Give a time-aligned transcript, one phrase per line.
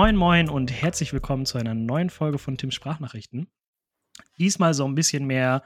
[0.00, 3.50] Moin, moin und herzlich willkommen zu einer neuen Folge von Tim Sprachnachrichten.
[4.38, 5.64] Diesmal so ein bisschen mehr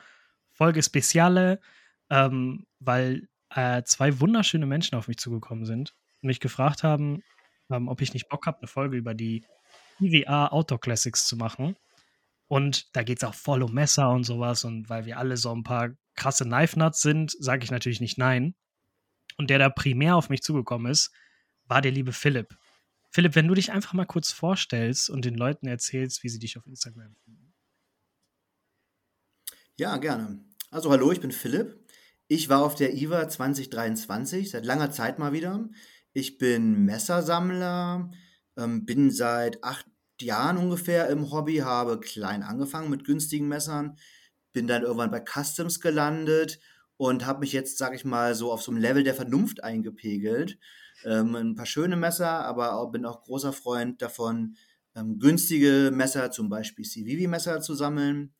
[0.52, 1.60] Folge Speziale,
[2.08, 7.22] ähm, weil äh, zwei wunderschöne Menschen auf mich zugekommen sind und mich gefragt haben,
[7.70, 9.44] ähm, ob ich nicht Bock habe, eine Folge über die
[10.00, 11.76] IWA Outdoor Classics zu machen.
[12.48, 14.64] Und da geht es auch voll um Messer und sowas.
[14.64, 18.16] Und weil wir alle so ein paar krasse Knife Nuts sind, sage ich natürlich nicht
[18.16, 18.54] nein.
[19.36, 21.12] Und der da primär auf mich zugekommen ist,
[21.66, 22.56] war der liebe Philipp.
[23.12, 26.56] Philipp, wenn du dich einfach mal kurz vorstellst und den Leuten erzählst, wie sie dich
[26.56, 27.52] auf Instagram finden.
[29.78, 30.44] Ja, gerne.
[30.70, 31.78] Also hallo, ich bin Philipp.
[32.28, 35.68] Ich war auf der IWA 2023, seit langer Zeit mal wieder.
[36.14, 38.10] Ich bin Messersammler,
[38.56, 39.86] ähm, bin seit acht
[40.18, 43.98] Jahren ungefähr im Hobby, habe klein angefangen mit günstigen Messern,
[44.54, 46.60] bin dann irgendwann bei Customs gelandet
[46.96, 50.58] und habe mich jetzt, sag ich mal, so auf so einem Level der Vernunft eingepegelt.
[51.04, 54.56] Ähm, ein paar schöne Messer, aber auch, bin auch großer Freund davon,
[54.94, 58.34] ähm, günstige Messer, zum Beispiel Civivi-Messer zu sammeln.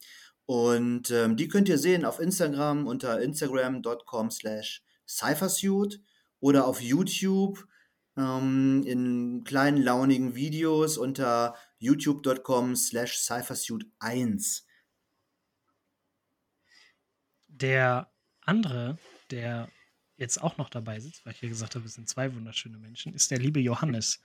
[0.47, 6.01] Und ähm, die könnt ihr sehen auf Instagram unter instagram.com slash cyphersuit
[6.41, 7.67] oder auf YouTube
[8.17, 14.63] ähm, in kleinen launigen Videos unter youtube.com slash cyphersuit1.
[17.49, 18.11] Der
[18.45, 18.99] andere,
[19.31, 19.69] der
[20.23, 23.13] jetzt auch noch dabei sitzt, weil ich hier gesagt habe, es sind zwei wunderschöne Menschen,
[23.13, 24.23] ist der liebe Johannes.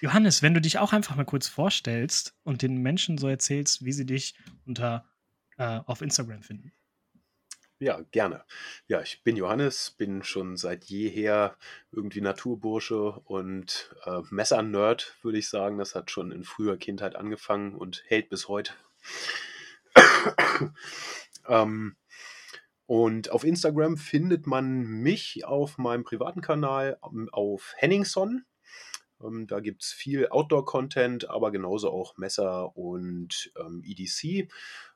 [0.00, 3.92] Johannes, wenn du dich auch einfach mal kurz vorstellst und den Menschen so erzählst, wie
[3.92, 5.04] sie dich unter
[5.56, 6.72] äh, auf Instagram finden.
[7.80, 8.44] Ja, gerne.
[8.88, 11.56] Ja, ich bin Johannes, bin schon seit jeher
[11.92, 15.78] irgendwie Naturbursche und äh, Messer-Nerd, würde ich sagen.
[15.78, 18.72] Das hat schon in früher Kindheit angefangen und hält bis heute.
[21.48, 21.96] ähm,
[22.88, 28.46] und auf Instagram findet man mich auf meinem privaten Kanal ähm, auf Henningson.
[29.22, 34.50] Ähm, da gibt es viel Outdoor-Content, aber genauso auch Messer und ähm, EDC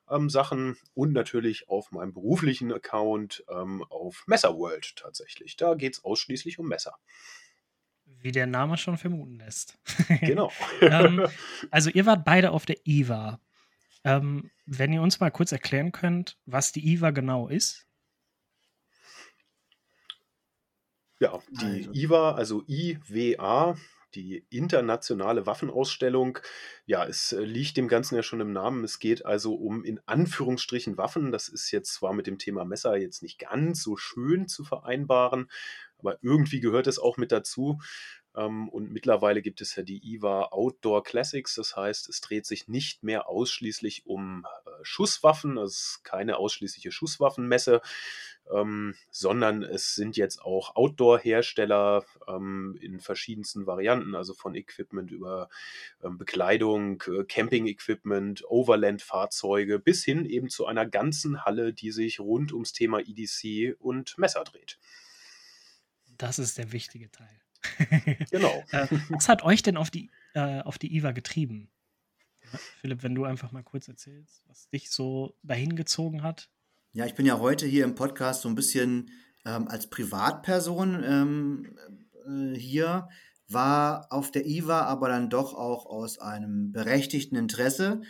[0.09, 5.55] ähm, Sachen und natürlich auf meinem beruflichen Account ähm, auf Messerworld tatsächlich.
[5.55, 6.95] Da geht es ausschließlich um Messer.
[8.05, 9.77] Wie der Name schon vermuten lässt.
[10.21, 10.51] Genau.
[10.81, 11.27] ähm,
[11.69, 13.39] also ihr wart beide auf der IWA.
[14.03, 17.87] Ähm, wenn ihr uns mal kurz erklären könnt, was die IWA genau ist.
[21.19, 21.93] Ja, die also.
[21.93, 23.77] IWA, also IWA,
[24.15, 26.39] die internationale Waffenausstellung.
[26.85, 28.83] Ja, es äh, liegt dem Ganzen ja schon im Namen.
[28.83, 31.31] Es geht also um in Anführungsstrichen Waffen.
[31.31, 35.49] Das ist jetzt zwar mit dem Thema Messer jetzt nicht ganz so schön zu vereinbaren,
[35.97, 37.79] aber irgendwie gehört es auch mit dazu.
[38.35, 41.55] Ähm, und mittlerweile gibt es ja die IWA Outdoor Classics.
[41.55, 45.57] Das heißt, es dreht sich nicht mehr ausschließlich um äh, Schusswaffen.
[45.57, 47.81] Es ist keine ausschließliche Schusswaffenmesse,
[48.51, 55.49] ähm, sondern es sind jetzt auch Outdoor-Hersteller ähm, in verschiedensten Varianten, also von Equipment über
[56.01, 62.73] Bekleidung, äh, Camping-Equipment, Overland-Fahrzeuge bis hin eben zu einer ganzen Halle, die sich rund ums
[62.73, 64.79] Thema EDC und Messer dreht.
[66.17, 67.41] Das ist der wichtige Teil.
[68.31, 68.63] genau.
[68.71, 71.69] äh, was hat euch denn auf die, äh, auf die IWA getrieben?
[72.81, 76.49] Philipp, wenn du einfach mal kurz erzählst, was dich so dahin gezogen hat.
[76.91, 79.09] Ja, ich bin ja heute hier im Podcast so ein bisschen
[79.45, 81.77] ähm, als Privatperson ähm,
[82.27, 83.09] äh, hier,
[83.47, 88.01] war auf der IWA aber dann doch auch aus einem berechtigten Interesse.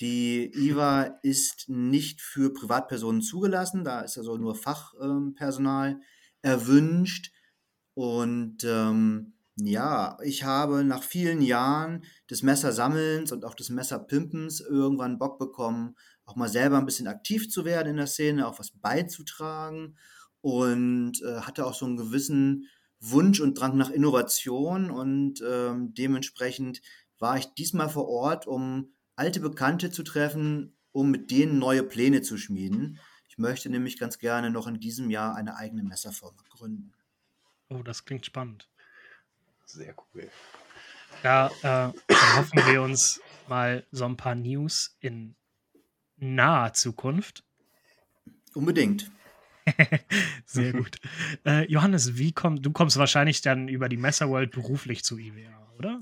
[0.00, 6.02] Die IWA ist nicht für Privatpersonen zugelassen, da ist also nur Fachpersonal ähm,
[6.42, 7.32] erwünscht.
[8.00, 15.18] Und ähm, ja, ich habe nach vielen Jahren des Messersammelns und auch des Messerpimpens irgendwann
[15.18, 18.70] Bock bekommen, auch mal selber ein bisschen aktiv zu werden in der Szene, auch was
[18.70, 19.98] beizutragen
[20.40, 22.68] und äh, hatte auch so einen gewissen
[23.00, 26.80] Wunsch und Drang nach Innovation und ähm, dementsprechend
[27.18, 32.22] war ich diesmal vor Ort, um alte Bekannte zu treffen, um mit denen neue Pläne
[32.22, 32.98] zu schmieden.
[33.28, 36.94] Ich möchte nämlich ganz gerne noch in diesem Jahr eine eigene Messerfirma gründen.
[37.70, 38.68] Oh, das klingt spannend.
[39.64, 40.28] Sehr cool.
[41.22, 45.36] Da äh, hoffen wir uns mal so ein paar News in
[46.16, 47.44] naher Zukunft.
[48.54, 49.10] Unbedingt.
[50.44, 50.98] Sehr gut.
[51.46, 56.00] Äh, Johannes, wie komm, du kommst wahrscheinlich dann über die Messerworld beruflich zu IWA, oder?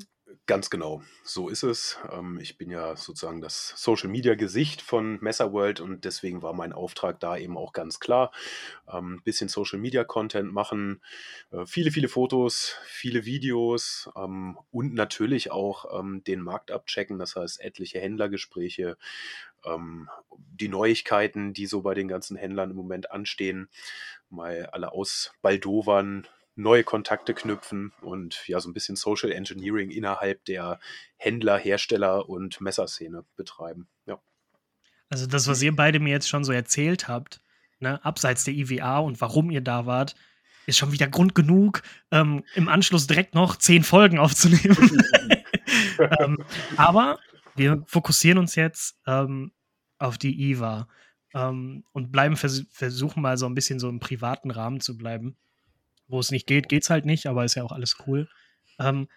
[0.49, 1.99] Ganz genau, so ist es.
[2.11, 6.73] Ähm, ich bin ja sozusagen das Social Media Gesicht von Messerworld und deswegen war mein
[6.73, 8.33] Auftrag da eben auch ganz klar.
[8.87, 11.03] Ein ähm, bisschen Social Media Content machen,
[11.51, 15.85] äh, viele, viele Fotos, viele Videos ähm, und natürlich auch
[16.27, 18.97] den Markt abchecken, das heißt etliche Händlergespräche,
[20.37, 23.69] die Neuigkeiten, die so bei den ganzen Händlern im Moment anstehen,
[24.31, 26.27] mal alle ausbaldowern,
[26.59, 30.81] neue Kontakte knüpfen und ja, so ein bisschen Social Engineering innerhalb der
[31.17, 33.89] Händler, Hersteller und Messerszene betreiben.
[34.07, 34.21] Ja.
[35.09, 37.41] Also das, was ihr beide mir jetzt schon so erzählt habt,
[37.79, 40.17] ne, abseits der IWA und warum ihr da wart,
[40.67, 45.03] ist schon wieder Grund genug, ähm, im Anschluss direkt noch zehn Folgen aufzunehmen.
[46.21, 46.45] ähm,
[46.77, 47.19] aber
[47.55, 49.53] wir fokussieren uns jetzt ähm,
[49.99, 50.89] auf die IWA
[51.35, 55.37] ähm, und bleiben vers versuchen mal so ein bisschen so im privaten Rahmen zu bleiben.
[56.09, 58.29] Wo es nicht geht, geht es halt nicht, aber ist ja auch alles cool.
[58.79, 59.09] Ähm,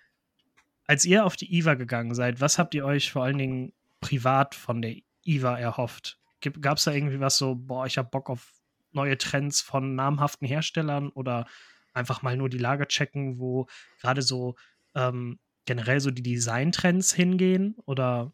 [0.85, 4.55] als ihr auf die IWA gegangen seid, was habt ihr euch vor allen Dingen privat
[4.55, 4.95] von der
[5.25, 6.19] IWA erhofft?
[6.59, 8.51] Gab es da irgendwie was so, boah, ich hab Bock auf
[8.91, 11.45] neue Trends von namhaften Herstellern oder
[11.93, 13.67] einfach mal nur die Lage checken, wo
[14.01, 14.55] gerade so
[14.95, 17.75] ähm, generell so die Designtrends hingehen?
[17.85, 18.33] Oder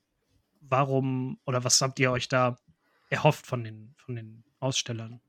[0.62, 2.58] warum oder was habt ihr euch da
[3.10, 5.22] erhofft von den, von den Ausstellern?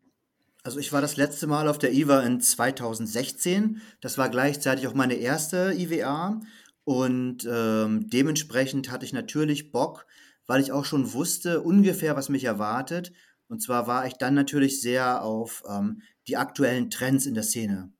[0.63, 3.81] Also ich war das letzte Mal auf der IWA in 2016.
[4.01, 6.41] Das war gleichzeitig auch meine erste IWA.
[6.85, 10.07] Und ähm, dementsprechend hatte ich natürlich Bock,
[10.47, 13.13] weil ich auch schon wusste ungefähr, was mich erwartet.
[13.49, 17.93] Und zwar war ich dann natürlich sehr auf ähm, die aktuellen Trends in der Szene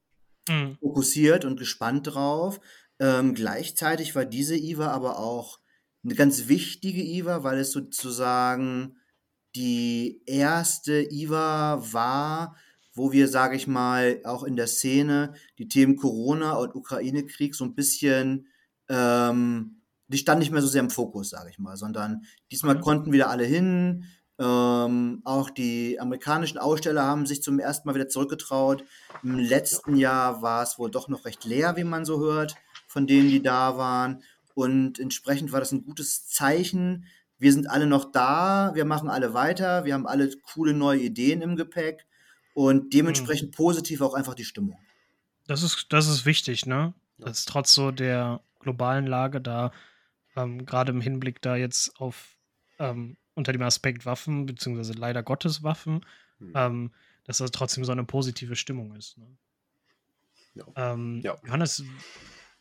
[0.49, 0.77] mhm.
[0.81, 2.61] fokussiert und gespannt drauf.
[2.99, 5.61] Ähm, gleichzeitig war diese IWA aber auch
[6.05, 8.98] eine ganz wichtige IWA, weil es sozusagen
[9.59, 12.55] die erste IWA war,
[12.95, 17.65] wo wir, sage ich mal, auch in der Szene die Themen Corona und Ukraine-Krieg so
[17.65, 18.47] ein bisschen,
[18.89, 22.23] ähm, die standen nicht mehr so sehr im Fokus, sage ich mal, sondern
[22.53, 22.83] diesmal mhm.
[22.83, 24.05] konnten wieder alle hin.
[24.39, 28.85] Ähm, auch die amerikanischen Aussteller haben sich zum ersten Mal wieder zurückgetraut.
[29.25, 32.55] Im letzten Jahr war es wohl doch noch recht leer, wie man so hört,
[32.87, 34.23] von denen, die da waren.
[34.55, 37.07] Und entsprechend war das ein gutes Zeichen.
[37.39, 41.41] Wir sind alle noch da, wir machen alle weiter, wir haben alle coole neue Ideen
[41.41, 42.07] im Gepäck
[42.55, 43.57] und dementsprechend mhm.
[43.57, 44.79] positiv auch einfach die Stimmung.
[45.47, 46.95] Das ist, das ist wichtig, ne?
[47.17, 49.73] Das ist trotz so der globalen Lage da,
[50.37, 52.37] ähm, gerade im Hinblick da jetzt auf
[52.79, 56.05] ähm, unter dem Aspekt Waffen, beziehungsweise leider Gottes Waffen,
[56.39, 56.53] mhm.
[56.55, 56.95] ähm,
[57.25, 59.17] dass das trotzdem so eine positive Stimmung ist.
[59.19, 59.27] Ne?
[60.55, 60.65] Ja.
[60.93, 61.37] Ähm, ja.
[61.45, 61.85] Johannes,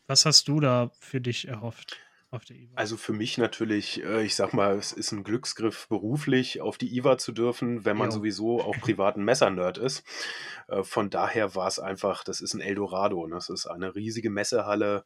[0.06, 1.98] was hast du da für dich erhofft?
[2.30, 2.76] Auf der IWA?
[2.76, 6.94] Also für mich natürlich, äh, ich sag mal, es ist ein Glücksgriff beruflich auf die
[6.98, 8.18] IWA zu dürfen, wenn man jo.
[8.18, 10.04] sowieso auch privaten Messernerd ist.
[10.68, 13.26] Äh, von daher war es einfach, das ist ein Eldorado.
[13.28, 13.36] Ne?
[13.36, 15.06] Das ist eine riesige Messehalle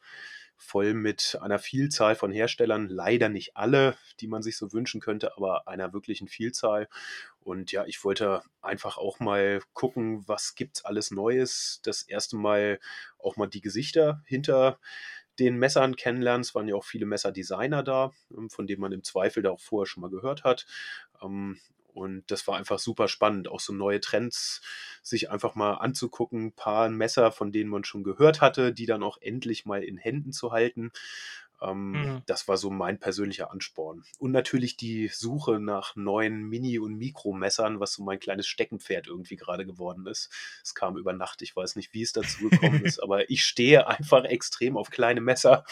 [0.62, 5.36] voll mit einer Vielzahl von Herstellern, leider nicht alle, die man sich so wünschen könnte,
[5.36, 6.88] aber einer wirklichen Vielzahl.
[7.40, 11.82] Und ja, ich wollte einfach auch mal gucken, was gibt's alles Neues.
[11.84, 12.80] Das erste Mal
[13.18, 14.80] auch mal die Gesichter hinter
[15.40, 16.42] den Messern kennenlernen.
[16.42, 19.62] Es waren ja auch viele Messerdesigner da, ähm, von denen man im Zweifel da auch
[19.62, 20.66] vorher schon mal gehört hat.
[21.22, 21.60] Ähm,
[21.94, 24.62] und das war einfach super spannend, auch so neue Trends
[25.04, 29.04] sich einfach mal anzugucken, ein paar Messer, von denen man schon gehört hatte, die dann
[29.04, 30.92] auch endlich mal in Händen zu halten.
[31.62, 32.22] Ähm, mhm.
[32.26, 34.04] Das war so mein persönlicher Ansporn.
[34.18, 39.36] Und natürlich die Suche nach neuen Mini- und Mikromessern, was so mein kleines Steckenpferd irgendwie
[39.36, 40.30] gerade geworden ist.
[40.64, 43.88] Es kam über Nacht, ich weiß nicht, wie es dazu gekommen ist, aber ich stehe
[43.88, 45.64] einfach extrem auf kleine Messer.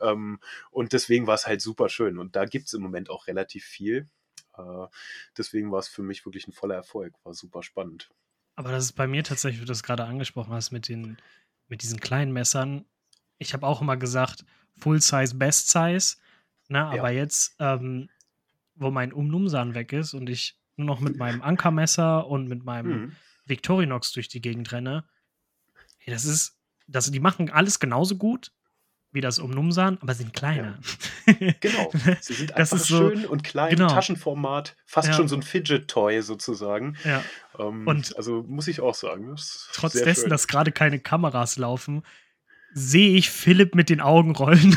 [0.00, 0.38] Ähm,
[0.70, 2.18] und deswegen war es halt super schön.
[2.18, 4.08] Und da gibt es im Moment auch relativ viel.
[4.56, 4.86] Äh,
[5.36, 8.10] deswegen war es für mich wirklich ein voller Erfolg, war super spannend.
[8.54, 11.16] Aber das ist bei mir tatsächlich, wie du das gerade angesprochen hast, mit, den,
[11.68, 12.84] mit diesen kleinen Messern.
[13.38, 14.44] Ich habe auch immer gesagt,
[14.78, 16.16] Full Size, Best Size.
[16.68, 16.84] Ne?
[16.84, 17.20] Aber ja.
[17.20, 18.08] jetzt, ähm,
[18.74, 22.90] wo mein Umnumsan weg ist und ich nur noch mit meinem Ankermesser und mit meinem
[22.90, 23.16] mhm.
[23.46, 25.04] Victorinox durch die Gegend renne,
[25.98, 28.52] hey, das ist, das, die machen alles genauso gut,
[29.12, 30.78] wie das Umnumsan, aber sind kleiner.
[31.26, 31.34] Ja.
[31.60, 31.92] Genau.
[32.20, 33.88] Sie sind einfach so, schön und klein, genau.
[33.88, 35.14] Taschenformat, fast ja.
[35.14, 36.96] schon so ein Fidget-Toy sozusagen.
[37.04, 37.22] Ja.
[37.58, 39.36] Ähm, und also muss ich auch sagen.
[39.72, 42.02] trotz dessen, dass gerade keine Kameras laufen,
[42.74, 44.76] sehe ich Philipp mit den Augen rollen.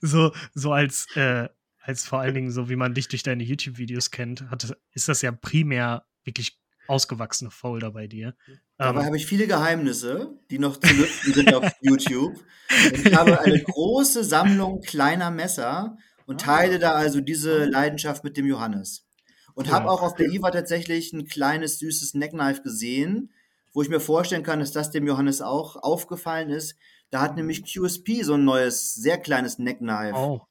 [0.00, 1.48] so, so als, äh,
[1.80, 5.22] als vor allen Dingen, so wie man dich durch deine YouTube-Videos kennt, hat, ist das
[5.22, 6.58] ja primär wirklich
[6.88, 8.34] ausgewachsene Folder bei dir.
[8.76, 12.34] Dabei ähm, habe ich viele Geheimnisse, die noch zu lüften sind auf YouTube.
[12.34, 15.96] Und ich habe eine große Sammlung kleiner Messer
[16.26, 16.46] und ah.
[16.46, 19.06] teile da also diese Leidenschaft mit dem Johannes.
[19.54, 19.74] Und ja.
[19.74, 23.32] habe auch auf der IWA tatsächlich ein kleines, süßes Neckknife gesehen,
[23.72, 26.76] wo ich mir vorstellen kann, dass das dem Johannes auch aufgefallen ist.
[27.10, 30.42] Da hat nämlich QSP so ein neues, sehr kleines Neckknife oh.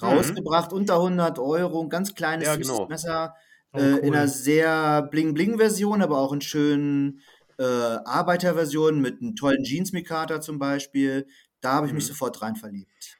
[0.00, 0.78] rausgebracht, mhm.
[0.78, 2.86] unter 100 Euro, ein ganz kleines, ja, genau.
[2.86, 3.34] Messer
[3.72, 7.20] Oh, äh, in einer sehr Bling-Bling-Version, aber auch in schönen
[7.58, 11.28] äh, Arbeiterversionen mit einem tollen Jeans-Mikata zum Beispiel.
[11.60, 12.08] Da habe ich mich mhm.
[12.08, 13.18] sofort rein verliebt.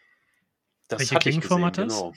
[0.89, 1.95] Das Welche Klingenform hat das?
[1.95, 2.13] Genau.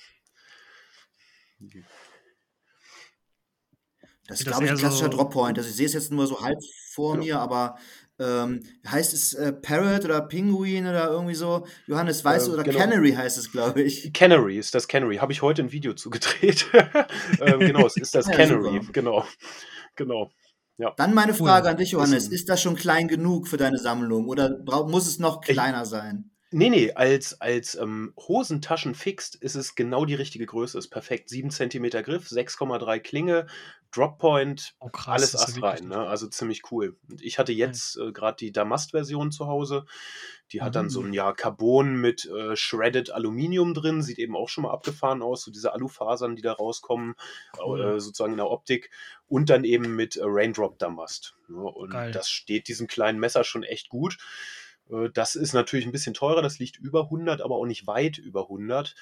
[4.28, 5.58] Das ist, glaube ich, ein klassischer so Droppoint.
[5.58, 6.58] Also ich sehe es jetzt nur so halb
[6.94, 7.20] vor ja.
[7.20, 7.78] mir, aber
[8.20, 11.66] ähm, heißt es äh, Parrot oder Pinguin oder irgendwie so?
[11.88, 12.78] Johannes, weißt Äh, du, oder genau.
[12.80, 14.14] Canary heißt es, glaube ich.
[14.14, 15.18] Canary ist das Canary.
[15.18, 16.68] Habe ich heute ein Video zugedreht.
[17.42, 18.80] ähm, genau, es ist das Ja, Canary.
[18.80, 18.92] super.
[18.94, 19.26] Genau.
[19.96, 20.32] Genau.
[20.78, 20.94] Ja.
[20.98, 21.34] Dann meine.
[21.34, 22.28] Frage an dich, Johannes.
[22.28, 26.30] Ist das schon klein genug für deine Sammlung oder muss es noch Ich- kleiner sein?
[26.56, 30.78] Nee, nee, als, als ähm, Hosentaschen fixt ist es genau die richtige Größe.
[30.78, 31.30] Ist perfekt.
[31.30, 33.48] 7 cm Griff, 6,3 Klinge,
[33.96, 35.88] Droppoint, Oh alles Ast rein.
[35.88, 35.98] Ne?
[35.98, 36.98] Also ziemlich cool.
[37.10, 39.86] Und ich hatte jetzt äh, gerade die Damast-Version zu Hause.
[40.52, 41.08] Die hat dann so Mhm.
[41.10, 44.02] ein ja, Carbon mit äh, Shredded Aluminium drin.
[44.02, 45.44] Sieht eben auch schon mal abgefahren aus.
[45.44, 47.16] So diese Alufasern, die da rauskommen,
[47.64, 47.82] Cool.
[47.82, 48.90] äh, sozusagen in der Optik.
[49.28, 51.36] Und dann eben mit äh, Raindrop Damast.
[51.48, 51.62] Ne?
[51.62, 52.12] Und Geil.
[52.12, 54.18] das steht diesem kleinen Messer schon echt gut.
[54.90, 58.18] Äh, Das ist natürlich ein bisschen teurer, das liegt über 100, aber auch nicht weit
[58.18, 58.96] über 100.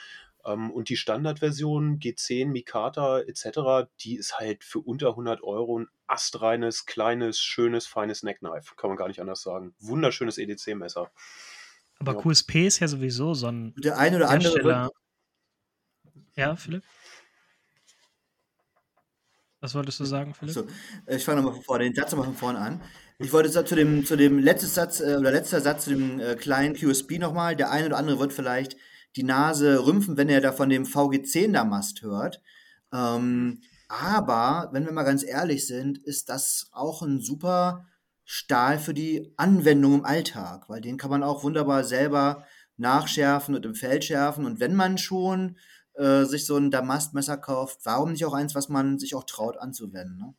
[0.46, 5.88] Ähm, Und die Standardversion G10, Mikata etc., die ist halt für unter 100 Euro ein
[6.08, 8.76] astreines, kleines, schönes, feines Neckknife.
[8.76, 9.76] Kann man gar nicht anders sagen.
[9.80, 11.12] Wunderschönes EDC-Messer.
[12.00, 12.20] Aber Ja.
[12.22, 14.84] QSP ist ja sowieso so ein Der eine oder andere Hersteller.
[14.86, 16.84] wird, Ja, Philipp?
[19.60, 20.56] Was wolltest du sagen, Philipp?
[20.56, 20.66] so,
[21.06, 22.82] äh, ich fange nochmal von vorne, den Satz nochmal von vorne an.
[23.20, 26.36] Ich wollte zu dem, zu dem letzten Satz äh, oder letzter Satz zu dem äh,
[26.36, 27.56] kleinen QSP nochmal.
[27.56, 28.76] Der eine oder andere wird vielleicht
[29.16, 32.42] die Nase rümpfen, wenn er da von dem VG10 Damast hört.
[32.94, 37.86] Ähm, aber, wenn wir mal ganz ehrlich sind, ist das auch ein super
[38.24, 42.46] Stahl für die Anwendung im Alltag, weil den kann man auch wunderbar selber
[42.78, 44.46] nachschärfen und im Feld schärfen.
[44.46, 45.58] Und wenn man schon
[45.96, 49.58] äh, sich so ein Damastmesser kauft, warum nicht auch eins, was man sich auch traut
[49.58, 50.18] anzuwenden?
[50.18, 50.34] Ne?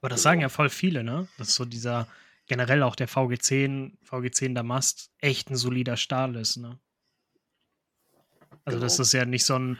[0.00, 1.28] Aber das sagen ja voll viele, ne?
[1.38, 2.06] Dass so dieser,
[2.46, 6.78] generell auch der VG10, VG10 Damast echt ein solider Stahl ist, ne?
[8.64, 8.86] Also Genau.
[8.86, 9.78] das ist ja nicht so ein,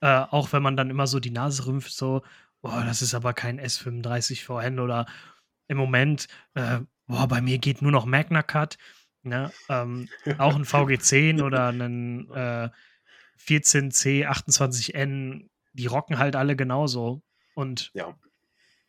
[0.00, 2.22] äh, auch wenn man dann immer so die Nase rümpft, so,
[2.60, 5.06] boah, das ist aber kein S35 VN oder
[5.68, 8.78] im Moment, äh, boah, bei mir geht nur noch Magna Cut,
[9.22, 9.52] ne?
[9.68, 10.08] Ähm,
[10.38, 12.70] auch ein VG10 oder ein äh,
[13.38, 17.22] 14C, 28N, die rocken halt alle genauso.
[17.54, 18.16] Und Ja.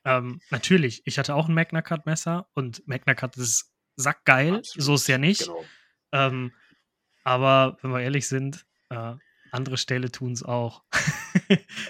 [0.06, 4.84] ähm, natürlich, ich hatte auch ein Magna Cut Messer und Magna Cut ist sackgeil, Absolut.
[4.86, 5.48] so ist ja nicht.
[5.48, 5.66] Genau.
[6.12, 6.52] Ähm,
[7.24, 9.14] aber wenn wir ehrlich sind, äh,
[9.54, 10.84] andere Ställe tun es auch.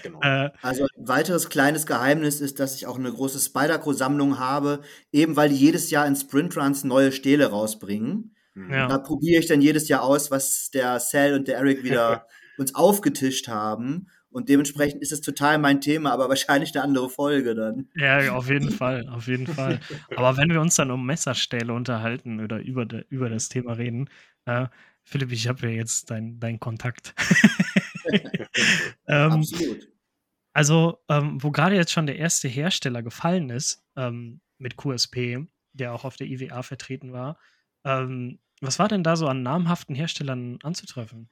[0.02, 0.20] genau.
[0.22, 4.80] äh, Also ein weiteres kleines Geheimnis ist, dass ich auch eine große Spyderco-Sammlung habe,
[5.12, 8.34] eben weil die jedes Jahr in Sprintruns neue Stähle rausbringen.
[8.54, 8.72] Mhm.
[8.72, 8.86] ja.
[8.88, 12.26] Da probiere ich dann jedes Jahr aus, was der Sal und der Eric wieder
[12.58, 14.08] uns aufgetischt haben.
[14.30, 17.88] Und dementsprechend ist es total mein Thema, aber wahrscheinlich eine andere Folge dann.
[17.94, 19.78] ja, auf jeden Fall, auf jeden Fall.
[20.16, 24.10] Aber wenn wir uns dann um Messerstähle unterhalten oder über, de, über das Thema reden,
[24.46, 24.66] äh,
[25.04, 27.14] Philipp, ich habe ja jetzt deinen dein Kontakt.
[29.06, 29.88] ähm, Absolut.
[30.52, 35.92] Also, ähm, wo gerade jetzt schon der erste Hersteller gefallen ist, ähm, mit QSP, der
[35.92, 37.38] auch auf der IWA vertreten war,
[37.84, 41.28] ähm, was war denn da so an namhaften Herstellern anzutreffen?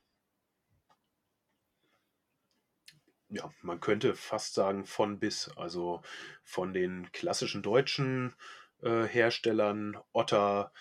[3.32, 6.02] ja, man könnte fast sagen von bis, also
[6.44, 8.34] von den klassischen deutschen
[8.82, 10.72] äh, Herstellern, Otter,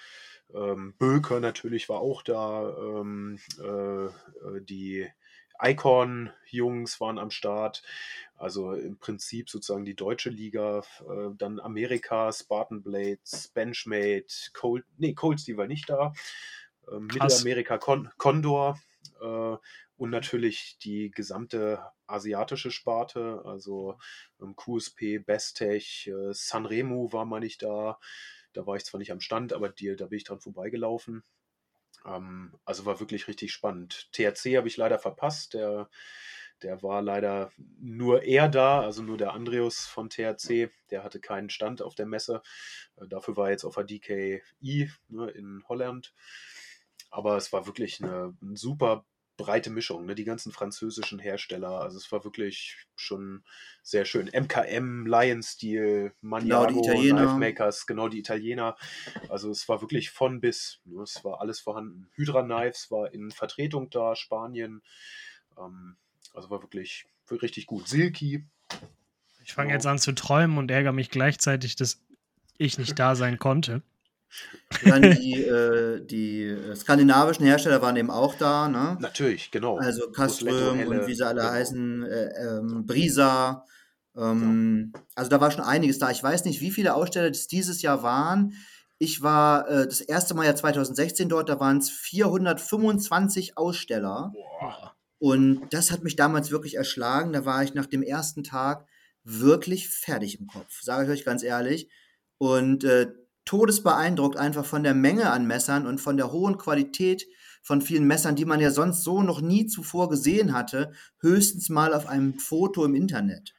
[0.53, 4.11] ähm, Böker natürlich war auch da, ähm, äh, äh,
[4.61, 5.07] die
[5.63, 7.83] Icon-Jungs waren am Start,
[8.35, 15.13] also im Prinzip sozusagen die deutsche Liga, äh, dann Amerika, Spartan Blades, Benchmade, Cold, nee,
[15.13, 16.13] Cold Steel war nicht da,
[16.83, 17.43] Krass.
[17.43, 18.79] Mittelamerika Con Condor,
[19.21, 19.57] äh,
[19.97, 23.99] und natürlich die gesamte asiatische Sparte, also
[24.41, 27.99] ähm, QSP, Bestech, äh, Sanremo war mal nicht da.
[28.53, 31.23] Da war ich zwar nicht am Stand, aber die, da bin ich dran vorbeigelaufen.
[32.05, 34.09] Ähm, also war wirklich richtig spannend.
[34.11, 35.53] THC habe ich leider verpasst.
[35.53, 35.89] Der,
[36.61, 40.71] der war leider nur er da, also nur der Andreas von THC.
[40.89, 42.41] Der hatte keinen Stand auf der Messe.
[42.97, 46.13] Äh, dafür war er jetzt auf der DKI ne, in Holland.
[47.09, 49.05] Aber es war wirklich eine, eine super
[49.41, 50.15] breite Mischung, ne?
[50.15, 51.81] die ganzen französischen Hersteller.
[51.81, 53.43] Also es war wirklich schon
[53.83, 54.27] sehr schön.
[54.27, 57.21] MKM, Lion Steel, Maniago, Genau, Italiener.
[57.25, 58.75] Knife Makers, genau die Italiener.
[59.29, 60.79] Also es war wirklich von bis.
[60.85, 61.01] Ne?
[61.03, 62.07] Es war alles vorhanden.
[62.15, 64.81] Hydra Knives war in Vertretung da, Spanien.
[65.57, 65.97] Ähm,
[66.33, 67.87] also war wirklich, wirklich richtig gut.
[67.87, 68.45] Silky,
[69.43, 69.77] Ich fange Genau.
[69.77, 71.99] jetzt an zu träumen und ärgere mich gleichzeitig, dass
[72.57, 73.81] ich nicht da sein konnte.
[74.83, 78.97] Dann die, äh, die äh, skandinavischen Hersteller waren eben auch da, ne?
[78.99, 79.77] natürlich, genau.
[79.77, 81.53] Also Helle, und wie sie alle genau.
[81.53, 83.65] heißen, äh, ähm, Brisa.
[84.15, 86.11] Ähm, Also da war schon einiges da.
[86.11, 88.53] Ich weiß nicht, wie viele Aussteller es dieses Jahr waren.
[88.97, 94.31] Ich war äh, das erste Mal ja 2016 dort, da waren es 425 Aussteller.
[94.33, 94.95] Boah.
[95.17, 97.31] Und das hat mich damals wirklich erschlagen.
[97.31, 98.87] Da war ich nach dem ersten Tag
[99.23, 101.89] wirklich fertig im Kopf, sage ich euch ganz ehrlich.
[102.37, 103.07] Und äh,
[103.45, 107.25] todesbeeindruckt einfach von der Menge an Messern und von der hohen Qualität
[107.61, 111.93] von vielen Messern, die man ja sonst so noch nie zuvor gesehen hatte, höchstens mal
[111.93, 113.53] auf einem Foto im Internet.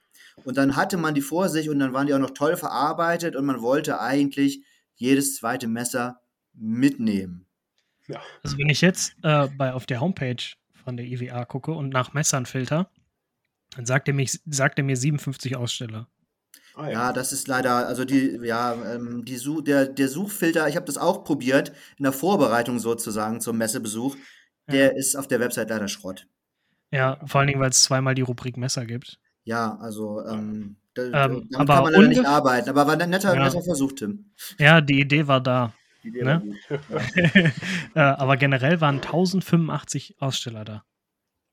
[0.45, 3.37] Und dann hatte man die vor sich und dann waren die auch noch toll verarbeitet
[3.37, 6.21] und man wollte eigentlich jedes zweite Messer
[6.55, 7.47] mitnehmen.
[8.09, 8.21] Ja.
[8.43, 10.43] Also wenn ich jetzt äh, bei, auf der Homepage
[10.85, 12.91] von der IWA gucke und nach Messern filter,
[13.77, 16.09] dann sagt er, mich, sagt er mir 57 Aussteller.
[16.75, 16.91] Ah, ja.
[16.91, 17.13] ja.
[17.13, 20.99] das ist leider, also die, ja, ähm, die Such, der, der Suchfilter, ich habe das
[20.99, 24.17] auch probiert, in der Vorbereitung sozusagen zum Messebesuch,
[24.71, 24.99] der ja.
[24.99, 26.27] ist auf der Website leider Schrott.
[26.91, 29.19] Ja, vor allen Dingen, weil es zweimal die Rubrik Messer gibt.
[29.45, 33.35] Ja, also ähm, da, ähm, damit kann man leider nicht arbeiten, aber war ein netter,
[33.35, 33.45] ja.
[33.45, 34.31] netter Versuch, Tim.
[34.59, 35.73] Ja, die Idee war da.
[36.05, 36.43] Die Idee ne?
[36.89, 37.53] war gut.
[37.95, 40.85] aber generell waren 1085 Aussteller da.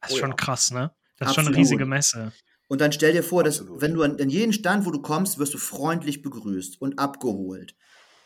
[0.02, 0.92] Das ist oh, schon krass, ne?
[1.18, 1.36] Das ist Absolut.
[1.36, 2.32] schon eine riesige Messe.
[2.70, 5.40] Und dann stell dir vor, dass wenn du an, an, jeden Stand, wo du kommst,
[5.40, 7.76] wirst du freundlich begrüßt und abgeholt.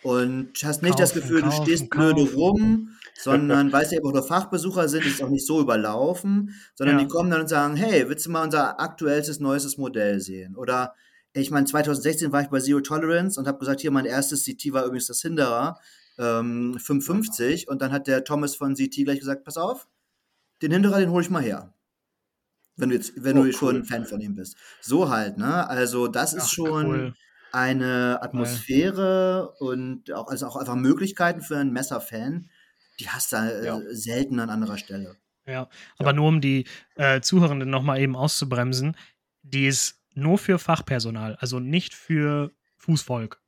[0.03, 2.13] Und hast nicht kaufen, das Gefühl, kaufen, du stehst kaufen.
[2.13, 5.61] blöde rum, sondern weil es ja auch nur Fachbesucher sind, ist es auch nicht so
[5.61, 7.03] überlaufen, sondern ja.
[7.03, 10.57] die kommen dann und sagen, hey, willst du mal unser aktuellstes, neuestes Modell sehen?
[10.57, 10.93] Oder
[11.31, 14.73] ich meine, 2016 war ich bei Zero Tolerance und habe gesagt, hier mein erstes CT
[14.73, 15.79] war übrigens das Hinderer,
[16.17, 17.69] ähm, 550.
[17.69, 19.87] Und dann hat der Thomas von CT gleich gesagt, pass auf,
[20.61, 21.73] den Hinderer, den hole ich mal her.
[22.75, 23.53] Wenn du jetzt, wenn oh, du cool.
[23.53, 24.55] schon ein Fan von ihm bist.
[24.81, 25.67] So halt, ne?
[25.69, 27.15] Also, das ist Ach, schon cool.
[27.51, 29.73] eine Atmosphäre cool.
[29.73, 32.49] und auch, also auch einfach Möglichkeiten für einen Messer-Fan,
[32.99, 33.81] die hast du äh, ja.
[33.91, 35.17] selten an anderer Stelle.
[35.45, 36.13] Ja, aber ja.
[36.13, 36.65] nur um die
[36.95, 38.95] äh, Zuhörenden nochmal eben auszubremsen,
[39.41, 43.41] die ist nur für Fachpersonal, also nicht für Fußvolk,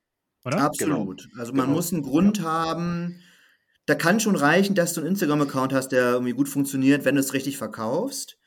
[0.44, 0.62] oder?
[0.62, 1.24] Absolut.
[1.24, 1.40] Genau.
[1.40, 1.76] Also man genau.
[1.76, 2.44] muss einen Grund ja.
[2.44, 3.22] haben.
[3.86, 7.22] Da kann schon reichen, dass du einen Instagram-Account hast, der irgendwie gut funktioniert, wenn du
[7.22, 8.38] es richtig verkaufst.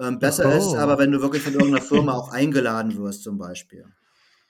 [0.00, 0.56] Ähm, besser oh.
[0.56, 3.84] ist aber, wenn du wirklich von irgendeiner Firma auch eingeladen wirst, zum Beispiel.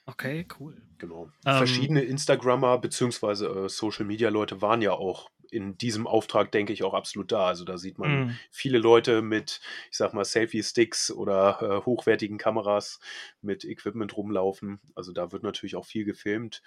[0.07, 0.75] Okay, cool.
[0.99, 1.31] Genau.
[1.45, 3.45] Ähm, Verschiedene Instagrammer bzw.
[3.45, 7.47] Äh, Social Media Leute waren ja auch in diesem Auftrag, denke ich, auch absolut da.
[7.47, 8.39] Also da sieht man mm.
[8.51, 13.01] viele Leute mit, ich sag mal, Selfie-Sticks oder äh, hochwertigen Kameras
[13.41, 14.81] mit Equipment rumlaufen.
[14.95, 16.63] Also da wird natürlich auch viel gefilmt.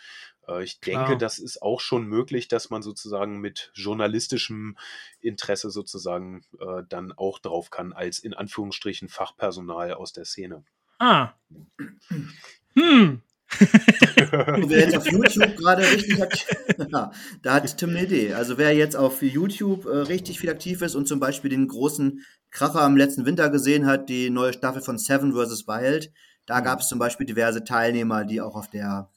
[0.48, 1.06] Äh, ich Klar.
[1.06, 4.78] denke, das ist auch schon möglich, dass man sozusagen mit journalistischem
[5.20, 10.64] Interesse sozusagen äh, dann auch drauf kann, als in Anführungsstrichen Fachpersonal aus der Szene.
[11.00, 11.34] Ah.
[12.76, 13.22] Hm,
[13.60, 16.58] wer jetzt auf YouTube gerade richtig aktiv
[16.90, 17.12] ja,
[17.42, 18.34] da hat Tim eine Idee.
[18.34, 22.24] Also wer jetzt auf YouTube äh, richtig viel aktiv ist und zum Beispiel den großen
[22.50, 25.68] Kracher im letzten Winter gesehen hat, die neue Staffel von Seven vs.
[25.68, 26.12] Wild,
[26.46, 26.66] da mhm.
[26.66, 29.10] gab es zum Beispiel diverse Teilnehmer, die auch auf der,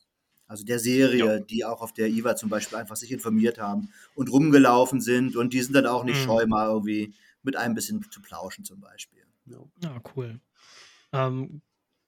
[0.47, 1.40] also der Serie, ja.
[1.40, 5.53] die auch auf der IWA zum Beispiel einfach sich informiert haben und rumgelaufen sind und
[5.53, 6.25] die sind dann auch nicht mhm.
[6.25, 9.23] scheu, mal irgendwie mit einem bisschen zu plauschen zum Beispiel.
[9.47, 10.40] Ja, ja cool.
[11.12, 11.61] Ähm,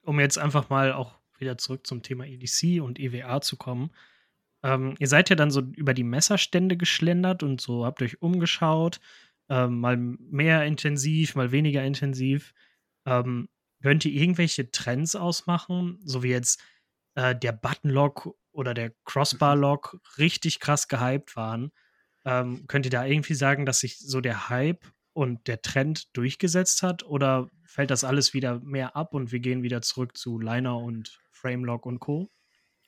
[0.03, 3.91] um jetzt einfach mal auch wieder zurück zum Thema EDC und EWA zu kommen.
[4.63, 9.01] Ähm, ihr seid ja dann so über die Messerstände geschlendert und so habt euch umgeschaut,
[9.49, 12.53] ähm, mal mehr intensiv, mal weniger intensiv.
[13.07, 13.49] Ähm,
[13.83, 16.61] könnt ihr irgendwelche Trends ausmachen, so wie jetzt
[17.15, 21.71] äh, der Button-Lock oder der Crossbar-Lock richtig krass gehypt waren?
[22.25, 24.85] Ähm, könnt ihr da irgendwie sagen, dass sich so der Hype
[25.17, 27.03] und der Trend durchgesetzt hat?
[27.03, 31.19] Oder fällt das alles wieder mehr ab und wir gehen wieder zurück zu Liner und
[31.33, 32.29] Framelock und Co.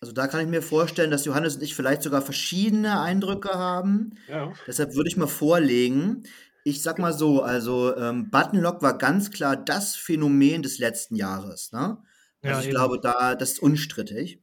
[0.00, 4.18] Also da kann ich mir vorstellen, dass Johannes und ich vielleicht sogar verschiedene Eindrücke haben.
[4.28, 4.52] Ja.
[4.66, 6.24] Deshalb würde ich mal vorlegen.
[6.64, 11.72] Ich sag mal so, also ähm, Buttonlock war ganz klar das Phänomen des letzten Jahres.
[11.72, 11.96] Ne?
[12.42, 12.74] Also ja, ich eben.
[12.74, 14.42] glaube, da das ist unstrittig.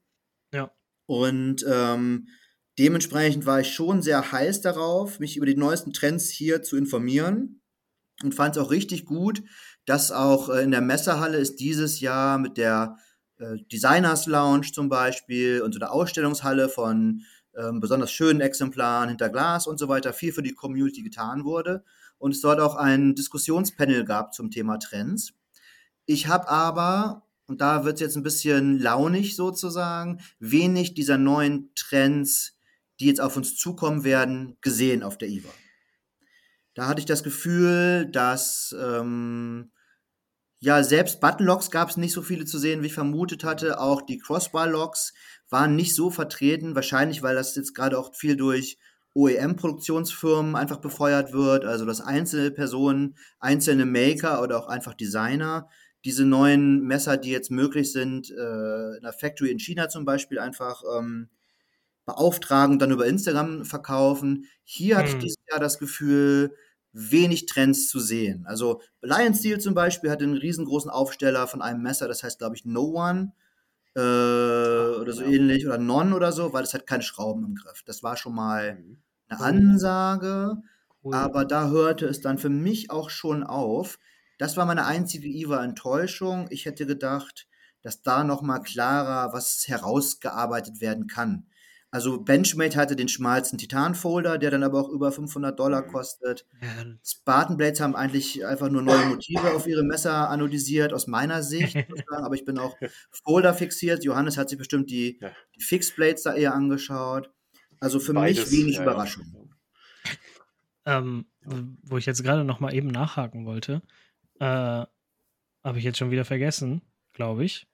[0.52, 0.72] Ja.
[1.06, 2.30] Und ähm,
[2.80, 7.62] dementsprechend war ich schon sehr heiß darauf, mich über die neuesten Trends hier zu informieren
[8.24, 9.44] und fand es auch richtig gut,
[9.86, 12.98] dass auch äh, in der Messerhalle ist dieses Jahr mit der
[13.38, 17.22] äh, Designers Lounge zum Beispiel und so eine Ausstellungshalle von
[17.56, 21.84] ähm, besonders schönen Exemplaren hinter Glas und so weiter viel für die Community getan wurde
[22.18, 25.34] und es dort auch ein Diskussionspanel gab zum Thema Trends.
[26.06, 31.72] Ich habe aber, und da wird es jetzt ein bisschen launig sozusagen, wenig dieser neuen
[31.76, 32.58] Trends,
[33.00, 35.52] die jetzt auf uns zukommen werden, gesehen auf der IWA.
[36.76, 39.72] Da hatte ich das Gefühl, dass ähm,
[40.60, 43.80] ja, selbst Button-Locks gab es nicht so viele zu sehen, wie ich vermutet hatte.
[43.80, 45.14] Auch die Crossbar-Locks
[45.50, 48.78] waren nicht so vertreten, wahrscheinlich, weil das jetzt gerade auch viel durch
[49.14, 55.70] OEM-Produktionsfirmen einfach befeuert wird, also dass einzelne Personen, einzelne Maker oder auch einfach Designer
[56.04, 60.40] diese neuen Messer, die jetzt möglich sind, äh, in der Factory in China zum Beispiel
[60.40, 61.30] einfach ähm,
[62.06, 64.46] beauftragen und dann über Instagram verkaufen.
[64.64, 65.18] Hier hatte hm.
[65.18, 66.56] ich dieses Jahr das Gefühl,
[66.98, 68.46] wenig Trends zu sehen.
[68.48, 72.56] Also Lion Steel zum Beispiel hat einen riesengroßen Aufsteller von einem Messer, das heißt, glaube
[72.56, 73.34] ich, No One.
[73.96, 75.30] äh, oder so ja.
[75.30, 77.84] ähnlich oder Non oder so, weil es hat keine Schrauben im Griff.
[77.86, 78.98] Das war schon mal Mhm.
[79.30, 79.40] eine.
[79.42, 80.58] Ansage,
[81.04, 81.14] Cool.
[81.16, 84.00] aber da hörte es dann für mich auch schon auf.
[84.38, 86.48] Das war meine einzige IVA-Enttäuschung.
[86.50, 87.48] Ich hätte gedacht,
[87.82, 91.48] dass da noch mal klarer was herausgearbeitet werden kann.
[91.96, 95.88] Also Benchmade hatte den schmalsten Titan-Folder, der dann aber auch über 500 Dollar Mhm.
[95.94, 96.46] kostet.
[96.62, 96.68] Ja,
[97.06, 101.74] Spartan Blades haben eigentlich einfach nur neue Motive auf ihre Messer anodisiert, aus meiner Sicht.
[102.10, 102.76] Aber ich bin auch
[103.24, 104.04] Folder fixiert.
[104.04, 105.32] Johannes hat sich bestimmt die, Ja.
[105.56, 107.32] die Fixed Blades da eher angeschaut.
[107.80, 108.82] Also für Beides, mich wenig ja.
[108.82, 109.54] Überraschung.
[110.86, 111.26] ähm,
[111.84, 113.82] wo ich jetzt gerade noch mal eben nachhaken wollte,
[114.42, 116.82] äh, habe ich jetzt schon wieder vergessen,
[117.14, 117.68] glaube ich.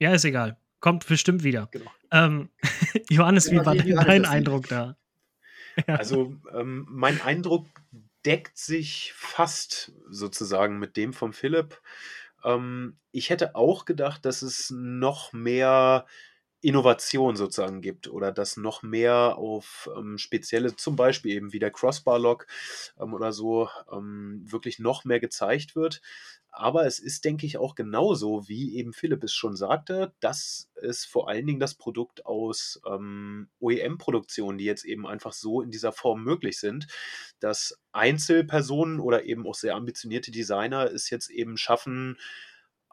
[0.00, 0.56] Ja, ist egal.
[0.84, 1.68] Kommt bestimmt wieder.
[1.70, 1.90] Genau.
[2.10, 2.50] Ähm,
[3.08, 4.26] Johannes, wie war denn dein.
[4.26, 4.98] Eindruck da?
[5.88, 5.94] Ja.
[5.94, 7.66] Also ähm, mein Eindruck
[8.26, 11.80] deckt sich fast sozusagen mit dem vom Philipp.
[12.44, 16.04] Ähm, ich hätte auch gedacht, dass es noch mehr
[16.64, 21.70] Innovation sozusagen gibt oder dass noch mehr auf ähm, spezielle, zum Beispiel eben wie der
[21.70, 22.46] Crossbar-Lock
[22.98, 26.00] ähm, oder so, ähm, wirklich noch mehr gezeigt wird.
[26.56, 31.04] Aber es ist, denke ich, auch genauso, wie eben Philipp es schon sagte, dass es
[31.04, 35.90] vor allen Dingen das Produkt aus ähm, OEM-Produktionen, die jetzt eben einfach so in dieser
[35.92, 36.86] Form möglich sind,
[37.40, 42.16] dass Einzelpersonen oder eben auch sehr ambitionierte Designer es jetzt eben schaffen,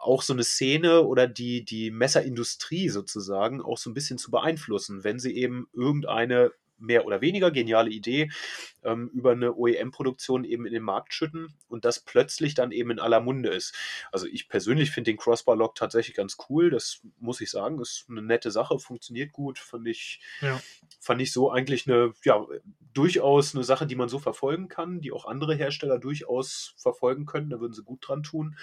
[0.01, 5.03] auch so eine Szene oder die, die Messerindustrie sozusagen auch so ein bisschen zu beeinflussen,
[5.03, 8.31] wenn sie eben irgendeine mehr oder weniger geniale Idee
[8.83, 12.99] ähm, über eine OEM-Produktion eben in den Markt schütten und das plötzlich dann eben in
[12.99, 13.75] aller Munde ist.
[14.11, 18.21] Also ich persönlich finde den Crossbar-Lock tatsächlich ganz cool, das muss ich sagen, ist eine
[18.21, 20.61] nette Sache, funktioniert gut, fand ich, Ja.
[20.99, 22.45] fand ich so eigentlich eine, ja,
[22.93, 27.49] durchaus eine Sache, die man so verfolgen kann, die auch andere Hersteller durchaus verfolgen können,
[27.49, 28.57] da würden sie gut dran tun.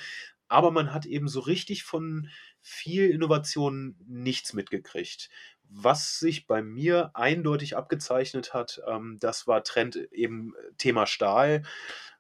[0.49, 2.29] Aber man hat eben so richtig von
[2.61, 5.29] viel Innovation nichts mitgekriegt.
[5.71, 11.63] Was sich bei mir eindeutig abgezeichnet hat, ähm, das war Trend eben Thema Stahl.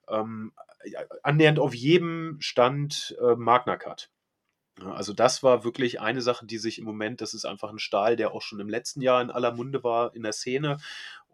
[0.09, 0.53] Ähm,
[1.23, 4.11] annähernd auf jedem Stand äh, Magna Cut.
[4.81, 7.79] Ja, Also das war wirklich eine Sache, die sich im Moment, das ist einfach ein
[7.79, 10.79] Stahl, der auch schon im letzten Jahr in aller Munde war in der Szene.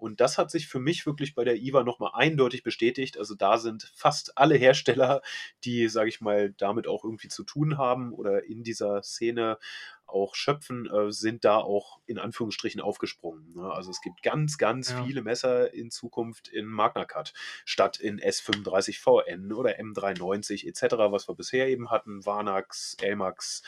[0.05, 3.17] Und das hat sich für mich wirklich bei der IWA nochmal eindeutig bestätigt.
[3.17, 5.23] Also da sind fast alle Hersteller,
[5.65, 9.59] die, sage ich mal, damit auch irgendwie zu tun haben oder in dieser Szene
[10.07, 13.55] auch schöpfen, äh, sind da auch in Anführungsstrichen aufgesprungen.
[13.55, 13.73] ne?
[13.73, 15.03] Also es gibt ganz, ganz Ja.
[15.03, 17.33] viele Messer in Zukunft in Magna Cut
[17.65, 23.63] statt in S35VN oder M390 etc., was wir bisher eben hatten, Varnax, Elmax.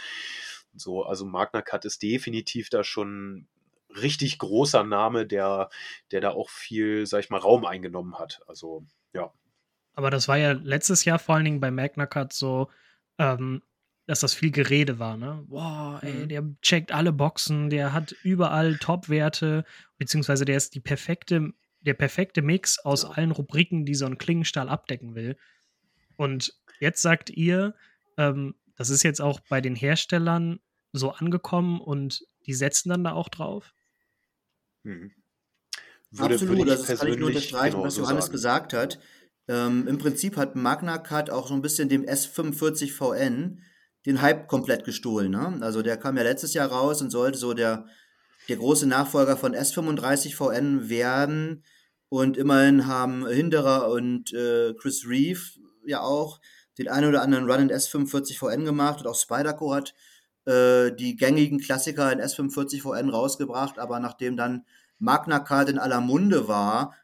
[0.74, 3.48] So, also Magna Cut ist definitiv da schon
[3.90, 5.70] richtig großer Name, der,
[6.10, 8.40] der da auch viel, sag ich mal, Raum eingenommen hat.
[8.46, 9.32] Also, ja.
[9.94, 12.68] Aber das war ja letztes Jahr vor allen Dingen bei Magna Cut so,
[13.18, 13.62] ähm,
[14.06, 15.44] dass das viel Gerede war, ne?
[15.48, 16.28] Boah, ey, Mhm.
[16.28, 19.64] der checkt alle Boxen, der hat überall Top-Werte,
[19.98, 23.10] beziehungsweise der ist die perfekte, der perfekte Mix aus Ja.
[23.10, 25.36] allen Rubriken, die so ein Klingenstahl abdecken will.
[26.16, 27.74] Und jetzt sagt ihr,
[28.16, 30.60] ähm, das ist jetzt auch bei den Herstellern
[30.92, 33.72] so angekommen und die setzen dann da auch drauf.
[34.86, 35.10] Mhm.
[36.12, 38.32] Würde, Absolut, würde also das kann ich nur unterstreichen, was genauso Johannes sagen.
[38.32, 38.98] gesagt hat.
[39.48, 43.62] Ähm, Im Prinzip hat Magna Cut auch so ein bisschen dem S45 VN
[44.06, 45.32] den Hype komplett gestohlen.
[45.32, 45.58] Ne?
[45.60, 47.86] Also der kam ja letztes Jahr raus und sollte so der,
[48.48, 51.64] der große Nachfolger von S35 VN werden.
[52.08, 55.40] Und immerhin haben Hinderer und äh, Chris Reeve
[55.84, 56.40] ja auch
[56.78, 59.94] den einen oder anderen Run in S45 VN gemacht und auch Spyderco hat
[60.46, 64.64] äh, die gängigen Klassiker in S45 VN rausgebracht, aber nachdem dann
[64.98, 66.94] Magna Cut in aller Munde war,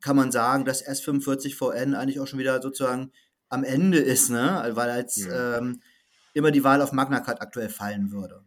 [0.00, 3.12] kann man sagen, dass S45 VN eigentlich auch schon wieder sozusagen
[3.48, 4.70] am Ende ist, ne?
[4.74, 5.30] Weil als Mhm.
[5.32, 5.82] ähm,
[6.34, 8.42] immer die Wahl auf Magna Cut aktuell fallen würde.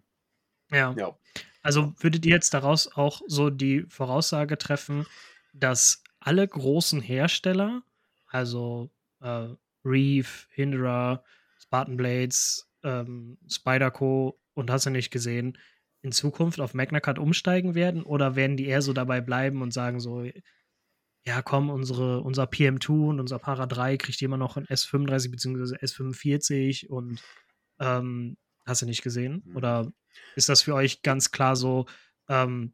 [0.72, 0.94] Ja.
[0.98, 1.16] Ja.
[1.62, 5.06] Also würdet ihr jetzt daraus auch so die Voraussage treffen,
[5.54, 7.84] dass alle großen Hersteller,
[8.28, 8.90] also
[9.22, 9.48] äh,
[9.84, 11.24] Reef, Hinderer,
[11.60, 15.58] Spartan Blades, ähm, Spyderco und hast du nicht gesehen,
[16.02, 18.04] in Zukunft auf Magna Cut umsteigen werden?
[18.04, 20.24] Oder werden die eher so dabei bleiben und sagen so,
[21.26, 25.76] ja komm, unsere, unser PM2 und unser Para 3 kriegt immer noch ein S35 bzw.
[25.78, 27.22] S45 und
[27.80, 29.42] ähm, hast du nicht gesehen?
[29.46, 29.56] Mhm.
[29.56, 29.92] Oder
[30.36, 31.88] ist das für euch ganz klar so,
[32.30, 32.74] ähm,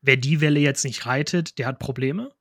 [0.00, 2.32] wer die Welle jetzt nicht reitet, der hat Probleme?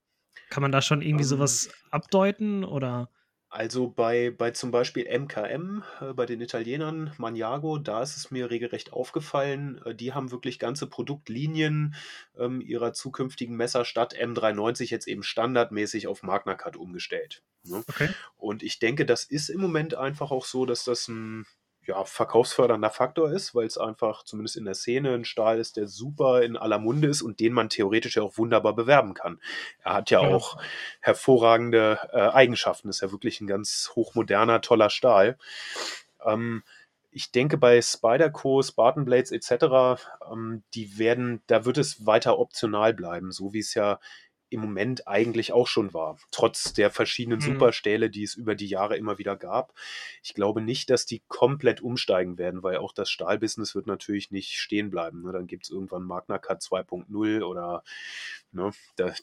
[0.50, 3.10] Kann man da schon irgendwie Ähm, sowas abdeuten oder?
[3.56, 8.52] Also bei, bei zum Beispiel MKM, äh, bei den Italienern, Maniago, da ist es mir
[8.52, 11.96] regelrecht aufgefallen, äh, die haben wirklich ganze Produktlinien
[12.38, 17.44] ähm, ihrer zukünftigen Messer statt M390 jetzt eben standardmäßig auf Magna Cut umgestellt.
[17.64, 17.82] Ne?
[17.88, 18.10] Okay.
[18.36, 21.46] Und ich denke, das ist im Moment einfach auch so, dass das ein,
[21.86, 25.88] ja, verkaufsfördernder Faktor ist, weil es einfach zumindest in der Szene ein Stahl ist, der
[25.88, 29.40] super in aller Munde ist und den man theoretisch ja auch wunderbar bewerben kann.
[29.84, 30.36] Er hat ja, ja.
[30.36, 30.58] auch
[31.02, 35.38] hervorragende äh, Eigenschaften, ist ja wirklich ein ganz hochmoderner, toller Stahl.
[36.26, 36.64] Ähm,
[37.12, 42.94] ich denke, bei Spyderco, Spartan Blades etc., ähm, die werden, da wird es weiter optional
[42.94, 44.00] bleiben, so wie es ja
[44.50, 47.44] im Moment eigentlich auch schon war, trotz der verschiedenen mhm.
[47.44, 49.74] Superstähle, die es über die Jahre immer wieder gab.
[50.24, 54.60] Ich glaube nicht, dass die komplett umsteigen werden, weil auch das Stahlbusiness wird natürlich nicht
[54.60, 55.24] stehen bleiben.
[55.24, 55.32] Ne?
[55.32, 57.84] Dann gibt es irgendwann Magna Cut 2.0 oder
[58.56, 58.72] ne,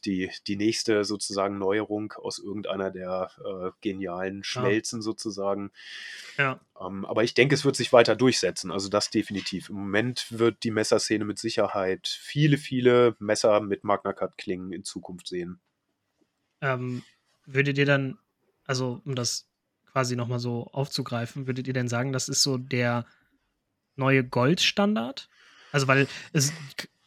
[0.04, 5.02] die, die nächste sozusagen Neuerung aus irgendeiner der äh, genialen Schmelzen ja.
[5.02, 5.70] sozusagen.
[6.38, 6.60] Ja.
[6.80, 8.70] Ähm, aber ich denke, es wird sich weiter durchsetzen.
[8.70, 9.70] Also das definitiv.
[9.70, 14.84] Im Moment wird die Messerszene mit Sicherheit viele, viele Messer mit Magna Cut Klingen in
[14.84, 15.60] Zukunft sehen.
[16.60, 17.02] Ähm,
[17.44, 18.18] würdet ihr dann,
[18.64, 19.48] also um das
[19.90, 23.06] quasi nochmal so aufzugreifen, würdet ihr denn sagen, das ist so der
[23.96, 25.28] neue Goldstandard?
[25.70, 26.52] Also, weil es,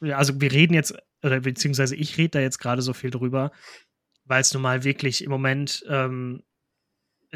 [0.01, 3.51] also wir reden jetzt, oder beziehungsweise ich rede da jetzt gerade so viel drüber,
[4.25, 6.43] weil es nun mal wirklich im Moment ähm,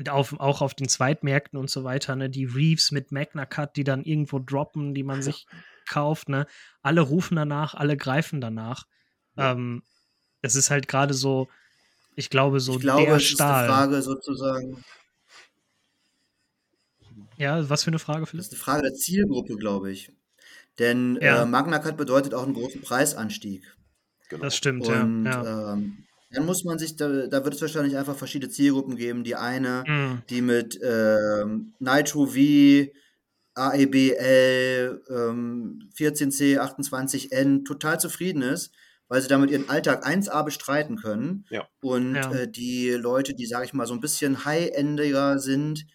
[0.08, 3.84] auf, auch auf den Zweitmärkten und so weiter, ne, die Reeves mit Magna Cut, die
[3.84, 5.46] dann irgendwo droppen, die man sich
[5.88, 6.46] kauft, ne,
[6.82, 8.86] alle rufen danach, alle greifen danach.
[9.36, 9.52] Ja.
[9.52, 9.84] Ähm,
[10.42, 11.48] es ist halt gerade so,
[12.16, 13.66] ich glaube, so ich glaube, der es Stahl.
[13.66, 14.84] Ist eine Frage sozusagen.
[17.38, 18.46] Ja, was für eine Frage, Philipp?
[18.46, 20.12] Das ist eine Frage der Zielgruppe, glaube ich.
[20.78, 21.44] Denn ja.
[21.44, 23.64] äh, Magna Cut bedeutet auch einen großen Preisanstieg.
[24.30, 24.44] Genau.
[24.44, 25.74] Das stimmt, Und, ja.
[25.74, 29.24] Ähm, dann muss man sich, da, da wird es wahrscheinlich einfach verschiedene Zielgruppen geben.
[29.24, 30.22] Die eine, mhm.
[30.30, 32.92] die mit ähm, Nitro V,
[33.56, 38.72] AEBL, ähm, 14C, 28N total zufrieden ist,
[39.10, 41.46] weil sie damit ihren Alltag 1A bestreiten können.
[41.50, 41.68] Ja.
[41.82, 42.32] Und ja.
[42.32, 45.86] Äh, die Leute, die, sage ich mal, so ein bisschen high-endiger sind,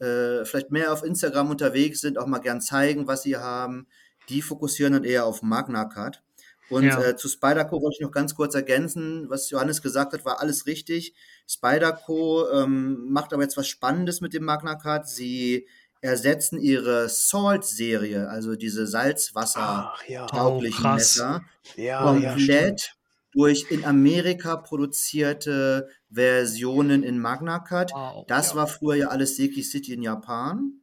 [0.00, 3.86] äh, vielleicht mehr auf Instagram unterwegs sind, auch mal gern zeigen, was sie haben,
[4.28, 6.22] die fokussieren dann eher auf Magna Cut.
[6.70, 7.00] Und ja.
[7.02, 10.66] äh, zu Spyderco wollte ich noch ganz kurz ergänzen, was Johannes gesagt hat, war alles
[10.66, 11.14] richtig.
[11.46, 15.06] Spyderco ähm, macht aber jetzt was Spannendes mit dem Magna Cut.
[15.06, 15.68] Sie
[16.02, 20.90] ersetzen ihre Salt-Serie, also diese Salzwasser-tauglichen ja.
[20.90, 21.44] oh, Messer,
[21.76, 22.92] ja, komplett ja,
[23.32, 27.92] durch in Amerika produzierte Versionen in Magna Cut.
[27.92, 30.82] Wow, das war früher ja alles Seki City in Japan.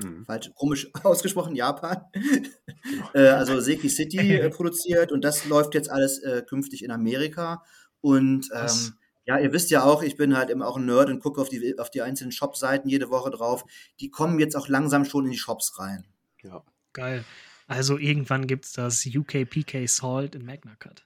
[0.00, 0.24] Hm.
[0.24, 2.00] Falsch, komisch ausgesprochen, Japan.
[2.12, 3.10] Genau.
[3.14, 7.62] äh, also Seki City äh, produziert und das läuft jetzt alles äh, künftig in Amerika.
[8.00, 8.94] Und ähm,
[9.26, 11.48] ja, ihr wisst ja auch, ich bin halt immer auch ein Nerd und gucke auf
[11.48, 13.64] die, auf die einzelnen Shop-Seiten jede Woche drauf.
[14.00, 16.06] Die kommen jetzt auch langsam schon in die Shops rein.
[16.42, 16.62] Ja.
[16.92, 17.24] Geil.
[17.66, 21.04] Also irgendwann gibt es das UK PK Salt in Magna Cut.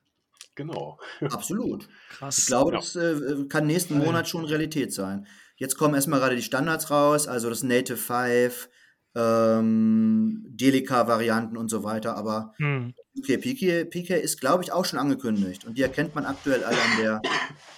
[0.54, 1.00] Genau.
[1.20, 1.88] Absolut.
[2.10, 2.38] Krass.
[2.38, 2.78] Ich glaube, ja.
[2.78, 5.26] das äh, kann nächsten Monat schon Realität sein.
[5.56, 8.68] Jetzt kommen erstmal gerade die Standards raus, also das Native 5,
[9.14, 12.16] ähm, Delica-Varianten und so weiter.
[12.16, 12.94] Aber hm.
[13.18, 15.64] okay, PK, PK ist, glaube ich, auch schon angekündigt.
[15.64, 17.22] Und die erkennt man aktuell alle an der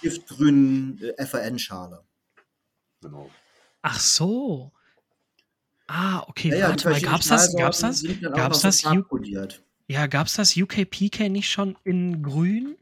[0.01, 2.03] giftgrünen äh, FAN-Schale.
[3.01, 3.29] Genau.
[3.81, 4.71] Ach so.
[5.87, 8.83] Ah, okay, ja, warte mal, gab's das, gab's das, gab's das,
[9.87, 12.77] ja, gab's das UK PK nicht schon in grün?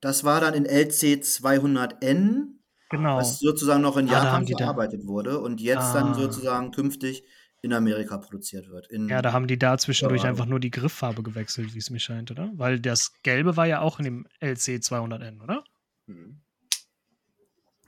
[0.00, 2.55] Das war dann in LC 200N
[2.90, 3.16] Genau.
[3.16, 5.94] Was sozusagen noch in ah, Japan verarbeitet wurde und jetzt ah.
[5.94, 7.24] dann sozusagen künftig
[7.62, 8.88] in Amerika produziert wird.
[8.90, 11.98] ja, da haben die da zwischendurch ja, einfach nur die Grifffarbe gewechselt, wie es mir
[11.98, 12.50] scheint, oder?
[12.54, 15.64] Weil das Gelbe war ja auch in dem LC 200N, oder?
[16.06, 16.42] Mhm.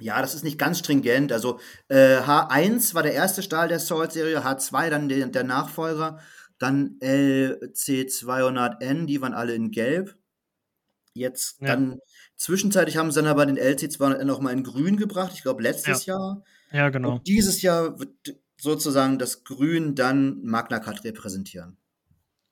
[0.01, 1.33] Ja, das ist nicht ganz stringent.
[1.33, 1.59] Also
[1.89, 6.21] äh, H1 war der erste Stahl der Salt-Serie, H2 dann der, der Nachfolger,
[6.59, 10.17] dann LC200N, die waren alle in Gelb.
[11.15, 11.69] Jetzt ja.
[11.69, 12.01] dann
[12.39, 16.07] Zwischenzeitlich haben sie dann aber den LC200N noch mal in grün gebracht, ich glaube letztes
[16.07, 16.15] ja.
[16.15, 16.45] Jahr.
[16.71, 17.17] Ja, genau.
[17.17, 21.77] Und dieses Jahr wird sozusagen das Grün dann Magna Cut repräsentieren.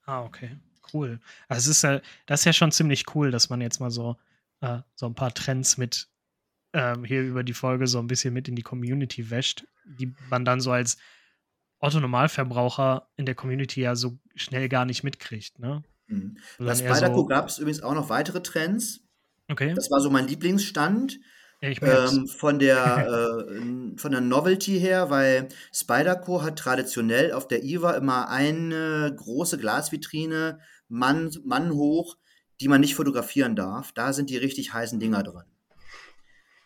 [0.05, 0.59] Ah, okay.
[0.93, 1.21] Cool.
[1.49, 4.17] Also es ist ja, das ist ja schon ziemlich cool, dass man jetzt mal so,
[4.61, 6.09] äh, so ein paar Trends mit
[6.73, 10.45] ähm, hier über die Folge so ein bisschen mit in die Community wäscht, die man
[10.45, 10.97] dann so als
[11.79, 15.83] Otto-Normalverbraucher in der Community ja so schnell gar nicht mitkriegt, ne?
[16.09, 16.39] Mhm.
[16.59, 19.06] Bei Spyderco so gab es übrigens auch noch weitere Trends.
[19.49, 19.75] Okay.
[19.75, 21.19] Das war so mein Lieblingsstand.
[21.63, 27.65] Ja, ähm, von der äh, von der Novelty her, weil Spyderco hat traditionell auf der
[27.65, 32.17] IWA immer eine große Glasvitrine, Mann, Mann hoch,
[32.61, 33.93] die man nicht fotografieren darf.
[33.93, 35.45] Da sind die richtig heißen Dinger drin.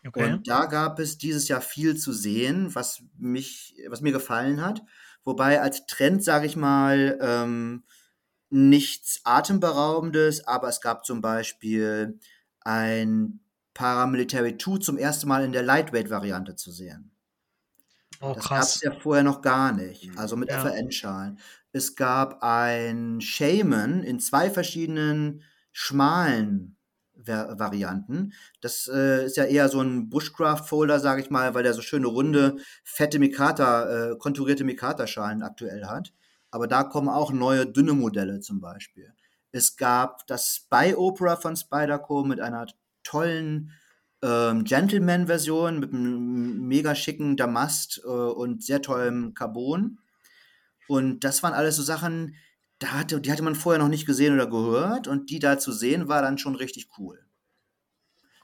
[0.06, 0.32] Okay.
[0.32, 4.82] Und da gab es dieses Jahr viel zu sehen, was mich, was mir gefallen hat.
[5.24, 7.84] Wobei als Trend, sage ich mal, ähm,
[8.48, 12.18] nichts Atemberaubendes, aber es gab zum Beispiel
[12.70, 13.40] ein
[13.74, 17.10] Paramilitary 2 zum ersten Mal in der Lightweight-Variante zu sehen.
[18.20, 20.18] Oh, Das gab es ja vorher noch gar nicht, Mhm.
[20.18, 20.58] also mit Ja.
[20.60, 21.38] FRN-Schalen.
[21.72, 26.76] Es gab ein Shaman in zwei verschiedenen schmalen
[27.22, 28.32] Ver Varianten.
[28.62, 32.06] Das äh, ist ja eher so ein Bushcraft-Folder, sage ich mal, weil der so schöne
[32.08, 36.12] runde, fette Mikata, äh, konturierte Mikata-Schalen aktuell hat.
[36.50, 39.12] Aber da kommen auch neue dünne Modelle zum Beispiel.
[39.52, 42.66] Es gab das Spy Opera von Spyderco mit einer
[43.02, 43.72] tollen
[44.22, 49.98] ähm, Gentleman-Version mit einem mega schicken Damast äh, und sehr tollem Carbon.
[50.88, 52.34] Und das waren alles so Sachen,
[52.78, 55.06] da hatte, die hatte man vorher noch nicht gesehen oder gehört.
[55.08, 57.24] Und die da zu sehen, war dann schon richtig cool.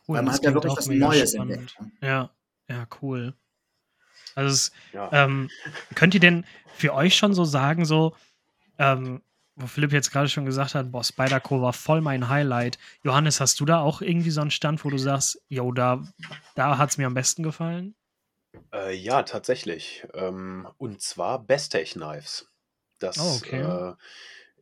[0.09, 1.57] Cool, Weil man hat ja wirklich was Neues spannend.
[1.59, 1.77] entdeckt.
[2.01, 2.31] Ja,
[2.69, 3.35] ja, cool.
[4.35, 5.11] Also es, Ja.
[5.13, 5.51] ähm,
[5.95, 8.15] könnt ihr denn für euch schon so sagen, so,
[8.79, 9.23] ähm,
[9.57, 12.79] wo Philipp jetzt gerade schon gesagt hat, boah, Spider-Co war voll mein Highlight.
[13.03, 16.07] Johannes, hast du da auch irgendwie so einen Stand, wo du sagst, yo, da,
[16.55, 17.95] da hat es mir am besten gefallen?
[18.73, 20.07] Äh, ja, tatsächlich.
[20.15, 22.51] Ähm, und zwar Bestech Knives.
[22.99, 23.63] Das, Oh, okay.
[23.63, 23.95] äh,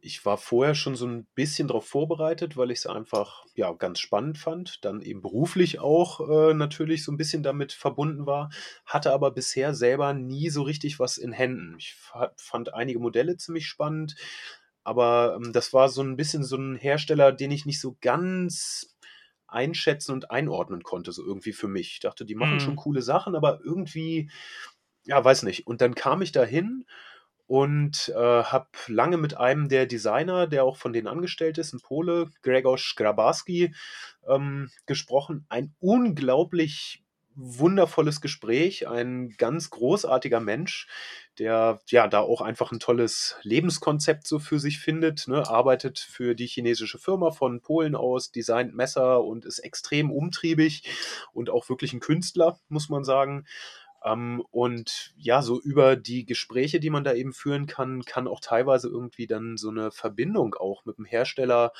[0.01, 4.01] ich war vorher schon so ein bisschen darauf vorbereitet, weil ich es einfach ja ganz
[4.01, 8.51] spannend fand, dann eben beruflich auch äh, natürlich so ein bisschen damit verbunden war,
[8.85, 11.77] hatte aber bisher selber nie so richtig was in Händen.
[11.79, 14.17] Ich fa- fand einige Modelle ziemlich spannend,
[14.85, 18.97] aber ähm, das war so ein bisschen so ein Hersteller, den ich nicht so ganz
[19.49, 21.93] einschätzen und einordnen konnte, so irgendwie für mich.
[21.95, 22.77] Ich dachte, die machen schon Mhm.
[22.77, 24.31] coole Sachen, aber irgendwie,
[25.05, 25.67] ja, weiß nicht.
[25.67, 26.87] Und dann kam ich dahin
[27.47, 31.81] und äh, habe lange mit einem der Designer, der auch von denen angestellt ist, ein
[31.81, 33.75] Pole, Gregor Grabarski,
[34.29, 35.47] ähm, gesprochen.
[35.51, 37.04] Ein unglaublich
[37.37, 40.87] wundervolles Gespräch, ein ganz großartiger Mensch,
[41.39, 45.49] der ja da auch einfach ein tolles Lebenskonzept so für sich findet, ne?
[45.49, 50.85] arbeitet für die chinesische Firma von Polen aus, designt Messer und ist extrem umtriebig
[51.33, 53.47] und auch wirklich ein Künstler, muss man sagen.
[54.05, 58.41] Ähm, und ja, so über die Gespräche, die man da eben führen kann, kann auch
[58.41, 61.73] teilweise irgendwie dann so eine Verbindung auch mit dem Hersteller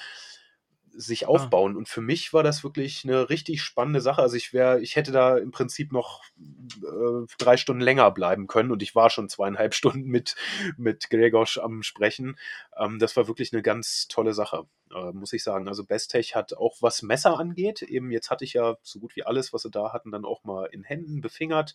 [0.97, 1.77] sich Ah, aufbauen.
[1.77, 4.23] Und für mich war das wirklich eine richtig spannende Sache.
[4.23, 8.71] Also ich wäre, ich hätte da im Prinzip noch äh, drei Stunden länger bleiben können
[8.71, 10.37] und ich war schon zweieinhalb Stunden mit,
[10.77, 12.37] mit Gregos am Sprechen.
[12.79, 15.69] Ähm, das war wirklich eine ganz tolle Sache, äh, muss ich sagen.
[15.69, 17.83] Also Bestech hat auch was Messer angeht.
[17.83, 20.45] Eben jetzt hatte ich ja so gut wie alles, was sie da hatten, dann auch
[20.45, 21.75] mal in Händen befingert.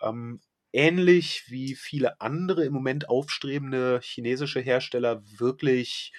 [0.00, 0.40] Ähm,
[0.72, 6.12] ähnlich wie viele andere im Moment aufstrebende chinesische Hersteller wirklich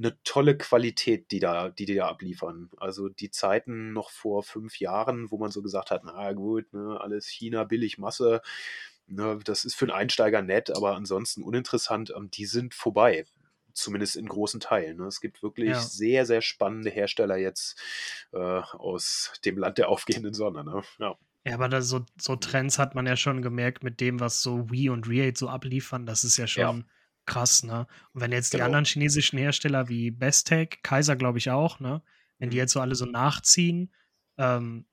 [0.00, 2.70] eine tolle Qualität, die da, die die da abliefern.
[2.78, 6.98] Also die Zeiten noch vor fünf Jahren, wo man so gesagt hat, na gut, ne,
[7.00, 8.40] alles China, billig Masse,
[9.06, 13.26] ne, das ist für einen Einsteiger nett, aber ansonsten uninteressant, ähm, die sind vorbei.
[13.72, 14.96] Zumindest in großen Teilen.
[14.96, 15.04] Ne.
[15.04, 15.80] Es gibt wirklich ja.
[15.80, 17.80] sehr, sehr spannende Hersteller jetzt
[18.32, 20.64] äh, aus dem Land der aufgehenden Sonne.
[20.64, 20.82] Ne?
[20.98, 21.16] Ja.
[21.46, 24.70] Ja, aber da so, so Trends hat man ja schon gemerkt mit dem, was so
[24.70, 26.04] Wii und Re8 so abliefern.
[26.04, 26.84] Das ist ja Ja, schon
[27.30, 27.86] krass, ne?
[28.12, 28.64] Und wenn jetzt die genau.
[28.66, 32.02] anderen chinesischen Hersteller wie Bestech, Kaiser glaube ich auch, ne?
[32.38, 32.58] Wenn die Mhm.
[32.58, 33.94] jetzt so alle so nachziehen,
[34.38, 34.86] ähm,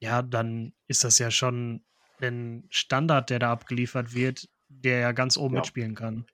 [0.00, 1.84] ja, dann ist das ja schon
[2.20, 6.26] ein Standard, der da abgeliefert wird, der ja ganz oben Ja, mitspielen kann.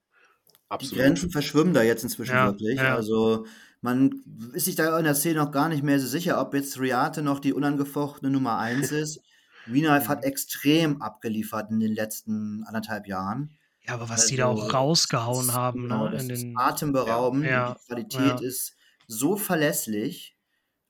[0.81, 0.91] Die absolut.
[0.91, 2.85] Grenzen verschwimmen da jetzt inzwischen Ja, wirklich.
[2.85, 3.47] ja, Also
[3.81, 4.23] man
[4.55, 7.23] ist sich da in der Szene noch gar nicht mehr so sicher, ob jetzt Riate
[7.23, 9.21] noch die unangefochtene Nummer 1 ist.
[9.65, 13.59] Wienerf hat extrem abgeliefert in den letzten anderthalb Jahren.
[13.87, 16.09] Ja, aber was die da auch Also, rausgehauen das, haben, genau, ne?
[16.09, 16.66] das In ist den,
[17.05, 20.37] Ja, atemberaubend und die ja, Qualität ja, ist so verlässlich.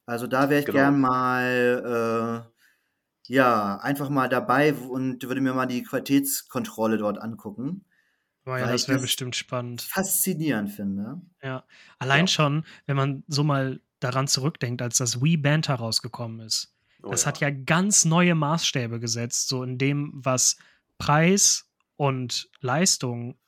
[0.07, 0.71] Also da wäre ich genau.
[0.71, 7.87] gern mal, äh, ja, einfach mal dabei und würde mir mal die Qualitätskontrolle dort angucken,
[8.47, 9.93] aber ja, das wäre bestimmt spannend.
[9.95, 11.23] faszinierend finde.
[11.43, 11.65] Ja,
[11.99, 12.29] allein Ja.
[12.29, 16.75] schon, wenn man so mal daran zurückdenkt, als das Wii Banter rausgekommen ist.
[17.05, 17.41] Oh Das hat ja.
[17.41, 20.57] ja ganz neue Maßstäbe gesetzt, so in dem, was
[20.99, 21.69] Preis
[22.03, 23.39] und Leistung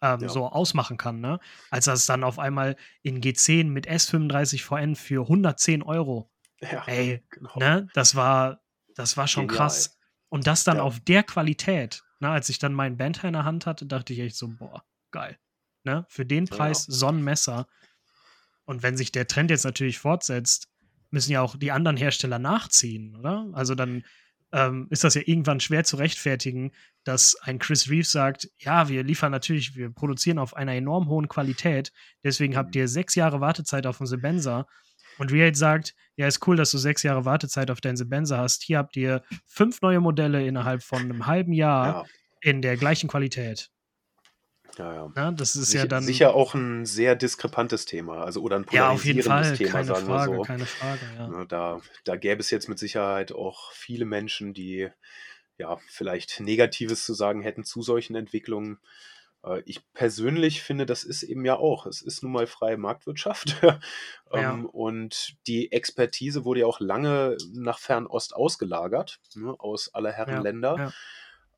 [0.00, 0.28] ähm, Ja.
[0.28, 1.40] so ausmachen kann, ne?
[1.70, 6.30] Als das dann auf einmal in G10 mit S35 VN für 110 Euro.
[6.60, 7.58] Ja, Ey, genau.
[7.58, 7.88] ne?
[7.94, 8.60] Das war,
[8.94, 9.66] das war schon Genial.
[9.66, 9.98] krass.
[10.28, 10.82] Und das dann Ja.
[10.84, 12.28] auf der Qualität, ne?
[12.30, 15.36] Als ich dann meinen Banter in der Hand hatte, dachte ich echt so, boah, geil.
[15.82, 16.06] Ne?
[16.08, 16.46] Für den.
[16.46, 17.66] Preis so ein Messer.
[18.66, 20.68] Und wenn sich der Trend jetzt natürlich fortsetzt,
[21.10, 23.46] müssen ja auch die anderen Hersteller nachziehen, oder?
[23.52, 24.04] Also dann
[24.54, 26.70] ähm, ist das ja irgendwann schwer zu rechtfertigen,
[27.02, 31.28] dass ein Chris Reeves sagt, ja, wir liefern natürlich, wir produzieren auf einer enorm hohen
[31.28, 31.92] Qualität,
[32.22, 32.82] deswegen habt Mhm.
[32.82, 34.66] ihr sechs Jahre Wartezeit auf den Sebenza.
[35.18, 38.62] Und Reate sagt, ja, ist cool, dass du sechs Jahre Wartezeit auf deinen Sebenza hast.
[38.62, 42.04] Hier habt ihr fünf neue Modelle innerhalb von einem halben Jahr Ja,
[42.40, 43.70] in der gleichen Qualität.
[44.78, 45.12] Ja, ja.
[45.14, 45.34] Ne?
[45.36, 48.90] Das ist ja Sicher, dann, sicher auch ein sehr diskrepantes Thema, also oder ein ja,
[48.90, 50.42] auf jeden polarisierendes Fall, Thema, keine sagen wir Frage, so.
[50.42, 51.28] keine Frage, ja.
[51.28, 54.88] Ne, da, da gäbe es jetzt mit Sicherheit auch viele Menschen, die
[55.56, 58.78] ja, vielleicht Negatives zu sagen hätten zu solchen Entwicklungen.
[59.44, 63.56] Äh, ich persönlich finde, das ist eben ja auch, es ist nun mal freie Marktwirtschaft.
[64.32, 64.52] Ja.
[64.52, 70.34] Ähm, und die Expertise wurde ja auch lange nach Fernost ausgelagert, ne, aus aller Herren
[70.34, 70.76] Ja, Länder.
[70.76, 70.92] ja.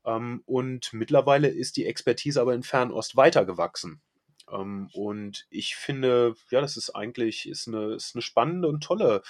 [0.07, 4.01] Ähm, und mittlerweile ist die Expertise aber in Fernost weitergewachsen.
[4.49, 9.21] Ähm, und ich finde, ja, das ist eigentlich ist eine, ist eine spannende und tolle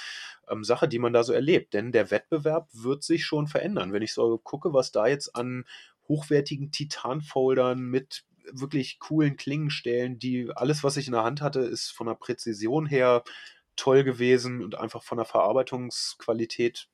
[0.48, 1.74] ähm, Sache, die man da so erlebt.
[1.74, 3.92] Denn der Wettbewerb wird sich schon verändern.
[3.92, 5.66] Wenn ich so gucke, was da jetzt an
[6.08, 11.90] hochwertigen Titanfoldern mit wirklich coolen Klingenstellen, die alles, was ich in der Hand hatte, ist
[11.90, 13.24] von der Präzision her
[13.76, 16.88] toll gewesen und einfach von der Verarbeitungsqualität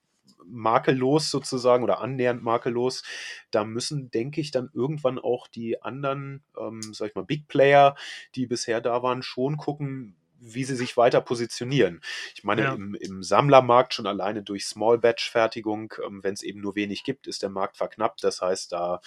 [0.45, 3.03] makellos sozusagen oder annähernd makellos.
[3.51, 7.95] Da müssen, denke ich, dann irgendwann auch die anderen, ähm, sag ich mal, Big Player,
[8.36, 10.15] die bisher da waren, schon gucken,
[10.45, 12.01] wie sie sich weiter positionieren.
[12.36, 12.74] Ich meine, Ja.
[12.74, 17.41] im, im Sammlermarkt schon alleine durch Small-Batch-Fertigung, ähm, wenn es eben nur wenig gibt, ist
[17.43, 18.24] der Markt verknappt.
[18.24, 18.99] Das heißt, da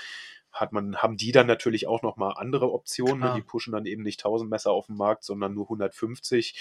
[0.51, 3.21] hat man, haben die dann natürlich auch nochmal andere Optionen.
[3.21, 3.35] Ne?
[3.37, 6.57] Die pushen dann eben nicht 1000 Messer auf den Markt, sondern nur 150.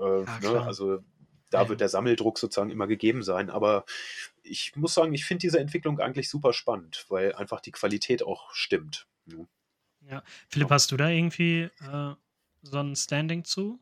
[0.00, 0.62] Äh, Ja, ne?
[0.62, 1.00] Also
[1.50, 3.50] da wird der Sammeldruck sozusagen immer gegeben sein.
[3.50, 3.84] Aber
[4.42, 8.50] ich muss sagen, ich finde diese Entwicklung eigentlich super spannend, weil einfach die Qualität auch
[8.52, 9.06] stimmt.
[9.26, 9.46] ne?
[10.08, 10.22] Ja.
[10.48, 12.14] Philipp, hast du da irgendwie äh,
[12.62, 13.80] so ein Standing zu?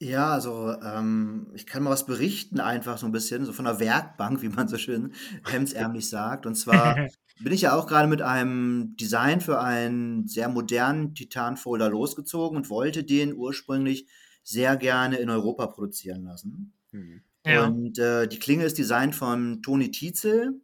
[0.00, 3.80] Ja, also ähm, ich kann mal was berichten, einfach so ein bisschen, so von der
[3.80, 5.12] Werkbank, wie man so schön
[5.44, 6.46] hemdsärmlich sagt.
[6.46, 6.94] Und zwar
[7.40, 12.70] bin ich ja auch gerade mit einem Design für einen sehr modernen Titanfolder losgezogen und
[12.70, 14.06] wollte den ursprünglich
[14.44, 16.77] sehr gerne in Europa produzieren lassen.
[16.92, 17.22] Mhm.
[17.46, 17.66] Ja.
[17.66, 20.60] Und äh, die Klinge ist designt von Toni Tietzel,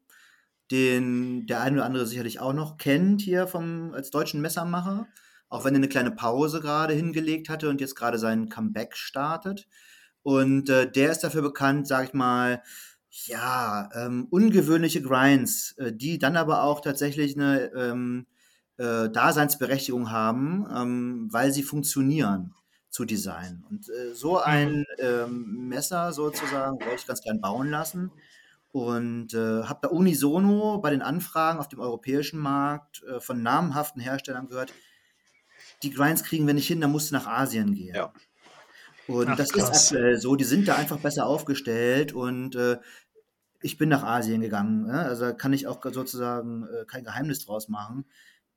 [0.70, 5.09] den der eine oder andere sicherlich auch noch kennt hier vom, als deutschen Messermacher.
[5.49, 9.68] Auch wenn er eine kleine Pause gerade hingelegt hatte und jetzt gerade seinen Comeback startet.
[10.22, 12.62] Und äh, der ist dafür bekannt, sag ich mal,
[13.27, 18.27] ja, ähm, ungewöhnliche Grinds, äh, die dann aber auch tatsächlich eine ähm,
[18.79, 22.55] äh, Daseinsberechtigung haben, ähm, weil sie funktionieren
[22.95, 23.65] zu designen.
[23.69, 28.13] Und äh, so ein ähm, Messer sozusagen wollte ich ganz gern bauen lassen
[28.71, 34.01] und äh, habe da unisono bei den Anfragen auf dem europäischen Markt äh, von namhaften
[34.01, 34.73] Herstellern gehört,
[35.83, 37.97] die Grinds kriegen wir nicht hin, da musst du nach Asien gehen.
[37.97, 38.13] Ja.
[39.09, 39.71] Und Ach, das krass.
[39.71, 42.79] ist aktuell so, die sind da einfach besser aufgestellt und äh,
[43.61, 44.87] ich bin nach Asien gegangen.
[44.87, 45.01] Ne?
[45.01, 48.05] Also da kann ich auch sozusagen äh, kein Geheimnis draus machen,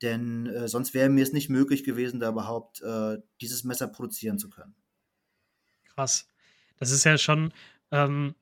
[0.01, 4.37] denn äh, sonst wäre mir es nicht möglich gewesen, da überhaupt äh, dieses Messer produzieren
[4.37, 4.75] zu können.
[5.93, 6.29] Krass.
[6.77, 7.53] Das ist ja schon,
[7.91, 8.35] ähm,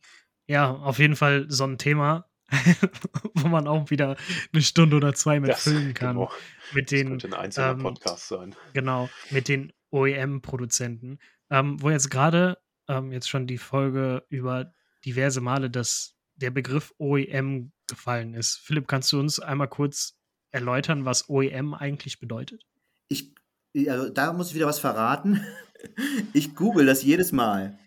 [0.47, 2.29] ja, auf jeden Fall so ein Thema,
[3.33, 4.17] wo man auch wieder
[4.53, 6.15] eine Stunde oder zwei mit Das, füllen kann.
[6.15, 6.31] genau.
[6.73, 8.55] Mit Das den, könnte ein einzelner ähm, Podcast sein.
[8.73, 11.19] genau, mit den OEM-Produzenten.
[11.49, 14.73] Ähm, wo jetzt gerade ähm, jetzt schon die Folge über
[15.05, 18.57] diverse Male das, der Begriff OEM gefallen ist.
[18.57, 20.17] Philipp, kannst du uns einmal kurz
[20.55, 22.65] erläutern, was OEM eigentlich bedeutet?
[23.07, 23.35] Ich,
[23.87, 25.41] also da muss ich wieder was verraten.
[26.33, 27.77] Ich google das jedes Mal,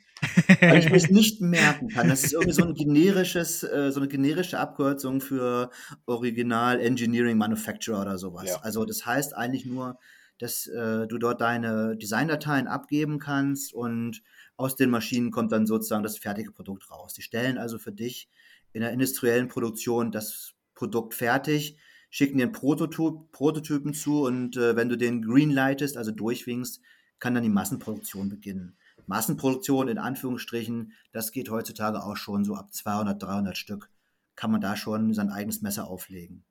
[0.61, 2.09] weil ich mir es nicht merken kann.
[2.09, 5.71] Das ist irgendwie so ein generisches, äh, so eine generische Abkürzung für
[6.07, 8.51] Original Engineering Manufacturer oder sowas.
[8.51, 8.61] Ja.
[8.61, 9.99] Also das heißt eigentlich nur,
[10.39, 14.23] dass äh, du dort deine Designdateien abgeben kannst und
[14.57, 17.15] aus den Maschinen kommt dann sozusagen das fertige Produkt raus.
[17.15, 18.29] Die stellen also für dich
[18.73, 21.77] in der industriellen Produktion das Produkt fertig,
[22.11, 26.81] schicken dir einen Prototyp, Prototypen zu und äh, wenn du den greenlightest, also durchwinkst,
[27.19, 28.77] kann dann die Massenproduktion beginnen.
[29.07, 33.91] Massenproduktion in Anführungsstrichen, das geht heutzutage auch schon so ab 200, 300 Stück,
[34.37, 36.45] kann man da schon sein eigenes Messer auflegen.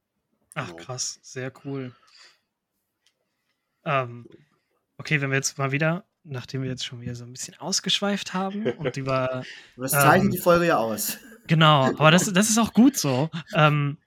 [0.55, 1.95] Ach, krass, sehr cool.
[3.86, 4.28] Ähm,
[4.97, 8.34] okay, wenn wir jetzt mal wieder, nachdem wir jetzt schon wieder so ein bisschen ausgeschweift
[8.34, 9.43] haben und über,
[9.78, 11.20] das zeichnet Ähm, die Folge ja aus.
[11.45, 13.30] genau, aber das, das ist auch gut so.
[13.53, 13.99] Ähm,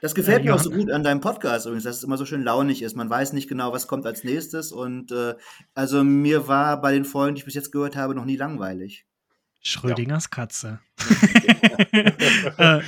[0.00, 2.24] Das gefällt Äh, mir auch so gut an deinem Podcast übrigens, dass es immer so
[2.26, 2.96] schön launig ist.
[2.96, 4.72] Man weiß nicht genau, was kommt als nächstes.
[4.72, 5.34] Und äh,
[5.74, 9.04] also mir war bei den Folgen, die ich bis jetzt gehört habe, noch nie langweilig.
[9.60, 10.78] Schrödingers Katze.
[12.58, 12.80] äh,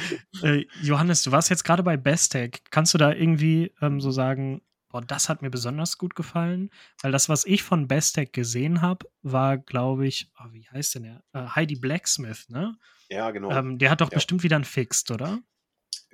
[0.42, 2.62] äh, Johannes, du warst jetzt gerade bei Bestech.
[2.70, 6.70] Kannst du da irgendwie ähm, so sagen, boah, das hat mir besonders gut gefallen?
[7.02, 11.02] Weil das, was ich von Bestech gesehen habe, war, glaube ich, oh, wie heißt denn
[11.04, 11.22] der?
[11.32, 12.76] Äh, Heidi Blacksmith, ne?
[13.08, 13.50] Ja, genau.
[13.50, 14.16] Ähm, der hat doch Ja.
[14.16, 15.38] bestimmt wieder ein Fixed, oder?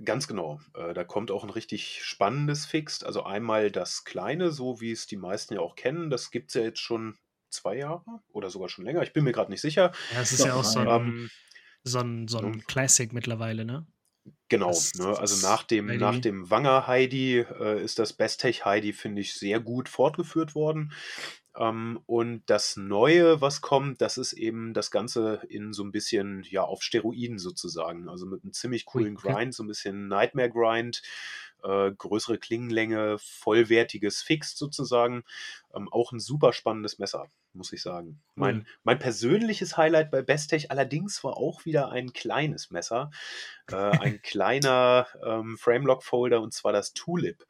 [0.04, 0.60] Ganz genau.
[0.74, 3.04] Äh, da kommt auch ein richtig spannendes Fixed.
[3.04, 6.10] Also einmal das kleine, so wie es die meisten ja auch kennen.
[6.10, 7.16] Das gibt es ja jetzt schon
[7.48, 9.02] zwei Jahre oder sogar schon länger.
[9.02, 9.92] Ich bin mir gerade nicht sicher.
[10.12, 11.30] Ja, es ist Doch, ja auch so ein, Ähm,
[11.82, 12.58] so ein, so ein ne?
[12.66, 13.86] Classic mittlerweile, ne?
[14.48, 14.68] genau.
[14.68, 15.18] Das- ne?
[15.18, 15.98] Also nach dem, Heidi.
[15.98, 20.92] nach dem Wanger Heidi äh, ist das Bestech Heidi, finde ich, sehr gut fortgeführt worden.
[21.58, 26.44] Ähm, und das Neue, was kommt, das ist eben das Ganze in so ein bisschen,
[26.48, 28.08] ja, auf Steroiden sozusagen.
[28.08, 29.32] Also mit einem ziemlich coolen okay.
[29.32, 31.02] Grind, so ein bisschen Nightmare Grind,
[31.62, 35.24] äh, größere Klingenlänge, vollwertiges Fix sozusagen.
[35.74, 38.20] Ähm, auch ein super spannendes Messer, muss ich sagen.
[38.34, 43.10] Mein, mein persönliches Highlight bei Bestech allerdings war auch wieder ein kleines Messer.
[43.70, 47.46] Äh, ein kleiner ähm, Framelock-Folder und zwar das Tulip.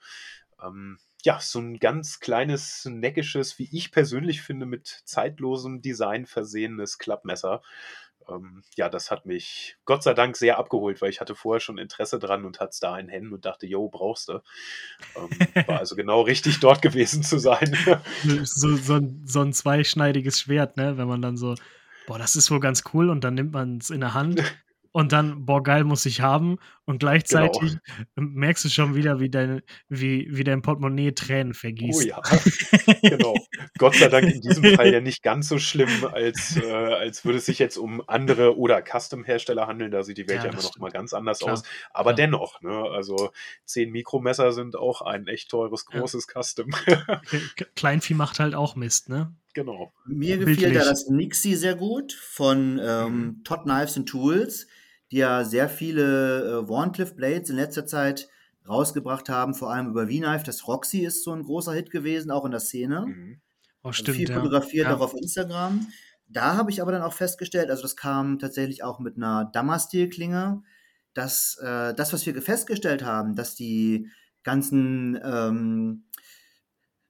[0.63, 6.99] Ähm, ja, so ein ganz kleines, neckisches, wie ich persönlich finde, mit zeitlosem Design versehenes
[6.99, 7.63] Klappmesser.
[8.29, 11.79] Ähm, ja, das hat mich Gott sei Dank sehr abgeholt, weil ich hatte vorher schon
[11.79, 14.35] Interesse dran und hatte es da in Händen und dachte, yo, brauchst du.
[15.17, 15.29] Ähm,
[15.67, 17.77] war also genau richtig dort gewesen zu sein.
[18.45, 20.97] so, so, ein, so ein zweischneidiges Schwert, ne?
[20.97, 21.57] Wenn man dann so,
[22.07, 24.43] boah, das ist wohl ganz cool und dann nimmt man es in der Hand
[24.93, 26.59] und dann, boah, geil, muss ich haben.
[26.89, 27.77] Und gleichzeitig
[28.15, 32.05] merkst du schon wieder, wie, deine, wie, wie dein Portemonnaie Tränen Oh vergießt.
[32.05, 32.23] ja,
[33.03, 33.35] genau.
[33.79, 37.39] Gott sei Dank in diesem Fall ja nicht ganz so schlimm, als, äh, als würde
[37.39, 39.91] es sich jetzt um andere oder Custom-Hersteller handeln.
[39.91, 41.65] Da sieht die Welt Ja, ja, immer noch mal ganz anders Klar, aus.
[41.93, 42.27] Aber klar.
[42.27, 43.31] dennoch, ne, also
[43.65, 45.99] 10 Mikromesser sind auch ein echt teures, Ja.
[45.99, 46.71] großes Custom.
[46.71, 49.35] K- Kleinvieh macht halt auch Mist, ne?
[49.55, 49.93] genau.
[50.07, 50.79] Mir gefiel Bildlich.
[50.79, 54.67] da das Nixie sehr gut von ähm, Todd Knives and Tools,
[55.11, 58.29] die ja sehr viele äh, Warncliffe Blades in letzter Zeit
[58.69, 60.45] rausgebracht haben, vor allem über V-Knife.
[60.45, 63.07] Das Roxy ist so ein großer Hit gewesen, auch in der Szene.
[63.07, 63.41] Mhm.
[63.83, 64.37] Oh, Also stimmt, viel ja.
[64.37, 64.97] fotografiert ja.
[64.97, 65.87] auch auf Instagram.
[66.29, 70.63] Da habe ich aber dann auch festgestellt, also das kam tatsächlich auch mit einer Damastil-Klinge,
[71.15, 74.11] dass äh, das, was wir festgestellt haben, dass die
[74.43, 76.05] ganzen, ähm,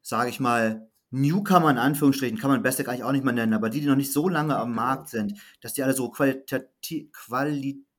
[0.02, 3.70] sage ich mal, Newcomer in Anführungsstrichen, kann man Bestec eigentlich auch nicht mal nennen, aber
[3.70, 4.82] die, die noch nicht so lange am Genau.
[4.82, 7.10] Markt sind, dass die alle so qualitati-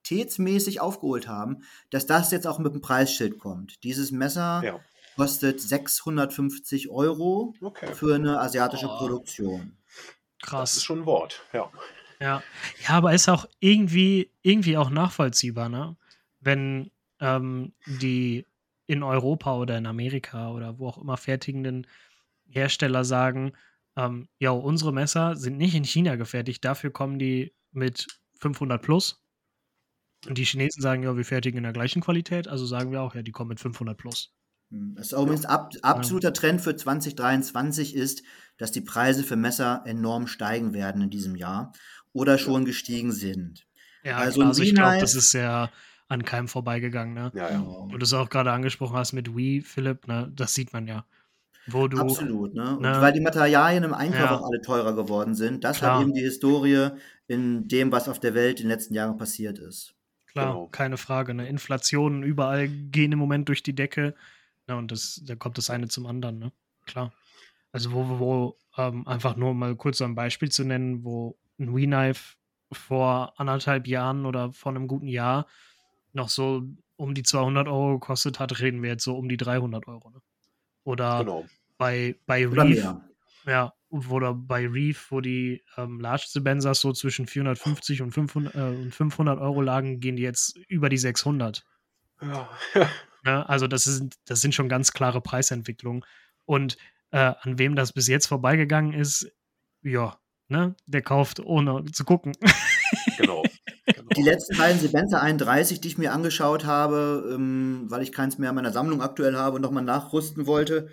[0.08, 3.84] qualitätsmäßig aufgeholt haben, dass das jetzt auch mit dem Preisschild kommt.
[3.84, 4.80] Dieses Messer Ja,
[5.16, 7.94] kostet 650 Euro okay.
[7.94, 8.98] für eine asiatische Oh.
[8.98, 9.78] Produktion.
[10.40, 10.78] Das Krass.
[10.78, 11.72] ist schon ein Wort, ja.
[12.20, 12.42] Ja.
[12.84, 15.96] ja, aber ist auch irgendwie, irgendwie auch nachvollziehbar, ne?
[16.40, 18.46] Wenn ähm, die
[18.88, 21.86] in Europa oder in Amerika oder wo auch immer fertigenden
[22.48, 23.54] Hersteller sagen,
[23.96, 28.08] ähm, ja, unsere Messer sind nicht in China gefertigt, dafür kommen die mit
[28.40, 29.22] 500 plus.
[30.28, 33.16] Und die Chinesen sagen, ja, wir fertigen in der gleichen Qualität, also sagen wir auch,
[33.16, 34.34] ja, die kommen mit 500 plus.
[34.72, 38.24] Hm, Das ist auch übrigens ab, absoluter Trend für 2023 ist,
[38.58, 41.72] dass die Preise für Messer enorm steigen werden in diesem Jahr
[42.14, 43.66] oder schon gestiegen sind.
[44.04, 45.70] Ja, Also klar, also ich glaube, das ist ja
[46.10, 47.32] an keinem vorbeigegangen, ne?
[47.36, 47.88] Ja, ja.
[47.90, 50.32] Du das auch gerade angesprochen hast mit Wii, Philipp, ne?
[50.34, 51.06] Das sieht man ja.
[51.68, 52.78] Wo du, Absolut, ne?
[52.78, 53.02] Und ne?
[53.02, 54.38] weil die Materialien im Einkauf Ja.
[54.38, 55.66] auch alle teurer geworden sind.
[55.66, 55.96] Das Klar.
[55.96, 56.92] hat eben die Historie
[57.28, 59.97] in dem, was auf der Welt in den letzten Jahren passiert ist.
[60.42, 60.68] Klar, Genau.
[60.68, 61.34] keine Frage.
[61.34, 61.48] Ne?
[61.48, 64.14] Inflationen überall gehen im Moment durch die Decke.
[64.68, 66.52] Na, und das, da kommt das eine zum anderen, ne?
[66.86, 67.12] Klar.
[67.72, 71.76] Also wo, wo ähm, einfach nur mal kurz so ein Beispiel zu nennen, wo ein
[71.76, 72.36] Wii-Knife
[72.72, 75.48] vor anderthalb Jahren oder vor einem guten Jahr
[76.14, 76.64] noch so
[76.98, 80.10] um die 200 Euro gekostet hat, reden wir jetzt so um die 300 Euro.
[80.10, 80.22] Ne?
[80.84, 81.46] Oder Genau.
[81.78, 82.84] bei, bei Reef,
[83.46, 88.60] ja, oder bei Reef, wo die ähm, Large Sebenzas so zwischen 450 und 500, äh,
[88.60, 91.64] und 500 Euro lagen, gehen die jetzt über die 600.
[92.22, 92.50] Ja.
[93.24, 93.48] Ne?
[93.50, 96.06] Also das, ist, das sind schon ganz klare Preisentwicklungen.
[96.46, 96.78] Und
[97.12, 99.30] äh, an wem das bis jetzt vorbeigegangen ist,
[99.82, 100.18] ja,
[100.48, 102.34] ne, der kauft ohne zu gucken.
[103.18, 103.44] genau.
[103.86, 104.10] genau.
[104.16, 108.50] Die letzten beiden Sebenza 31, die ich mir angeschaut habe, ähm, weil ich keins mehr
[108.50, 110.90] in meiner Sammlung aktuell habe und nochmal nachrüsten wollte,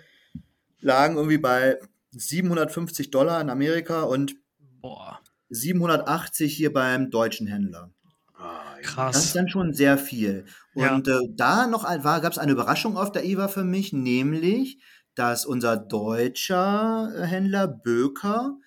[0.81, 1.79] lagen irgendwie bei
[2.17, 4.35] 750 Dollar in Amerika und
[4.81, 7.91] Boah, 780 hier beim deutschen Händler.
[8.37, 8.81] Ah, ja.
[8.81, 9.15] krass.
[9.15, 10.45] Das ist dann schon sehr viel.
[10.73, 10.93] Ja.
[10.93, 14.79] Und äh, da noch gab es eine Überraschung auf der IWA für mich, nämlich,
[15.15, 18.57] dass unser deutscher äh, Händler Böker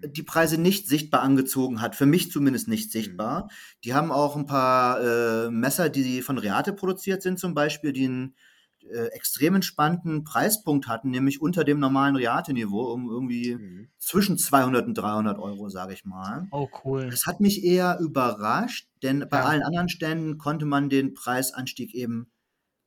[0.00, 0.12] Hm.
[0.12, 1.96] die Preise nicht sichtbar angezogen hat.
[1.96, 3.48] Für mich zumindest nicht sichtbar.
[3.84, 8.04] Die haben auch ein paar äh, Messer, die von Reate produziert sind, zum Beispiel, die
[8.04, 8.36] einen
[8.84, 13.88] äh, extrem entspannten Preispunkt hatten, nämlich unter dem normalen Reate-Niveau, um irgendwie Mhm.
[13.98, 16.48] zwischen 200 und 300 Euro, sage ich mal.
[16.50, 17.10] Oh, cool.
[17.10, 19.44] Das hat mich eher überrascht, denn bei Ja.
[19.44, 22.30] allen anderen Ständen konnte man den Preisanstieg eben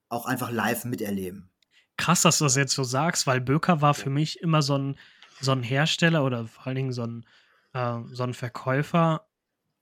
[0.10, 1.50] auch einfach live miterleben.
[1.98, 5.00] Krass, dass du das jetzt so sagst, weil Böker war für mich immer so ein,
[5.40, 7.26] so ein Hersteller oder vor allen Dingen so ein,
[7.74, 9.28] äh, so ein Verkäufer,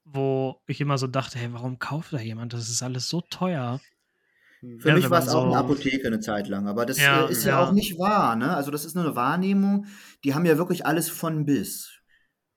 [0.05, 2.53] wo ich immer so dachte, hey, warum kauft da jemand?
[2.53, 3.81] Das ist alles so teuer.
[4.79, 7.25] Für Ja, mich war es auch eine so- Apotheke eine Zeit lang, aber das Ja,
[7.27, 7.67] ist ja, ja.
[7.67, 8.55] auch nicht wahr, ne?
[8.55, 9.85] Also das ist nur eine Wahrnehmung.
[10.23, 11.91] Die haben ja wirklich alles von bis.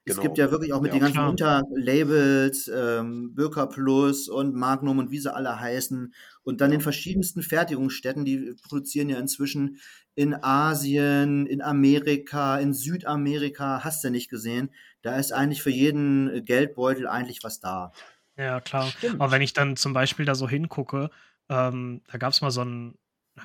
[0.08, 1.30] Es gibt ja wirklich auch mit Ja, den ganzen klar.
[1.30, 6.76] Unterlabels, ähm, Birker Plus und Magnum und wie sie alle heißen und dann Ja.
[6.76, 9.78] in verschiedensten Fertigungsstätten, die produzieren ja inzwischen
[10.14, 14.70] in Asien, in Amerika, in Südamerika, hast du nicht gesehen.
[15.02, 17.90] Da ist eigentlich für jeden Geldbeutel eigentlich was da.
[18.36, 18.92] Ja, klar.
[19.18, 19.30] Aber Stimmt.
[19.32, 21.10] wenn ich dann zum Beispiel da so hingucke,
[21.48, 22.98] ähm, da gab es mal so ein,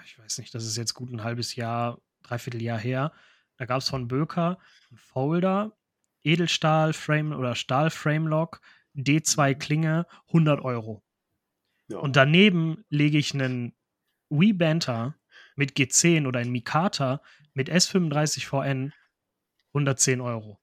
[0.05, 3.11] ich weiß nicht, das ist jetzt gut ein halbes Jahr, dreiviertel Jahr her.
[3.57, 4.57] Da gab es von Böker
[4.89, 5.71] einen Folder,
[6.23, 8.61] Edelstahl Frame oder Stahl Framelock,
[8.95, 11.03] D2 Klinge, 100 Euro.
[11.87, 11.97] Ja.
[11.97, 13.73] Und daneben lege ich einen
[14.29, 15.15] Wii Banter
[15.55, 17.21] mit G10 oder einen Mikata
[17.53, 18.93] mit S35 VN
[19.73, 20.59] 110 Euro.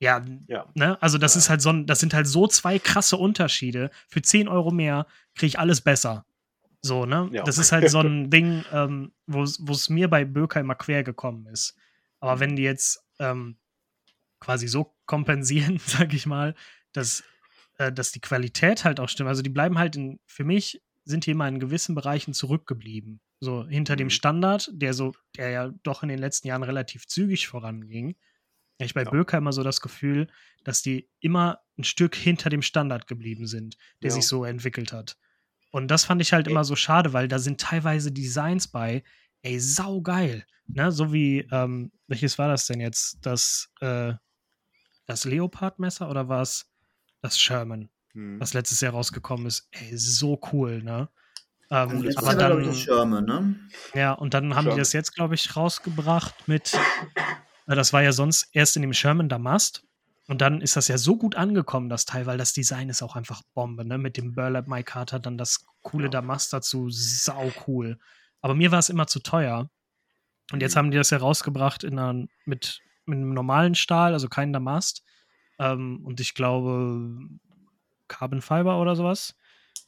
[0.00, 0.66] Ja, Ja.
[0.74, 1.00] ne?
[1.02, 1.38] Also das Ja.
[1.40, 3.90] ist halt so, ein- das sind halt so zwei krasse Unterschiede.
[4.08, 6.24] Für 10 Euro mehr kriege ich alles besser.
[6.82, 7.28] So, ne?
[7.32, 7.42] Ja.
[7.44, 11.46] Das ist halt so ein Ding, ähm, wo es mir bei Böker immer quer gekommen
[11.46, 11.76] ist.
[12.20, 13.58] Aber wenn die jetzt ähm,
[14.40, 16.54] quasi so kompensieren, sag ich mal,
[16.92, 17.22] dass,
[17.78, 19.28] äh, dass die Qualität halt auch stimmt.
[19.28, 23.20] Also die bleiben halt in, für mich sind die immer in gewissen Bereichen zurückgeblieben.
[23.40, 24.10] So hinter dem Mhm.
[24.10, 28.16] Standard, der so, der ja doch in den letzten Jahren relativ zügig voranging.
[28.78, 29.10] Ja, ich bei Ja.
[29.10, 30.28] Böker immer so das Gefühl,
[30.64, 34.14] dass die immer ein Stück hinter dem Standard geblieben sind, der Ja.
[34.14, 35.16] sich so entwickelt hat.
[35.70, 36.52] Und das fand ich halt Ey.
[36.52, 39.02] immer so schade, weil da sind teilweise Designs bei,
[39.42, 40.44] ey, saugeil.
[40.66, 40.90] Ne?
[40.92, 43.18] So wie, ähm, welches war das denn jetzt?
[43.22, 44.14] Das, äh,
[45.06, 46.70] das Leopard-Messer oder war es
[47.22, 48.40] das Sherman, Hm.
[48.40, 49.68] was letztes Jahr rausgekommen ist?
[49.72, 51.08] Ey, so cool, ne?
[51.68, 53.54] Also Ähm, letztes aber dann, das Schirme, ne?
[53.94, 54.78] ja, und dann haben die Sherman.
[54.78, 56.74] das jetzt, glaube ich, rausgebracht mit,
[57.66, 59.84] äh, das war ja sonst erst in dem Sherman Damast.
[60.30, 63.16] Und dann ist das ja so gut angekommen, das Teil, weil das Design ist auch
[63.16, 63.98] einfach Bombe, ne?
[63.98, 66.10] Mit dem Burlap Mike Carter, dann das coole Ja.
[66.10, 67.98] Damast dazu, sau cool.
[68.40, 69.68] Aber mir war es immer zu teuer.
[70.52, 70.78] Und jetzt Mhm.
[70.78, 75.02] haben die das ja rausgebracht in einer, mit, mit einem normalen Stahl, also kein Damast.
[75.58, 77.10] Ähm, und ich glaube,
[78.06, 79.34] Carbon Fiber oder sowas.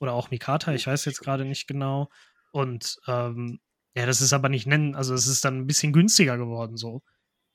[0.01, 2.11] Oder auch Mikata, ich weiß jetzt gerade nicht genau.
[2.51, 3.61] Und ähm,
[3.95, 7.01] ja, das ist aber nicht nennen, also es ist dann ein bisschen günstiger geworden so.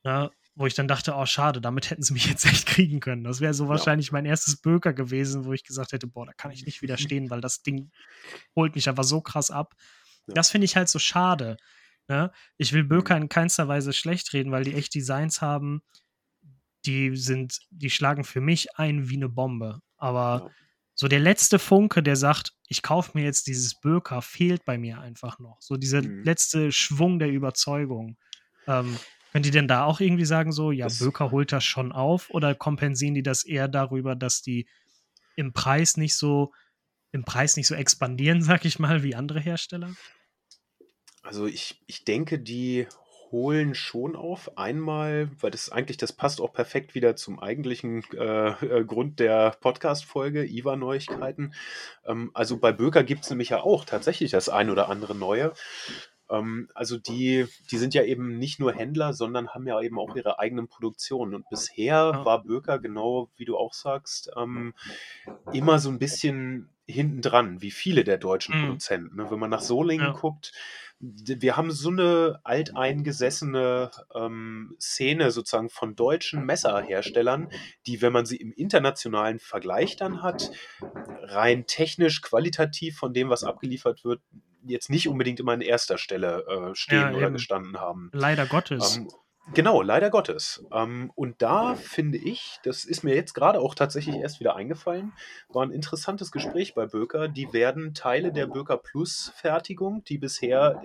[0.06, 0.32] Ne?
[0.60, 3.24] Wo ich dann dachte, oh, schade, damit hätten sie mich jetzt echt kriegen können.
[3.24, 3.70] Das wäre so Ja.
[3.70, 7.30] wahrscheinlich mein erstes Böker gewesen, wo ich gesagt hätte, boah, da kann ich nicht widerstehen,
[7.30, 7.92] weil das Ding
[8.56, 9.76] holt mich einfach so krass ab.
[10.26, 10.34] Ja.
[10.34, 11.58] Das finde ich halt so schade.
[12.08, 12.32] Ne?
[12.58, 15.82] Ich will Böker in keinster Weise schlecht reden, weil die echt Designs haben,
[16.86, 19.82] die sind, die schlagen für mich ein wie eine Bombe.
[19.98, 20.50] Aber Ja.
[20.96, 25.00] so der letzte Funke, der sagt, ich kaufe mir jetzt dieses Böker, fehlt bei mir
[25.02, 25.58] einfach noch.
[25.62, 26.24] So dieser Mhm.
[26.24, 28.18] letzte Schwung der Überzeugung.
[28.68, 28.98] Ähm,
[29.38, 32.32] könnt ihr denn da auch irgendwie sagen, so, ja, Das- Böker holt das schon auf
[32.32, 34.68] oder kompensieren die das eher darüber, dass die
[35.36, 36.54] im Preis nicht so,
[37.12, 39.96] im Preis nicht so expandieren, sag ich mal, wie andere Hersteller?
[41.22, 42.88] Also ich, ich denke, die
[43.32, 44.58] holen schon auf.
[44.58, 49.52] Einmal, weil das eigentlich, das passt auch perfekt wieder zum eigentlichen äh, äh, Grund der
[49.62, 51.54] Podcast-Folge, IWA-Neuigkeiten.
[52.06, 55.54] Ähm, also bei Böker gibt es nämlich ja auch tatsächlich das ein oder andere Neue.
[56.30, 60.16] Ähm, also die, die sind ja eben nicht nur Händler, sondern haben ja eben auch
[60.16, 61.34] ihre eigenen Produktionen.
[61.36, 64.74] Und bisher war Böker, genau wie du auch sagst, ähm,
[65.50, 68.60] immer so ein bisschen hinten dran, wie viele der deutschen Mhm.
[68.62, 69.16] Produzenten.
[69.18, 69.30] Ne?
[69.30, 70.14] Wenn man nach Solingen Ja.
[70.14, 70.54] guckt,
[71.00, 77.50] wir haben so eine alteingesessene ähm, Szene sozusagen von deutschen Messerherstellern,
[77.86, 80.50] die, wenn man sie im internationalen Vergleich dann hat,
[81.06, 84.22] rein technisch, qualitativ von dem, was abgeliefert wird,
[84.70, 87.34] jetzt nicht unbedingt immer an erster Stelle äh, stehen Ja, oder eben.
[87.34, 88.10] gestanden haben.
[88.14, 88.98] Leider Gottes.
[88.98, 89.08] Ähm,
[89.54, 90.66] genau, leider Gottes.
[90.74, 95.14] Ähm, und da finde ich, das ist mir jetzt gerade auch tatsächlich erst wieder eingefallen,
[95.50, 97.28] war ein interessantes Gespräch bei Böker.
[97.30, 100.82] Die werden Teile der Böker Plus Fertigung, die bisher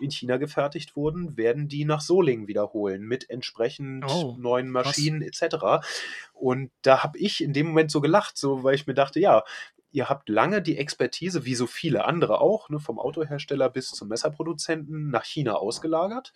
[0.00, 4.70] äh, in China gefertigt wurden, werden die nach Solingen wiederholen mit entsprechend Oh, neuen.
[4.70, 5.86] Maschinen etc.
[6.32, 9.44] Und da habe ich in dem Moment so gelacht, so weil ich mir dachte, ja,
[9.90, 14.08] ihr habt lange die Expertise, wie so viele andere auch, ne, vom Autohersteller bis zum
[14.08, 16.32] Messerproduzenten nach China ausgelagert.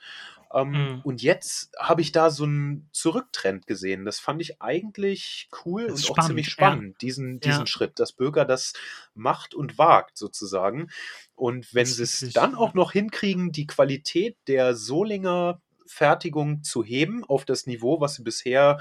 [0.53, 1.01] Ähm, Mhm.
[1.05, 4.05] Und jetzt habe ich da so einen Zurücktrend gesehen.
[4.05, 6.53] Das fand ich eigentlich cool und ist auch spannend, ziemlich ja.
[6.53, 7.67] spannend, diesen, diesen Ja.
[7.67, 8.73] Schritt, dass Bürger das
[9.15, 10.91] macht und wagt sozusagen.
[11.35, 17.25] Und wenn sie es dann auch noch hinkriegen, die Qualität der Solinger Fertigung zu heben
[17.25, 18.79] auf das Niveau, was sie bisher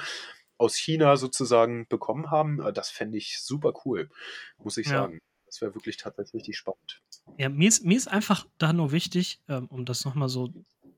[0.62, 4.10] aus China sozusagen bekommen haben, äh, das fände ich super cool,
[4.64, 5.04] muss ich Ja.
[5.04, 5.20] sagen.
[5.46, 7.02] Das wäre wirklich tatsächlich richtig spannend.
[7.38, 10.54] Ja, mir ist, mir ist einfach da nur wichtig, ähm, um das nochmal so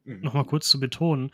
[0.05, 0.21] Mhm.
[0.23, 1.31] noch mal kurz zu betonen,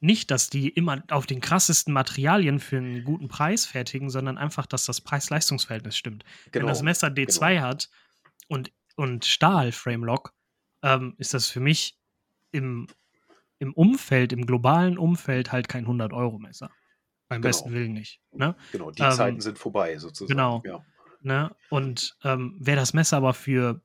[0.00, 4.66] nicht, dass die immer auf den krassesten Materialien für einen guten Preis fertigen, sondern einfach,
[4.66, 6.24] dass das Preis-Leistungs-Verhältnis stimmt.
[6.56, 7.90] Wenn das Messer D2 hat
[8.48, 10.34] und, und Stahl Framelock,
[10.82, 11.98] ähm, ist das für mich
[12.52, 12.86] im,
[13.58, 16.70] im Umfeld, im globalen Umfeld halt kein 100-Euro-Messer.
[17.28, 17.48] Beim Genau.
[17.48, 18.20] besten Willen nicht.
[18.32, 18.56] Ne?
[18.72, 20.28] Genau, die Ähm, Zeiten sind vorbei sozusagen.
[20.28, 20.62] genau.
[20.64, 20.84] Ja.
[21.20, 21.54] Ne?
[21.70, 23.82] Und ähm, wäre das Messer aber für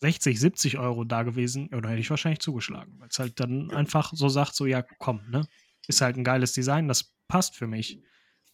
[0.00, 2.94] 60, 70 Euro da gewesen, ja, dann hätte ich wahrscheinlich zugeschlagen.
[2.98, 3.76] Weil es halt dann Ja.
[3.76, 5.46] einfach so sagt, so, ja, komm, ne?
[5.88, 7.96] Ist halt ein geiles Design, das passt für mich.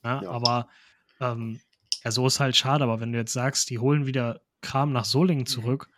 [0.02, 0.20] Ne?
[0.22, 0.30] Ja.
[0.30, 0.68] Aber
[1.20, 1.60] ähm,
[2.04, 2.84] ja, so ist halt schade.
[2.84, 5.88] Aber wenn du jetzt sagst, die holen wieder Kram nach Solingen zurück,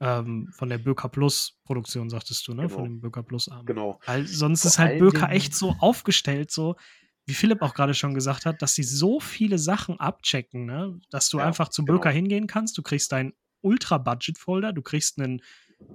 [0.00, 2.68] ähm, von der Böker Plus Produktion, sagtest du, ne?
[2.68, 2.86] Von Genau.
[2.96, 3.66] dem Böker Plus Arm.
[3.66, 4.00] Genau.
[4.06, 6.76] Weil sonst Vor ist halt Böker echt so aufgestellt, so
[7.26, 10.98] wie Philipp auch gerade schon gesagt hat, dass sie so viele Sachen abchecken, ne?
[11.10, 11.98] dass du Ja, einfach zu genau.
[11.98, 12.76] Böker hingehen kannst.
[12.78, 15.40] Du kriegst deinen Ultra-Budget-Folder, du kriegst einen,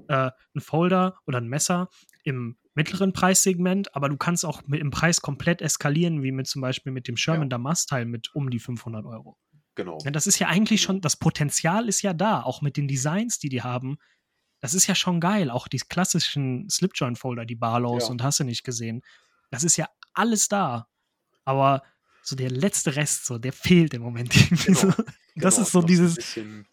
[0.07, 1.89] äh, einen Folder oder ein Messer
[2.23, 6.61] im mittleren Preissegment, aber du kannst auch mit im Preis komplett eskalieren, wie mit zum
[6.61, 7.49] Beispiel mit dem Sherman Ja.
[7.49, 9.37] Damast-Teil mit um die 500 Euro.
[9.75, 9.97] Genau.
[10.03, 10.93] Ja, das ist ja eigentlich Genau.
[10.93, 13.97] schon, das Potenzial ist ja da, auch mit den Designs, die die haben.
[14.59, 15.49] Das ist ja schon geil.
[15.51, 19.01] Auch die klassischen Slipjoint-Folder, die Barlows und hast du nicht gesehen.
[19.51, 20.87] Das ist ja alles da.
[21.47, 21.83] Aber
[22.21, 24.75] so der letzte Rest, so, der fehlt im Moment irgendwie Genau.
[24.75, 24.93] so.
[25.39, 26.19] Das Genau, ist so dieses,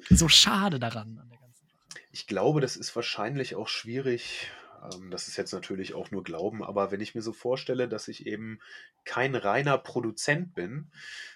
[0.08, 1.80] so schade daran an der ganzen Sache.
[2.12, 4.50] Ich glaube, das ist wahrscheinlich auch schwierig.
[4.82, 8.08] ähm, Das ist jetzt natürlich auch nur Glauben, aber wenn ich mir so vorstelle, dass
[8.08, 8.60] ich eben
[9.04, 10.90] kein reiner Produzent bin,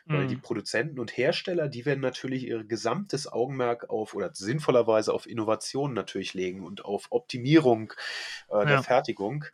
[0.07, 0.43] weil die Mhm.
[0.43, 6.32] Produzenten und Hersteller, die werden natürlich ihr gesamtes Augenmerk auf oder sinnvollerweise auf Innovation natürlich
[6.34, 7.93] legen und auf Optimierung
[8.49, 8.82] äh, der Ja.
[8.82, 9.45] Fertigung.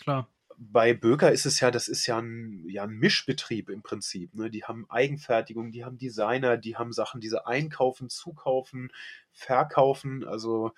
[0.00, 0.28] Klar.
[0.62, 4.34] Bei Böker ist es ja, das ist ja ein, ja ein Mischbetrieb im Prinzip.
[4.34, 4.50] Ne?
[4.50, 8.92] Die haben Eigenfertigung, die haben Designer, die haben Sachen, die sie einkaufen, zukaufen,
[9.32, 10.22] verkaufen.
[10.22, 10.72] Also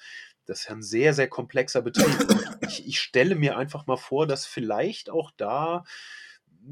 [0.46, 2.16] das ist ja ein sehr, sehr komplexer Betrieb.
[2.68, 5.82] Ich, ich stelle mir einfach mal vor, dass vielleicht auch da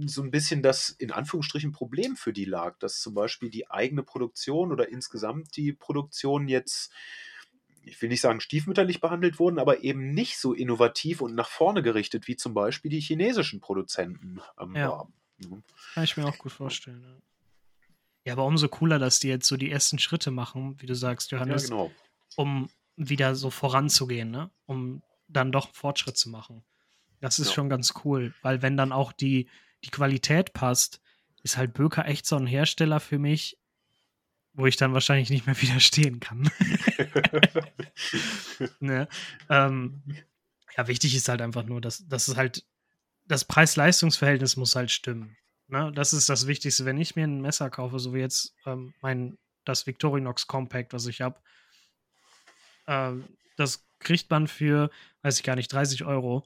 [0.06, 4.02] so ein bisschen das in Anführungsstrichen Problem für die lag, dass zum Beispiel die eigene
[4.02, 6.92] Produktion oder insgesamt die Produktion jetzt,
[7.82, 11.82] ich will nicht sagen stiefmütterlich behandelt wurden, aber eben nicht so innovativ und nach vorne
[11.82, 14.90] gerichtet wie zum Beispiel die chinesischen Produzenten ähm, Ja.
[14.90, 15.12] waren.
[15.38, 15.62] Mhm.
[15.94, 17.02] Kann ich mir auch gut vorstellen.
[17.02, 17.16] Ja.
[18.26, 21.30] ja, aber umso cooler, dass die jetzt so die ersten Schritte machen, wie du sagst,
[21.30, 21.90] Ja, Johannes, genau.
[22.36, 24.50] um wieder so voranzugehen, ne?
[24.66, 26.62] um dann doch Fortschritt zu machen.
[27.20, 27.54] Das ist Ja.
[27.54, 29.48] schon ganz cool, weil wenn dann auch die,
[29.84, 31.00] die Qualität passt,
[31.42, 33.56] ist halt Böker echt so ein Hersteller für mich,
[34.52, 36.50] wo ich dann wahrscheinlich nicht mehr widerstehen kann.
[38.80, 39.08] ne?
[39.48, 40.02] ähm,
[40.76, 42.64] ja, wichtig ist halt einfach nur, dass, dass es halt,
[43.26, 45.36] das Preis-Leistungs-Verhältnis muss halt stimmen.
[45.68, 45.92] Ne?
[45.94, 46.84] Das ist das Wichtigste.
[46.84, 51.06] Wenn ich mir ein Messer kaufe, so wie jetzt ähm, mein, das Victorinox Compact, was
[51.06, 51.40] ich habe,
[52.86, 53.24] ähm,
[53.56, 54.90] das kriegt man für,
[55.22, 56.44] weiß ich gar nicht, 30 Euro.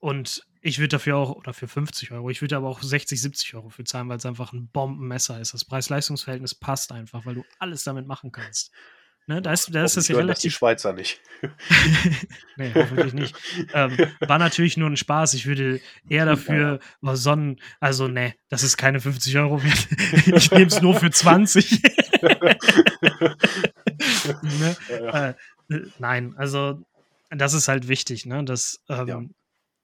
[0.00, 3.54] Und ich würde dafür auch, oder für 50 Euro, ich würde aber auch 60, 70
[3.54, 5.54] Euro für zahlen, weil es einfach ein Bombenmesser ist.
[5.54, 8.72] Das Preis-Leistungs-Verhältnis passt einfach, weil du alles damit machen kannst.
[9.28, 10.54] Ne, da ist, da ist Hoffentlich ja hören das die relativ.
[10.54, 11.20] Schweizer nicht.
[12.56, 13.36] nee, hoffentlich nicht.
[13.74, 15.34] Ähm, war natürlich nur ein Spaß.
[15.34, 17.60] Ich würde eher dafür mal Sonnen.
[17.78, 19.86] Also, ne, das ist keine 50 Euro wert.
[20.34, 21.82] ich nehme es nur für 20.
[22.22, 22.58] ne?
[24.88, 25.28] Ja, ja.
[25.28, 25.34] äh,
[25.74, 26.82] äh, nein, also
[27.28, 28.44] das ist halt wichtig, ne?
[28.44, 29.22] Dass, ähm, Ja.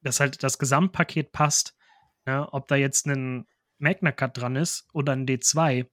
[0.05, 1.75] Dass halt das Gesamtpaket passt.
[2.27, 2.47] Ne?
[2.53, 3.47] Ob da jetzt ein
[3.79, 5.87] Magna Cut dran ist oder ein D2,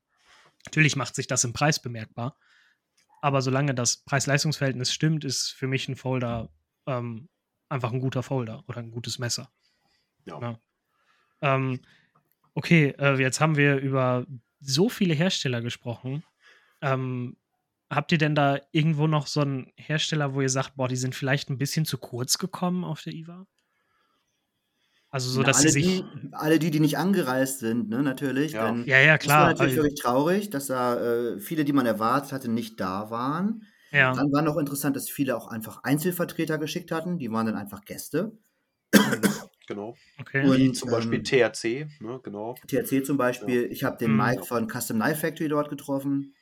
[0.66, 2.38] natürlich macht sich das im Preis bemerkbar.
[3.22, 6.50] Aber solange das Preis-Leistungs-Verhältnis stimmt, ist für mich ein Folder
[6.88, 7.30] ähm,
[7.70, 9.52] einfach ein guter Folder oder ein gutes Messer.
[10.26, 10.40] Ja.
[10.40, 10.60] Ne?
[11.42, 11.80] Ähm,
[12.54, 14.26] okay, äh, jetzt haben wir über
[14.60, 16.24] so viele Hersteller gesprochen.
[16.82, 17.38] Ähm,
[17.90, 21.16] habt ihr denn da irgendwo noch so einen Hersteller, wo ihr sagt, boah, die sind
[21.16, 23.46] vielleicht ein bisschen zu kurz gekommen auf der IWA?
[25.14, 25.86] Also so, Na, dass sie alle, sich.
[25.86, 28.54] die, alle die, die nicht angereist sind, ne, natürlich.
[28.54, 28.72] Ja.
[28.72, 29.48] Denn Ja, ja, das war klar.
[29.50, 33.64] natürlich also, wirklich traurig, dass da äh, viele, die man erwartet hatte, nicht da waren.
[33.92, 37.18] ja, Dann war noch interessant, dass viele auch einfach Einzelvertreter geschickt hatten.
[37.18, 38.32] Die waren dann einfach Gäste.
[39.68, 39.96] Genau.
[40.20, 40.46] okay.
[40.46, 42.56] Und- Wie zum Beispiel ähm, THC, ne, genau.
[42.68, 43.68] THC zum Beispiel.
[43.72, 44.18] Ich habe den Mhm.
[44.18, 46.36] Mike von Custom Knife Factory dort getroffen,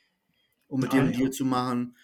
[0.66, 1.16] um mit Ah, dem ja.
[1.18, 1.96] Deal zu machen.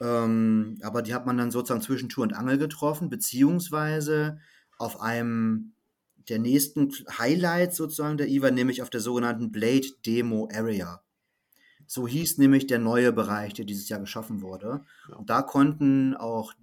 [0.00, 4.38] Ähm, aber die hat man dann sozusagen zwischen Tour und Angel getroffen, beziehungsweise
[4.78, 5.74] auf einem
[6.28, 11.02] der nächsten Highlights sozusagen der IWA, nämlich auf der sogenannten Blade Demo Area.
[11.86, 14.84] So hieß nämlich der neue Bereich, der dieses Jahr geschaffen wurde.
[15.16, 16.54] Und da konnten auch,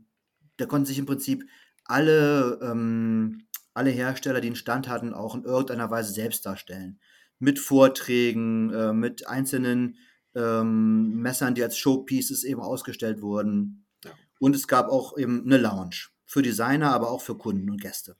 [0.58, 1.46] da konnten sich im Prinzip
[1.86, 3.44] alle, ähm,
[3.74, 7.00] alle Hersteller, die einen Stand hatten, auch in irgendeiner Weise selbst darstellen.
[7.38, 9.98] Mit Vorträgen, äh, mit einzelnen
[10.36, 13.86] ähm, Messern, die als Showpieces eben ausgestellt wurden.
[14.04, 14.12] Ja.
[14.40, 16.08] Und es gab auch eben eine Lounge.
[16.26, 18.16] Für Designer, aber auch für Kunden und Gäste.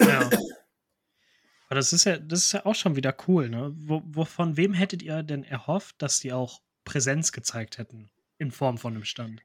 [0.00, 0.30] Ja.
[1.68, 3.72] Aber das ist ja, das ist ja auch schon wieder cool, ne?
[3.76, 8.10] Wo, wo, von wem hättet ihr denn erhofft, dass die auch Präsenz gezeigt hätten?
[8.38, 9.42] In Form von einem Stand.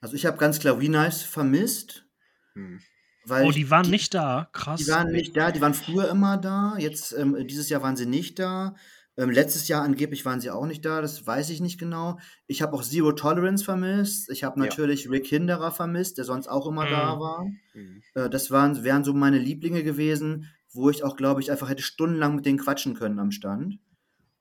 [0.00, 2.06] Also ich habe ganz klar Nice vermisst.
[2.52, 2.80] Hm.
[3.28, 4.48] oh, die waren die, nicht da.
[4.52, 4.80] Krass.
[4.80, 5.50] Die waren nicht da.
[5.50, 6.76] Die waren früher immer da.
[6.78, 8.76] Jetzt, ähm, dieses Jahr waren sie nicht da.
[9.16, 12.18] Ähm, letztes Jahr angeblich waren sie auch nicht da, das weiß ich nicht genau.
[12.46, 14.28] Ich habe auch Zero Tolerance vermisst.
[14.30, 15.10] Ich habe natürlich ja.
[15.10, 16.90] Rick Hinderer vermisst, der sonst auch immer mhm.
[16.90, 17.44] da war.
[17.74, 18.02] Mhm.
[18.14, 21.82] Äh, das waren, wären so meine Lieblinge gewesen, wo ich auch, glaube ich, einfach hätte
[21.82, 23.78] stundenlang mit denen quatschen können am Stand.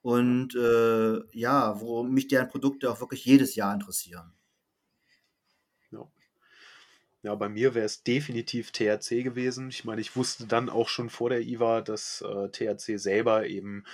[0.01, 4.33] Und äh, ja, wo mich deren Produkte auch wirklich jedes Jahr interessieren.
[5.91, 6.07] Ja.
[7.21, 9.69] Ja, bei mir wäre es definitiv THC gewesen.
[9.69, 13.85] Ich meine, ich wusste dann auch schon vor der IWA, dass äh, THC selber eben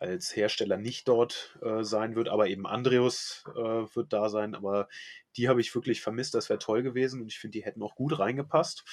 [0.00, 3.60] als Hersteller nicht dort äh, sein wird, aber eben Andreus äh,
[3.94, 4.54] wird da sein.
[4.54, 4.88] Aber
[5.36, 6.34] die habe ich wirklich vermisst.
[6.34, 8.84] Das wäre toll gewesen und ich finde, die hätten auch gut reingepasst,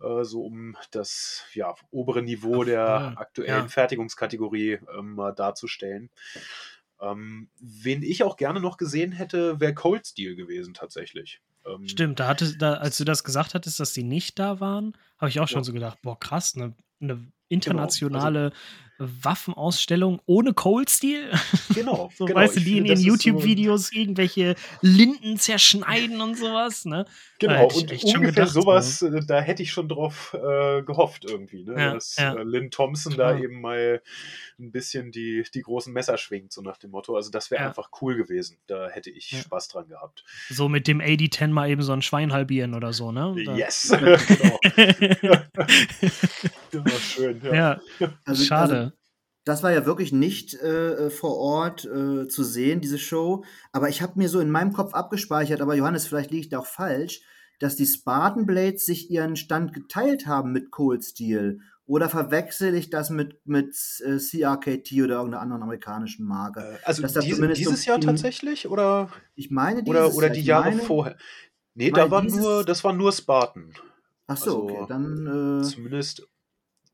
[0.00, 3.68] äh, so um das ja, obere Niveau der aktuellen ja.
[3.68, 6.10] Fertigungskategorie ähm, darzustellen.
[7.00, 11.40] Ähm, wen ich auch gerne noch gesehen hätte, wäre Cold Steel gewesen tatsächlich.
[11.64, 14.96] Ähm, Stimmt, da hatte, da, als du das gesagt hattest, dass die nicht da waren,
[15.18, 15.64] habe ich auch schon ja.
[15.64, 18.54] so gedacht, boah, krass, ne, eine internationale genau.
[18.54, 21.30] also, Waffenausstellung ohne Cold Steel.
[21.74, 22.10] Genau.
[22.16, 22.40] so genau.
[22.40, 27.06] weißt du, die in ihren YouTube-Videos so irgendwelche Linden zerschneiden und sowas, ne?
[27.38, 29.24] Genau, und ungefähr gedacht, sowas, ne?
[29.24, 31.74] da hätte ich schon drauf äh, gehofft irgendwie, ne?
[31.78, 32.34] Ja, Dass ja.
[32.34, 33.34] Äh, Lynn Thompson Klar.
[33.34, 34.02] da eben mal
[34.58, 37.14] ein bisschen die, die großen Messer schwingt, so nach dem Motto.
[37.14, 37.68] Also das wäre ja.
[37.68, 38.58] einfach cool gewesen.
[38.66, 40.24] Da hätte ich Spaß dran gehabt.
[40.50, 43.36] So mit dem AD-10 mal eben so ein Schwein halbieren oder so, ne?
[43.44, 43.54] Da.
[43.54, 44.58] Yes, genau.
[46.72, 47.80] Ja, schön, ja.
[48.24, 48.76] Also, schade.
[48.76, 48.92] Also,
[49.44, 53.44] das war ja wirklich nicht äh, vor Ort äh, zu sehen, diese Show.
[53.72, 56.58] Aber ich habe mir so in meinem Kopf abgespeichert, aber Johannes, vielleicht liege ich da
[56.58, 57.22] auch falsch,
[57.58, 61.60] dass die Spartan Blades sich ihren Stand geteilt haben mit Cold Steel.
[61.86, 66.60] Oder verwechsel ich das mit, mit äh, CRKT oder irgendeiner anderen amerikanischen Marke?
[66.60, 68.68] Äh, also diese, dieses Jahr tatsächlich?
[68.68, 71.16] Oder, ich meine dieses Oder, oder die Jahre meine, vorher?
[71.72, 73.72] Nee, da war nur, das war nur Spartan.
[74.26, 75.60] Ach so, also, okay, dann.
[75.62, 76.28] Äh, zumindest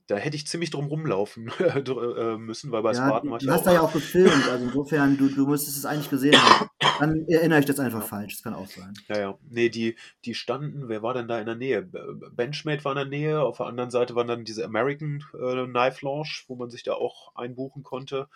[0.06, 3.52] da hätte ich ziemlich drum rumlaufen äh, müssen, weil bei ja, Spartan war ich Du
[3.52, 6.68] hast da ja auch gefilmt, also insofern, du, du müsstest es eigentlich gesehen haben.
[6.98, 8.06] Dann erinnere ich das einfach ja.
[8.06, 8.92] falsch, das kann auch sein.
[9.08, 9.38] Ja, ja.
[9.48, 11.82] Nee, die, die standen, wer war denn da in der Nähe?
[11.82, 16.04] Benchmade war in der Nähe, auf der anderen Seite waren dann diese American äh, Knife
[16.04, 18.28] Launch, wo man sich da auch einbuchen konnte.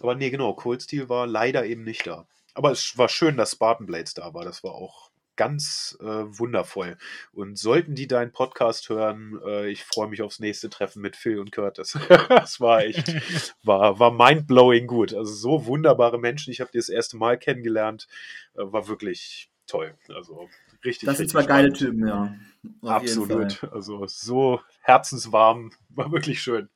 [0.00, 2.26] Aber nee, genau, Cold Steel war leider eben nicht da.
[2.52, 6.96] Aber es war schön, dass Spartan Blades da war, das war auch ganz äh, wundervoll.
[7.32, 11.38] Und sollten die deinen Podcast hören, äh, ich freue mich aufs nächste Treffen mit Phil
[11.38, 11.98] und Curtis.
[12.28, 13.14] das war echt,
[13.62, 15.14] war, war mindblowing gut.
[15.14, 16.50] Also so wunderbare Menschen.
[16.50, 18.06] Ich habe die das erste Mal kennengelernt.
[18.54, 19.94] Äh, war wirklich toll.
[20.14, 20.48] Also
[20.84, 21.06] richtig.
[21.06, 22.34] Das sind zwei geile Typen, ja.
[22.82, 23.64] Absolut.
[23.72, 25.72] Also so herzenswarm.
[25.90, 26.68] War wirklich schön.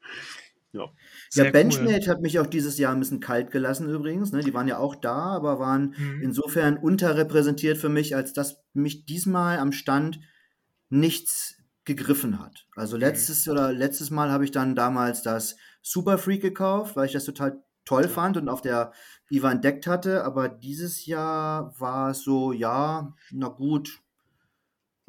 [0.73, 0.91] Ja.
[1.33, 2.09] ja, Benchmade cool.
[2.09, 4.33] hat mich auch dieses Jahr ein bisschen kalt gelassen übrigens.
[4.33, 4.43] Ne?
[4.43, 6.23] Die waren ja auch da, aber waren mhm.
[6.23, 10.21] insofern unterrepräsentiert für mich, als dass mich diesmal am Stand
[10.91, 12.67] nichts gegriffen hat.
[12.77, 13.53] Also letztes mhm.
[13.53, 17.63] oder letztes Mal habe ich dann damals das Super Freak gekauft, weil ich das total
[17.87, 18.09] toll ja.
[18.09, 18.93] fand und auf der
[19.31, 20.25] IWA entdeckt hatte.
[20.25, 24.01] Aber dieses Jahr war es so, ja, na gut,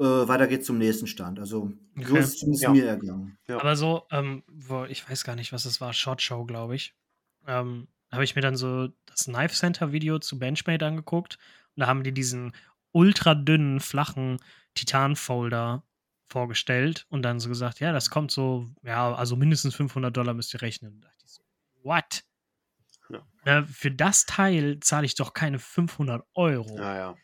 [0.04, 1.38] weiter geht's zum nächsten Stand.
[1.38, 2.70] Also so ist es ja.
[2.70, 3.38] mir ergangen.
[3.48, 3.60] Ja.
[3.60, 6.94] Aber so, ähm, wo, ich weiß gar nicht, was es war, Shot Show, glaube ich.
[7.46, 11.38] Ähm, habe ich mir dann so das Knife Center Video zu Benchmade angeguckt
[11.76, 12.52] und da haben die diesen
[12.92, 14.38] ultra dünnen, flachen
[14.74, 15.84] Titan-Folder
[16.28, 20.54] vorgestellt und dann so gesagt, ja, das kommt so, ja, also mindestens 500 Dollar müsst
[20.54, 21.00] ihr rechnen.
[21.00, 21.42] Da dachte ich so,
[21.82, 22.24] what?
[23.08, 23.26] Ja.
[23.44, 26.76] Na, für das Teil zahle ich doch keine 500 Euro.
[26.76, 27.16] Ja, ja.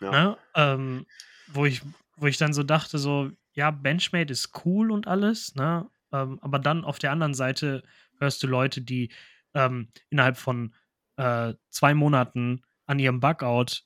[0.00, 0.10] ja.
[0.10, 0.38] Ne?
[0.54, 1.06] Ähm,
[1.48, 1.82] wo ich
[2.16, 5.88] wo ich dann so dachte, so, ja, Benchmade ist cool und alles, ne?
[6.12, 7.82] Ähm, aber dann auf der anderen Seite
[8.18, 9.10] hörst du Leute, die
[9.54, 10.74] ähm, innerhalb von
[11.16, 13.82] äh, zwei Monaten an ihrem Bugout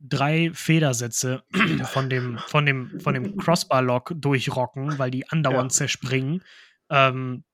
[0.00, 1.42] drei Federsätze
[1.92, 5.76] von dem, von dem, von dem Crossbar-Lock durchrocken, weil die andauernd ja.
[5.76, 6.42] zerspringen.
[6.88, 7.44] Ähm,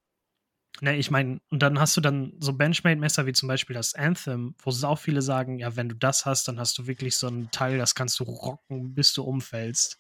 [0.81, 4.55] ne, ich meine, und dann hast du dann so Benchmade-Messer wie zum Beispiel das Anthem,
[4.59, 7.27] wo es auch viele sagen, ja, wenn du das hast, dann hast du wirklich so
[7.29, 9.99] ein Teil, das kannst du rocken, bis du umfällst.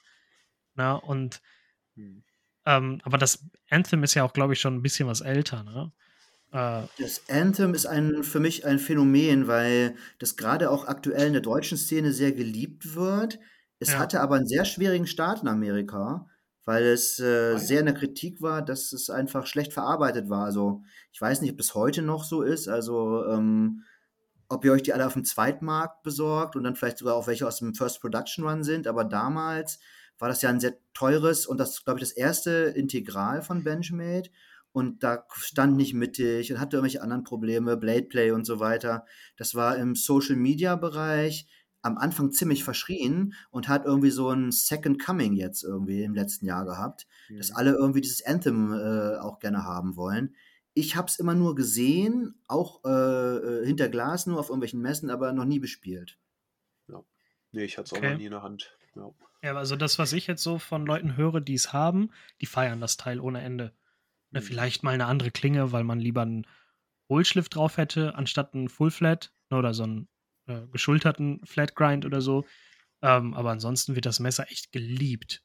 [0.76, 1.00] Ne?
[1.00, 1.40] Und
[1.94, 2.22] hm.
[2.64, 5.92] ähm, aber das Anthem ist ja auch, glaube ich, schon ein bisschen was älter, ne?
[6.52, 11.32] Äh, das Anthem ist ein, für mich ein Phänomen, weil das gerade auch aktuell in
[11.32, 13.38] der deutschen Szene sehr geliebt wird.
[13.78, 13.98] Es ja.
[13.98, 16.26] hatte aber einen sehr schwierigen Start in Amerika,
[16.64, 20.44] weil es äh, oh sehr in der Kritik war, dass es einfach schlecht verarbeitet war.
[20.44, 22.68] Also ich weiß nicht, ob es heute noch so ist.
[22.68, 23.82] Also ähm,
[24.48, 27.46] ob ihr euch die alle auf dem Zweitmarkt besorgt und dann vielleicht sogar auch welche
[27.46, 28.86] aus dem First Production Run sind.
[28.86, 29.78] Aber damals
[30.18, 34.30] war das ja ein sehr teures und das, glaube ich, das erste Integral von Benchmade.
[34.72, 39.06] Und da stand nicht mittig und hatte irgendwelche anderen Probleme, Blade Play und so weiter.
[39.38, 41.48] Das war im Social Media Bereich
[41.86, 46.44] am Anfang ziemlich verschrien und hat irgendwie so ein Second Coming jetzt irgendwie im letzten
[46.44, 47.38] Jahr gehabt, mhm.
[47.38, 50.34] dass alle irgendwie dieses Anthem äh, auch gerne haben wollen.
[50.74, 55.10] Ich habe es immer nur gesehen, auch äh, äh, hinter Glas, nur auf irgendwelchen Messen,
[55.10, 56.18] aber noch nie bespielt.
[56.88, 57.02] Ja.
[57.52, 58.08] Nee, ich hatte es okay.
[58.08, 58.76] auch noch nie in der Hand.
[58.96, 59.10] Ja.
[59.42, 62.80] ja, also das, was ich jetzt so von Leuten höre, die es haben, die feiern
[62.80, 63.72] das Teil ohne Ende.
[64.30, 64.44] Ne, mhm.
[64.44, 66.46] Vielleicht mal eine andere Klinge, weil man lieber einen
[67.08, 70.08] Hohlschliff drauf hätte, anstatt einen Full Flat ne, oder so einen
[70.46, 72.44] äh, geschulterten Flat Grind oder so.
[73.02, 75.42] Ähm, aber ansonsten wird das Messer echt geliebt.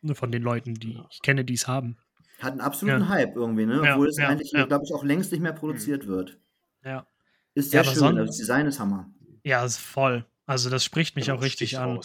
[0.00, 1.96] Nur von den Leuten, die ich kenne, die es haben.
[2.38, 3.08] Hat einen absoluten ja.
[3.08, 3.80] Hype irgendwie, ne?
[3.80, 6.08] Obwohl ja, es ja, eigentlich, glaube ich, auch längst nicht mehr produziert mhm.
[6.08, 6.38] wird.
[6.84, 7.06] Ja.
[7.54, 9.10] Ist sehr schön, das Design ist Hammer.
[9.42, 10.24] Ja, ist voll.
[10.48, 12.00] Also das spricht mich auch richtig an.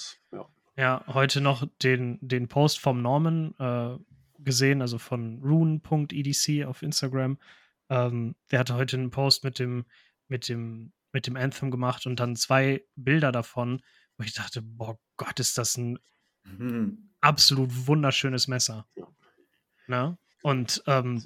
[0.76, 1.06] Ja.
[1.08, 3.98] heute noch den, den Post vom Norman äh,
[4.44, 7.38] gesehen, also von rune.edc auf Instagram.
[7.90, 9.86] Ähm, der hatte heute einen Post mit dem,
[10.28, 13.82] mit dem, mit dem Anthem gemacht und dann zwei Bilder davon,
[14.18, 15.98] wo ich dachte, boah Gott, ist das ein
[16.44, 17.12] mhm.
[17.22, 18.86] absolut wunderschönes Messer.
[19.88, 20.18] Ne?
[20.42, 21.24] Und ähm,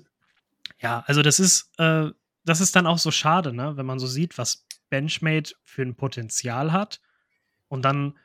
[0.79, 2.11] ja, also das ist, äh,
[2.45, 3.75] das ist dann auch so schade, ne?
[3.75, 7.01] wenn man so sieht, was Benchmade für ein Potenzial hat.
[7.67, 8.17] Und dann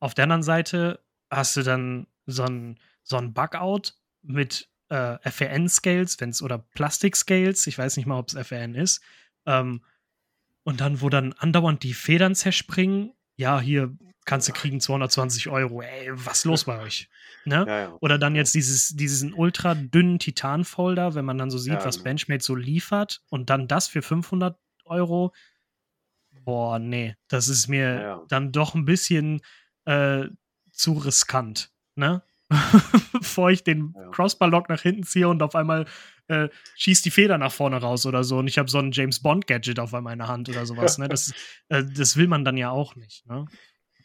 [0.00, 6.20] auf der anderen Seite hast du dann so ein, so ein Bugout mit äh, FRN-Scales,
[6.20, 9.00] wenn es oder Plastik-Scales, ich weiß nicht mal, ob es FRN ist.
[9.46, 9.82] Ähm,
[10.64, 15.82] und dann, wo dann andauernd die Federn zerspringen, ja, hier kannst du kriegen 220 Euro.
[15.82, 17.08] Ey, was los bei euch?
[17.44, 17.64] Ne?
[17.66, 17.96] Ja, ja.
[18.00, 21.96] Oder dann jetzt dieses, diesen ultra dünnen Titan-Folder, wenn man dann so sieht, ja, was
[21.96, 22.04] genau.
[22.04, 25.32] Benchmade so liefert und dann das für 500 Euro.
[26.44, 29.40] Boah, nee, das ist mir dann doch ein bisschen
[29.84, 30.26] äh,
[30.72, 31.70] zu riskant.
[31.94, 32.22] Ne?
[33.12, 35.86] Bevor ich den Crossbar-Lock nach hinten ziehe und auf einmal
[36.28, 39.20] äh, schießt die Feder nach vorne raus oder so und ich habe so ein James
[39.20, 40.98] Bond-Gadget auf einmal in der Hand oder sowas.
[40.98, 41.08] Ne?
[41.08, 41.32] Das,
[41.68, 43.26] äh, das will man dann ja auch nicht.
[43.26, 43.46] Ne?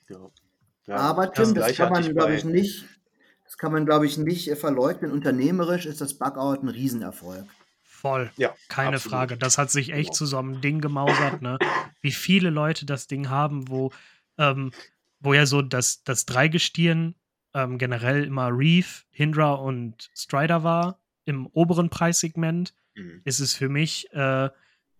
[0.09, 0.29] Ja.
[0.87, 2.85] Ja, Aber Tim, das, das kann man, glaube ich, nicht,
[3.43, 5.11] das kann man, glaube ich, nicht verleugnen.
[5.11, 7.45] Unternehmerisch ist das Bugout ein Riesenerfolg.
[8.07, 8.31] Voll.
[8.37, 9.17] Ja, keine absolut.
[9.17, 9.37] Frage.
[9.37, 10.13] Das hat sich echt genau.
[10.15, 11.57] zu so einem Ding gemausert, ne?
[12.01, 13.91] Wie viele Leute das Ding haben, wo,
[14.37, 14.71] ähm,
[15.19, 17.15] wo ja so das, das Dreigestirn
[17.53, 20.99] ähm, generell immer Reef, Hindra und Strider war.
[21.25, 23.21] Im oberen Preissegment mhm.
[23.25, 24.49] ist es für mich äh,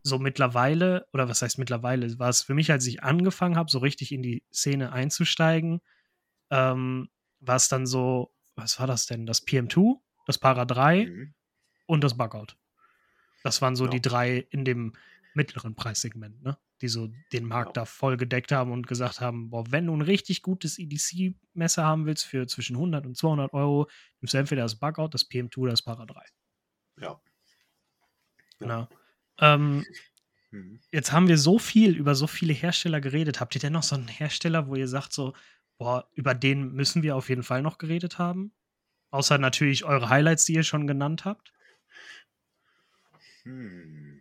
[0.04, 3.80] so mittlerweile, oder was heißt mittlerweile, war es für mich, als ich angefangen habe, so
[3.80, 5.82] richtig in die Szene einzusteigen,
[6.50, 9.26] ähm, war es dann so, was war das denn?
[9.26, 11.34] Das PM2, das Para 3 mhm.
[11.86, 12.58] und das Bugout.
[13.48, 13.92] Das waren so ja.
[13.92, 14.94] die drei in dem
[15.34, 16.58] mittleren Preissegment, ne?
[16.82, 17.82] Die so den Markt ja.
[17.82, 22.06] da voll gedeckt haben und gesagt haben, boah, wenn du ein richtig gutes EDC-Messer haben
[22.06, 23.90] willst für zwischen 100 und 200 Euro,
[24.20, 26.22] nimmst du entweder das Bugout, das PM2 oder das Para 3.
[27.00, 27.22] Ja.
[28.60, 28.88] Genau.
[29.40, 29.86] Ähm,
[30.52, 30.80] mhm.
[30.92, 33.40] Jetzt haben wir so viel über so viele Hersteller geredet.
[33.40, 35.34] Habt ihr denn noch so einen Hersteller, wo ihr sagt, so,
[35.78, 38.52] boah, über den müssen wir auf jeden Fall noch geredet haben?
[39.10, 41.54] Außer natürlich eure Highlights, die ihr schon genannt habt.
[43.48, 44.20] Hm.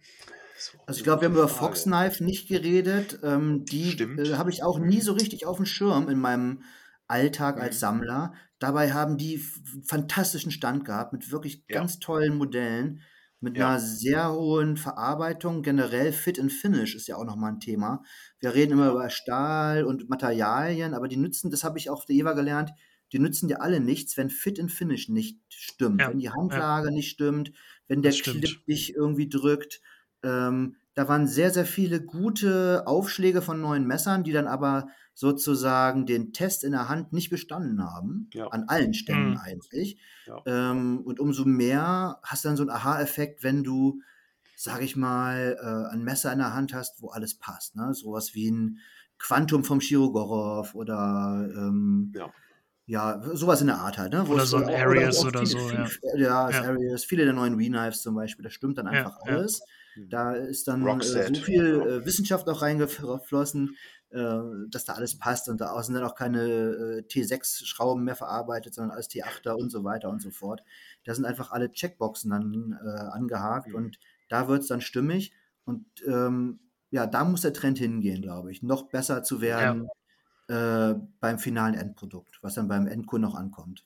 [0.87, 3.19] Also ich glaube, wir haben über Fox Knife nicht geredet.
[3.23, 6.63] Ähm, die äh, habe ich auch nie so richtig auf dem Schirm in meinem
[7.09, 7.81] Alltag als mhm.
[7.81, 8.35] Sammler.
[8.59, 9.39] Dabei haben die
[9.87, 11.79] fantastischen Stand gehabt mit wirklich ja.
[11.79, 13.03] ganz tollen Modellen.
[13.41, 13.69] Mit Ja.
[13.71, 15.63] einer sehr hohen Verarbeitung.
[15.63, 18.03] Generell Fit and Finish ist ja auch noch mal 'n Thema.
[18.41, 22.07] Wir reden immer über Stahl und Materialien, aber die nützen das habe ich auch auf
[22.07, 22.71] der EWA gelernt,
[23.13, 26.31] die nützen dir alle nichts, wenn Fit and Finish nicht stimmt, Ja, wenn die.
[26.31, 27.53] Handlage nicht stimmt,
[27.89, 29.81] wenn der Clip dich irgendwie drückt.
[30.23, 36.07] Ähm, da waren sehr, sehr viele gute Aufschläge von neuen Messern, die dann aber sozusagen
[36.07, 38.49] den Test in der Hand nicht bestanden haben, ja.
[38.49, 39.39] an allen Stellen mhm.
[39.39, 39.99] eigentlich.
[40.27, 40.43] Ja.
[40.47, 44.01] Ähm, und umso mehr hast du dann so einen Aha-Effekt, wenn du,
[44.57, 47.77] sag ich mal, äh, ein Messer in der Hand hast, wo alles passt.
[47.77, 47.93] Ne?
[47.93, 48.79] Sowas wie ein
[49.19, 52.33] Quantum vom Chirogorov oder ähm, ja.
[52.87, 53.21] Ja.
[53.35, 54.13] sowas in der Art halt.
[54.13, 54.27] Ne?
[54.27, 55.59] Wo oder so ein Arias oder, oder, so.
[55.59, 56.63] Viele, ja, ja.
[56.63, 59.63] Arias, viele der neuen Re-Knives zum Beispiel, das stimmt dann einfach alles.
[60.09, 63.77] Da ist dann äh, so viel äh, Wissenschaft auch reingeflossen,
[64.11, 68.75] äh, dass da alles passt und da sind dann auch keine äh, T6-Schrauben mehr verarbeitet,
[68.75, 70.63] sondern alles T8er und so weiter und so fort.
[71.05, 73.75] Da sind einfach alle Checkboxen dann äh, angehakt mhm.
[73.75, 75.33] und da wird es dann stimmig
[75.65, 76.61] und ähm,
[76.91, 79.91] ja, da muss der Trend hingehen, glaube ich, noch besser zu werden ja.
[80.49, 83.85] Äh, beim finalen Endprodukt, was dann beim Endkunden noch ankommt.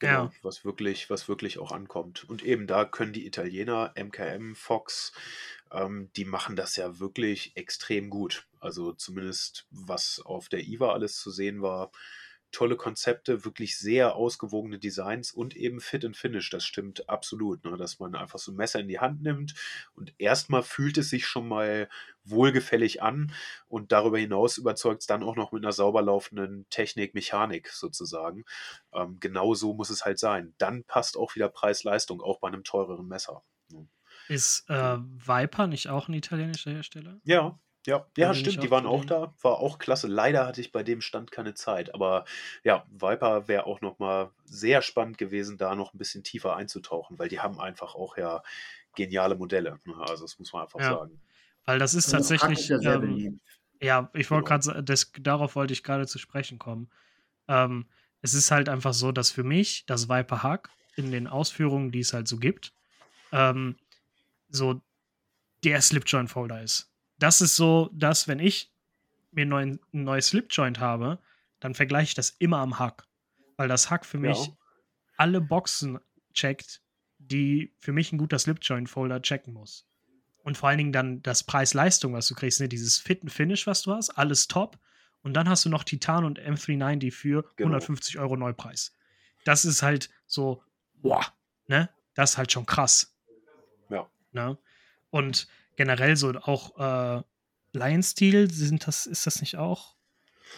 [0.00, 0.32] Genau, ja.
[0.42, 2.28] was wirklich, was wirklich auch ankommt.
[2.28, 5.12] Und eben da können die Italiener, MKM, Fox,
[5.72, 8.46] ähm, die machen das ja wirklich extrem gut.
[8.60, 11.90] Also zumindest was auf der IWA alles zu sehen war,
[12.50, 16.50] tolle Konzepte, wirklich sehr ausgewogene Designs und eben Fit and Finish.
[16.50, 17.76] Das stimmt absolut, ne?
[17.76, 19.54] dass man einfach so ein Messer in die Hand nimmt
[19.94, 21.88] und erstmal fühlt es sich schon mal
[22.24, 23.32] wohlgefällig an
[23.68, 28.44] und darüber hinaus überzeugt es dann auch noch mit einer sauber laufenden Technik, Mechanik sozusagen.
[28.92, 30.54] Ähm, genau so muss es halt sein.
[30.58, 33.42] Dann passt auch wieder Preis-Leistung, auch bei einem teureren Messer.
[33.70, 33.86] Ne?
[34.28, 37.18] Ist äh, Viper nicht auch ein italienischer Hersteller?
[37.24, 40.08] Ja, ja, ja, stimmt, die waren auch da, war auch klasse.
[40.08, 42.24] Leider hatte ich bei dem Stand keine Zeit, aber
[42.64, 47.18] ja, Viper wäre auch noch mal sehr spannend gewesen, da noch ein bisschen tiefer einzutauchen,
[47.18, 48.42] weil die haben einfach auch ja
[48.94, 49.78] geniale Modelle.
[49.84, 49.94] Ne?
[50.00, 51.20] Also das muss man einfach ja, sagen.
[51.64, 53.40] Weil das ist also tatsächlich, ja, ähm,
[53.80, 54.74] ja, ich wollte genau.
[54.74, 56.90] gerade, darauf wollte ich gerade zu sprechen kommen.
[57.46, 57.86] Ähm,
[58.20, 62.00] es ist halt einfach so, dass für mich das Viper Hack in den Ausführungen, die
[62.00, 62.72] es halt so gibt,
[63.32, 63.76] ähm,
[64.50, 64.80] so
[65.64, 68.72] der Slipjoint-Folder ist das ist so, dass wenn ich
[69.32, 71.18] mir ein neues Slipjoint habe,
[71.60, 73.06] dann vergleiche ich das immer am Hack.
[73.56, 74.52] Weil das Hack für mich ja.
[75.16, 75.98] alle Boxen
[76.32, 76.80] checkt,
[77.18, 79.86] die für mich ein guter Slipjoint-Folder checken muss.
[80.44, 82.68] Und vor allen Dingen dann das Preis-Leistung, was du kriegst, ne?
[82.68, 84.78] dieses fitten Finish, was du hast, alles top.
[85.22, 87.70] Und dann hast du noch Titan und M390 für genau.
[87.70, 88.96] 150 Euro Neupreis.
[89.44, 90.62] Das ist halt so,
[90.94, 91.24] boah,
[91.66, 91.90] ne?
[92.14, 93.16] Das ist halt schon krass.
[93.90, 94.08] Ja.
[94.32, 94.58] Ne?
[95.10, 95.48] Und
[95.78, 97.22] generell so auch äh,
[97.72, 99.94] Lion Steel, sind das, ist das nicht auch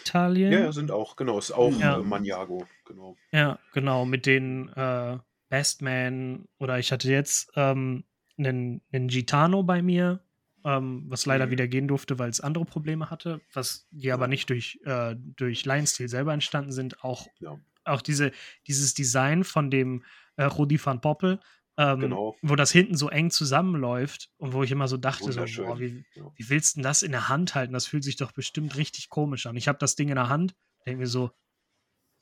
[0.01, 0.51] Italien?
[0.51, 1.99] Ja, sind auch, genau, ist auch ja.
[1.99, 3.15] äh, Maniago, genau.
[3.31, 8.03] Ja, genau, mit den äh, Bestman oder ich hatte jetzt ähm,
[8.37, 10.23] einen, einen Gitano bei mir,
[10.65, 11.51] ähm, was leider mhm.
[11.51, 15.65] wieder gehen durfte, weil es andere Probleme hatte, was die aber nicht durch, äh, durch
[15.65, 17.03] Lion Steel selber entstanden sind.
[17.03, 17.59] Auch, ja.
[17.85, 18.31] auch diese,
[18.65, 20.03] dieses Design von dem
[20.37, 21.39] äh, Rudi van Poppel,
[21.81, 22.35] ähm, genau.
[22.41, 26.05] wo das hinten so eng zusammenläuft und wo ich immer so dachte, so, boah, wie,
[26.13, 26.23] ja.
[26.35, 27.73] wie willst du denn das in der Hand halten?
[27.73, 29.55] Das fühlt sich doch bestimmt richtig komisch an.
[29.55, 30.53] Ich habe das Ding in der Hand,
[30.85, 31.31] denke mir so,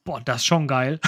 [0.05, 0.99] boah, das ist schon geil.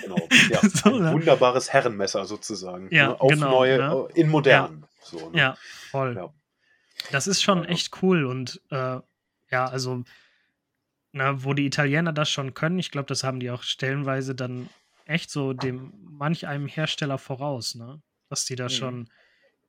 [0.00, 0.16] Genau,
[0.50, 1.12] ja, so, ein ne?
[1.12, 2.88] wunderbares Herrenmesser sozusagen.
[2.90, 3.20] Ja, ne?
[3.20, 4.08] Auf genau, neue, ne?
[4.14, 4.80] in modern.
[4.80, 5.38] Ja, so, ne?
[5.38, 5.56] ja
[5.90, 6.30] voll.
[7.10, 9.00] Das ist schon echt cool und äh,
[9.50, 10.02] ja, also,
[11.12, 14.70] na, wo die Italiener das schon können, ich glaube, das haben die auch stellenweise dann
[15.06, 18.00] echt so dem manch einem Hersteller voraus, ne?
[18.28, 18.70] Dass die da mhm.
[18.70, 19.10] schon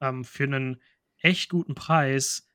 [0.02, 0.82] ähm, für einen
[1.20, 2.48] echt guten Preis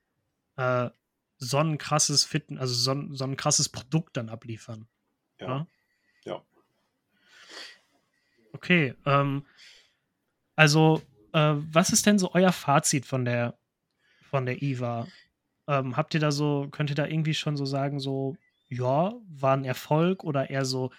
[0.56, 0.90] äh,
[1.38, 4.88] so ein krasses Fitten, also so, so ein krasses Produkt dann abliefern.
[5.40, 5.48] Ja.
[5.48, 5.66] Ne?
[6.24, 6.42] Ja.
[8.52, 9.46] Okay, ähm,
[10.56, 11.02] also
[11.32, 13.56] äh, was ist denn so euer Fazit von der
[14.30, 15.06] von der IVA?
[15.66, 18.36] Ähm, habt ihr da so, könnt ihr da irgendwie schon so sagen, so,
[18.68, 20.90] ja, war ein Erfolg oder eher so,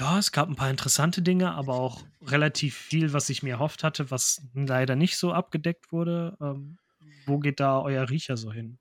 [0.00, 3.84] ja, es gab ein paar interessante Dinge, aber auch relativ viel, was ich mir erhofft
[3.84, 6.38] hatte, was leider nicht so abgedeckt wurde.
[6.40, 6.78] Ähm,
[7.26, 8.78] wo geht da euer Riecher so hin?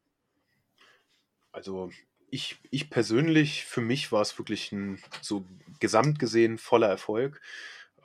[1.51, 1.91] Also
[2.30, 5.45] ich, ich persönlich, für mich war es wirklich ein so
[5.82, 7.41] gesamt gesehen voller Erfolg.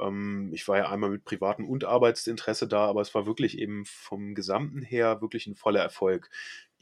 [0.00, 3.84] Ähm, ich war ja einmal mit privatem und Arbeitsinteresse da, aber es war wirklich eben
[3.86, 6.30] vom Gesamten her wirklich ein voller Erfolg.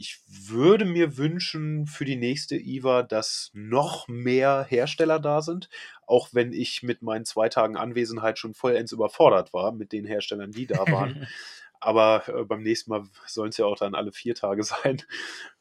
[0.03, 5.69] Ich würde mir wünschen für die nächste IVA, dass noch mehr Hersteller da sind,
[6.09, 10.51] auch wenn ich mit meinen zwei Tagen Anwesenheit schon vollends überfordert war mit den Herstellern,
[10.51, 11.29] die da waren.
[11.79, 15.01] Aber äh, beim nächsten Mal sollen es ja auch dann alle vier Tage sein.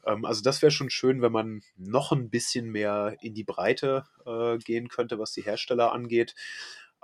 [0.04, 4.06] Ähm, also das wäre schon schön, wenn man noch ein bisschen mehr in die Breite
[4.26, 6.34] äh, gehen könnte, was die Hersteller angeht.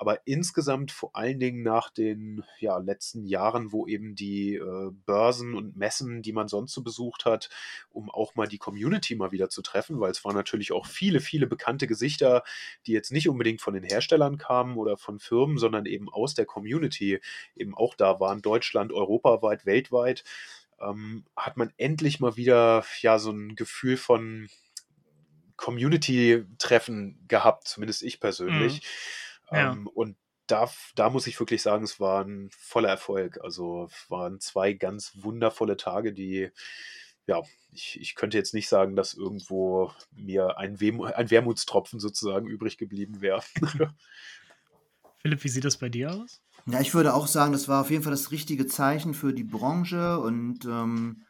[0.01, 5.55] Aber insgesamt vor allen Dingen nach den ja, letzten Jahren, wo eben die äh, Börsen
[5.55, 7.51] und Messen, die man sonst so besucht hat,
[7.91, 11.19] um auch mal die Community mal wieder zu treffen, weil es waren natürlich auch viele,
[11.19, 12.45] viele bekannte Gesichter,
[12.87, 16.47] die jetzt nicht unbedingt von den Herstellern kamen oder von Firmen, sondern eben aus der
[16.47, 17.21] Community
[17.57, 20.23] eben auch da waren, Deutschland, europaweit, weltweit,
[20.81, 24.49] ähm, hat man endlich mal wieder ja so ein Gefühl von
[25.57, 28.83] Community-Treffen gehabt, zumindest ich persönlich.
[28.83, 28.87] Mhm
[29.51, 29.73] ja.
[29.73, 33.39] Ähm, und da, da muss ich wirklich sagen, es war ein voller Erfolg.
[33.43, 36.51] Also es waren zwei ganz wundervolle Tage, die,
[37.27, 42.47] ja, ich, ich könnte jetzt nicht sagen, dass irgendwo mir ein, Wem ein Wermutstropfen sozusagen
[42.47, 43.43] übrig geblieben wäre.
[45.19, 46.41] Philipp, wie sieht das bei dir aus?
[46.67, 49.45] Ja, ich würde auch sagen, das war auf jeden Fall das richtige Zeichen für die
[49.45, 51.25] Branche und ähm,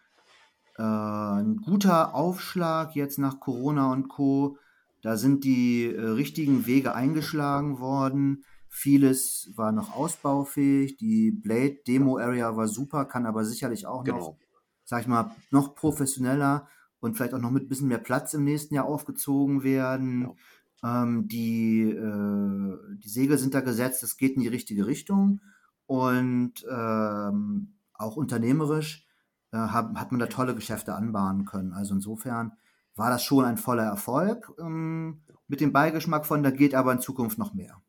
[0.77, 4.59] äh, ein guter Aufschlag jetzt nach Corona und Co.
[5.03, 8.45] Da sind die äh, richtigen Wege eingeschlagen worden.
[8.69, 10.97] Vieles war noch ausbaufähig.
[10.97, 14.19] Die Blade Demo Area war super, kann aber sicherlich auch genau.
[14.19, 14.37] noch,
[14.85, 16.69] sag ich mal, noch professioneller
[17.01, 20.23] und vielleicht auch noch mit ein bisschen mehr Platz im nächsten Jahr aufgezogen werden.
[20.83, 21.03] Ja.
[21.03, 25.41] Ähm, die, äh, die Segel sind da gesetzt, es geht in die richtige Richtung.
[25.87, 29.07] Und ähm, auch unternehmerisch
[29.53, 31.73] äh, hat, hat man da tolle Geschäfte anbahnen können.
[31.73, 32.53] Also insofern
[32.99, 34.53] war das schon ein voller Erfolg.
[34.59, 37.81] Ähm, mit dem Beigeschmack von, da geht aber in Zukunft noch mehr.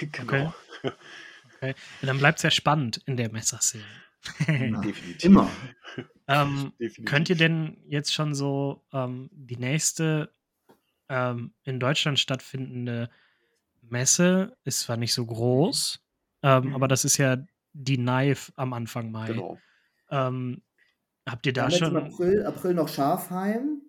[0.12, 0.52] genau.
[0.82, 0.92] Okay.
[1.56, 1.74] okay.
[2.02, 3.84] dann bleibt es ja spannend in der Messerszene.
[4.48, 5.24] Na, Definitiv.
[5.24, 5.48] Immer.
[6.28, 6.72] Ähm,
[7.04, 10.34] könnt ihr denn jetzt schon so ähm, die nächste
[11.08, 13.10] ähm, in Deutschland stattfindende
[13.80, 16.00] Messe ist zwar nicht so groß,
[16.42, 16.74] ähm, mhm.
[16.74, 17.36] aber das ist ja
[17.72, 19.28] die Knife am Anfang Mai.
[19.28, 19.58] Genau.
[20.10, 20.62] Ähm,
[21.28, 21.96] habt ihr da schon.
[21.96, 23.82] Im April, April noch Schafheim.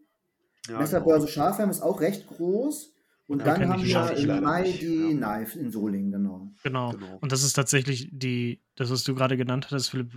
[0.68, 1.34] Ja, Messerbörse genau.
[1.34, 2.94] Schafheim ist auch recht groß.
[3.28, 4.82] Und dann haben wir im Mai nicht.
[4.82, 5.36] die ja.
[5.36, 6.50] Knife in Solingen, genau.
[6.64, 6.92] genau.
[6.92, 7.18] genau.
[7.20, 10.14] Und das ist tatsächlich die, das, was du gerade genannt hast, Philipp,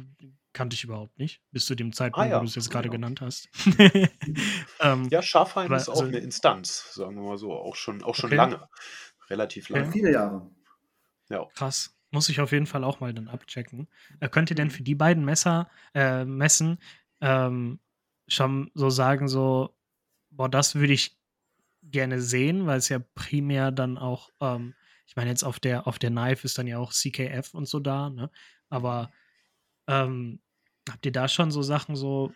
[0.53, 2.37] kannte ich überhaupt nicht, bis zu dem Zeitpunkt, ah, ja.
[2.37, 3.09] wo du es jetzt gerade genau.
[3.09, 3.49] genannt hast.
[4.81, 8.15] ähm, ja, Schafheim ist auch also, eine Instanz, sagen wir mal so, auch schon, auch
[8.15, 8.37] schon okay.
[8.37, 8.69] lange.
[9.29, 9.87] Relativ lange.
[9.87, 10.51] Ja, viele Jahre.
[11.29, 11.47] Ja.
[11.55, 11.97] Krass.
[12.13, 13.89] Muss ich auf jeden Fall auch mal dann abchecken.
[14.19, 16.79] Äh, könnt ihr denn für die beiden Messer, äh, Messen
[17.21, 17.79] ähm,
[18.27, 19.77] schon so sagen, so,
[20.31, 21.19] boah, das würde ich
[21.82, 24.74] gerne sehen, weil es ja primär dann auch, ähm,
[25.07, 27.81] ich meine, jetzt auf der, auf der Knife ist dann ja auch CKF und so
[27.81, 28.31] da, ne?
[28.69, 29.11] Aber
[29.89, 30.40] ähm,
[30.89, 32.32] habt ihr da schon so Sachen so,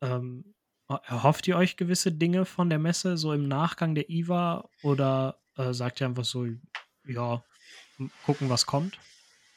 [0.00, 0.54] ähm,
[0.88, 5.72] erhofft ihr euch gewisse Dinge von der Messe, so im Nachgang der IWA oder äh,
[5.72, 6.46] sagt ihr einfach so,
[7.06, 7.44] ja,
[8.24, 8.98] gucken, was kommt?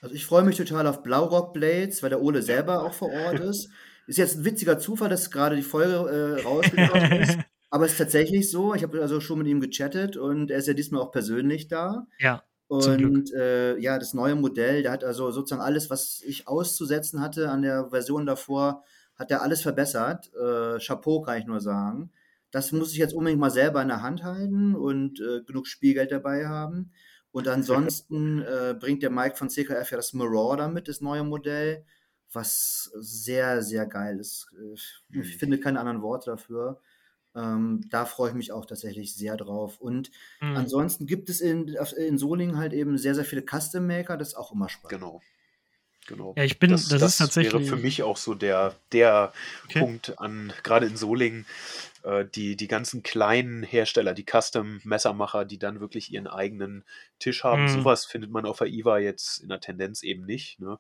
[0.01, 3.39] Also ich freue mich total auf Blaurock Blades, weil der Ole selber auch vor Ort
[3.39, 3.69] ist.
[4.07, 7.37] Ist jetzt ein witziger Zufall, dass gerade die Folge äh, rausgekommen ist.
[7.71, 10.67] Aber es ist tatsächlich so, ich habe also schon mit ihm gechattet und er ist
[10.67, 12.05] ja diesmal auch persönlich da.
[12.19, 12.43] Ja.
[12.67, 17.49] Und äh, ja, das neue Modell, der hat also sozusagen alles, was ich auszusetzen hatte
[17.49, 18.83] an der Version davor,
[19.15, 20.31] hat er alles verbessert.
[20.35, 22.11] Äh, Chapeau kann ich nur sagen.
[22.51, 26.11] Das muss ich jetzt unbedingt mal selber in der Hand halten und äh, genug Spielgeld
[26.11, 26.91] dabei haben.
[27.31, 31.85] Und ansonsten äh, bringt der Mike von CKF ja das Marauder mit, das neue Modell,
[32.33, 34.47] was sehr, sehr geil ist.
[34.57, 35.23] Äh, ich mhm.
[35.23, 36.81] finde keine anderen Worte dafür.
[37.35, 39.79] Ähm, da freue ich mich auch tatsächlich sehr drauf.
[39.79, 40.57] Und mhm.
[40.57, 41.67] ansonsten gibt es in,
[41.97, 45.01] in Solingen halt eben sehr, sehr viele Custom Maker, das ist auch immer spannend.
[45.01, 45.21] Genau.
[46.07, 46.33] Genau.
[46.35, 47.53] Ja, ich bin, das, das, das ist tatsächlich.
[47.53, 49.31] wäre für mich auch so der, der
[49.65, 49.79] okay.
[49.79, 51.45] Punkt an, gerade in Solingen,
[52.03, 56.83] äh, die, die ganzen kleinen Hersteller, die Custom-Messermacher, die dann wirklich ihren eigenen
[57.19, 57.63] Tisch haben.
[57.63, 57.69] Mhm.
[57.69, 60.59] Sowas findet man auf der IWA jetzt in der Tendenz eben nicht.
[60.59, 60.79] Ne?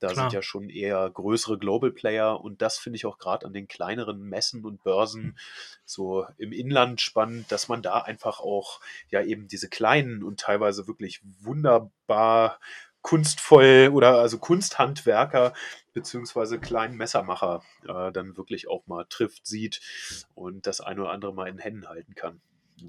[0.00, 0.30] Da Klar.
[0.30, 3.66] sind ja schon eher größere Global Player und das finde ich auch gerade an den
[3.66, 5.36] kleineren Messen und Börsen
[5.84, 8.80] so im Inland spannend, dass man da einfach auch
[9.10, 12.60] ja eben diese kleinen und teilweise wirklich wunderbar
[13.02, 15.54] kunstvoll oder also Kunsthandwerker
[15.94, 19.80] beziehungsweise kleinen Messermacher äh, dann wirklich auch mal trifft, sieht
[20.34, 22.40] und das eine oder andere mal in Händen halten kann.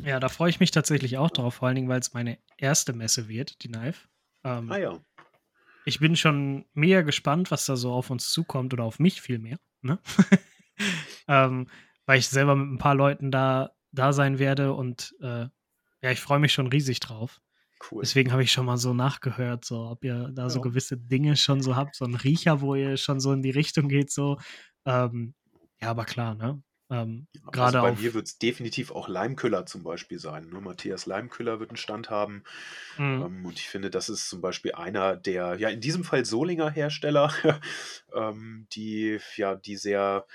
[0.04, 2.94] Ja, da freue ich mich tatsächlich auch drauf, vor allen Dingen, weil es meine erste
[2.94, 4.08] Messe wird, die Knife.
[4.44, 5.00] Ähm, ah ja.
[5.86, 9.60] Ich bin schon mega gespannt, was da so auf uns zukommt oder auf mich vielmehr.
[9.82, 10.00] Ne?
[11.28, 11.68] ähm,
[12.06, 15.48] weil ich selber mit ein paar Leuten da, da sein werde und äh,
[16.02, 17.42] ja, ich freue mich schon riesig drauf.
[17.92, 18.02] Cool.
[18.02, 20.50] Deswegen habe ich schon mal so nachgehört, so ob ihr da ja.
[20.50, 23.52] so gewisse Dinge schon so habt, so ein Riecher, wo ihr schon so in die
[23.52, 24.38] Richtung geht, so.
[24.86, 25.34] Ähm,
[25.82, 26.62] ja, aber klar, ne?
[26.92, 30.50] Ähm, also gerade bei mir wird es definitiv auch Leimküller zum Beispiel sein.
[30.50, 30.60] Ne?
[30.60, 32.44] Matthias Leimküller wird einen Stand haben.
[32.98, 33.22] Mhm.
[33.22, 36.72] Ähm, und ich finde, das ist zum Beispiel einer der, ja, in diesem Fall Solinger
[36.72, 37.32] Hersteller,
[38.14, 40.26] ähm, die, ja, die sehr,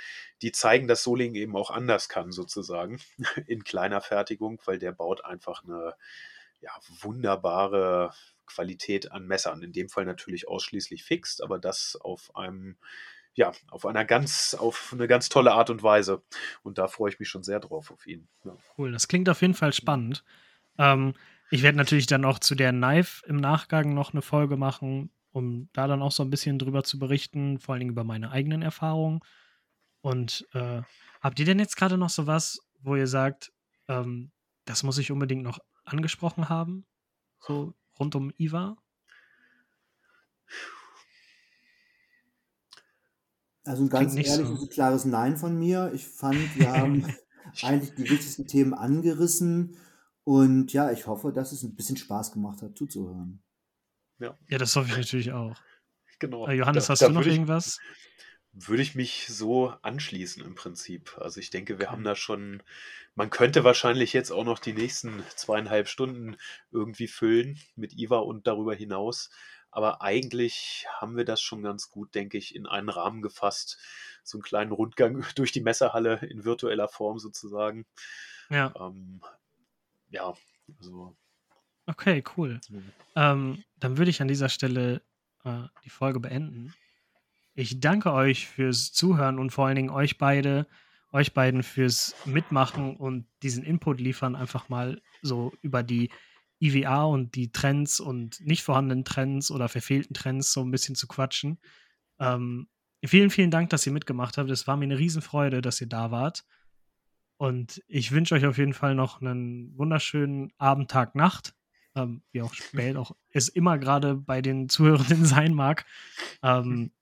[0.43, 3.01] die zeigen, dass Solingen eben auch anders kann, sozusagen,
[3.47, 5.95] in kleiner Fertigung, weil der baut einfach eine
[6.61, 6.71] ja,
[7.01, 8.13] wunderbare
[8.47, 9.63] Qualität an Messern.
[9.63, 12.77] In dem Fall natürlich ausschließlich fixed, aber das auf einem
[13.35, 16.23] ja, auf einer ganz, auf eine ganz tolle Art und Weise.
[16.63, 18.29] Und da freue ich mich schon sehr drauf auf ihn.
[18.45, 18.57] Ja.
[18.79, 20.25] Cool, das klingt auf jeden Fall spannend.
[20.79, 21.15] Ähm,
[21.51, 25.69] ich werde natürlich dann auch zu der Knife im Nachgang noch eine Folge machen, um
[25.73, 28.63] da dann auch so ein bisschen drüber zu berichten, vor allen Dingen über meine eigenen
[28.63, 29.21] Erfahrungen.
[30.01, 30.83] Und äh,
[31.21, 33.53] habt ihr denn jetzt gerade noch so was, wo ihr sagt,
[33.89, 34.31] ähm,
[34.65, 36.87] das muss ich unbedingt noch angesprochen haben?
[37.41, 38.77] So rund um Iva?
[43.65, 44.63] Also ein ganz ehrliches so.
[44.63, 45.91] und klares Nein von mir.
[45.95, 47.07] Ich fand, wir haben
[47.63, 49.77] eigentlich die wichtigsten Themen angerissen.
[50.25, 53.43] Und ja, ich hoffe, dass es ein bisschen Spaß gemacht hat, zuzuhören.
[54.19, 55.57] Ja, ja das hoffe ich natürlich auch.
[56.19, 56.47] Genau.
[56.47, 57.79] Äh, Johannes, da, hast da du noch irgendwas?
[58.55, 61.19] würde ich mich so anschließen im Prinzip.
[61.19, 62.63] Also ich denke, wir haben da schon,
[63.15, 66.37] man könnte wahrscheinlich jetzt auch noch die nächsten zweieinhalb Stunden
[66.71, 69.31] irgendwie füllen mit IVA und darüber hinaus.
[69.75, 73.77] Aber eigentlich haben wir das schon ganz gut, denke ich, in einen Rahmen gefasst.
[74.23, 77.85] So einen kleinen Rundgang durch die Messerhalle in virtueller Form sozusagen.
[78.51, 78.73] Ja.
[78.79, 79.21] Ähm,
[80.11, 80.33] ja,
[80.79, 81.17] also.
[81.87, 82.61] Okay, cool.
[82.69, 82.93] Mhm.
[83.17, 85.03] Ähm, dann würde ich an dieser Stelle
[85.43, 86.73] äh, die Folge beenden.
[87.57, 90.69] Ich danke euch fürs Zuhören und vor allen Dingen euch beide
[91.11, 96.11] euch beiden fürs Mitmachen und diesen Input liefern, einfach mal so über die
[96.61, 101.07] IWA und die Trends und nicht vorhandenen Trends oder verfehlten Trends so ein bisschen zu
[101.07, 101.59] quatschen.
[102.19, 102.69] Ähm,
[103.05, 104.51] vielen, vielen Dank, dass ihr mitgemacht habt.
[104.51, 106.45] Es war mir eine Riesenfreude, dass ihr da wart.
[107.37, 111.55] Und ich wünsche euch auf jeden Fall noch einen wunderschönen Abend, Tag, Nacht.
[111.97, 115.85] Ähm, wie auch spät auch es immer gerade bei den Zuhörenden sein mag.
[116.43, 116.93] Ähm,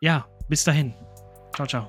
[0.00, 0.94] ja, bis dahin.
[1.54, 1.88] Ciao, ciao.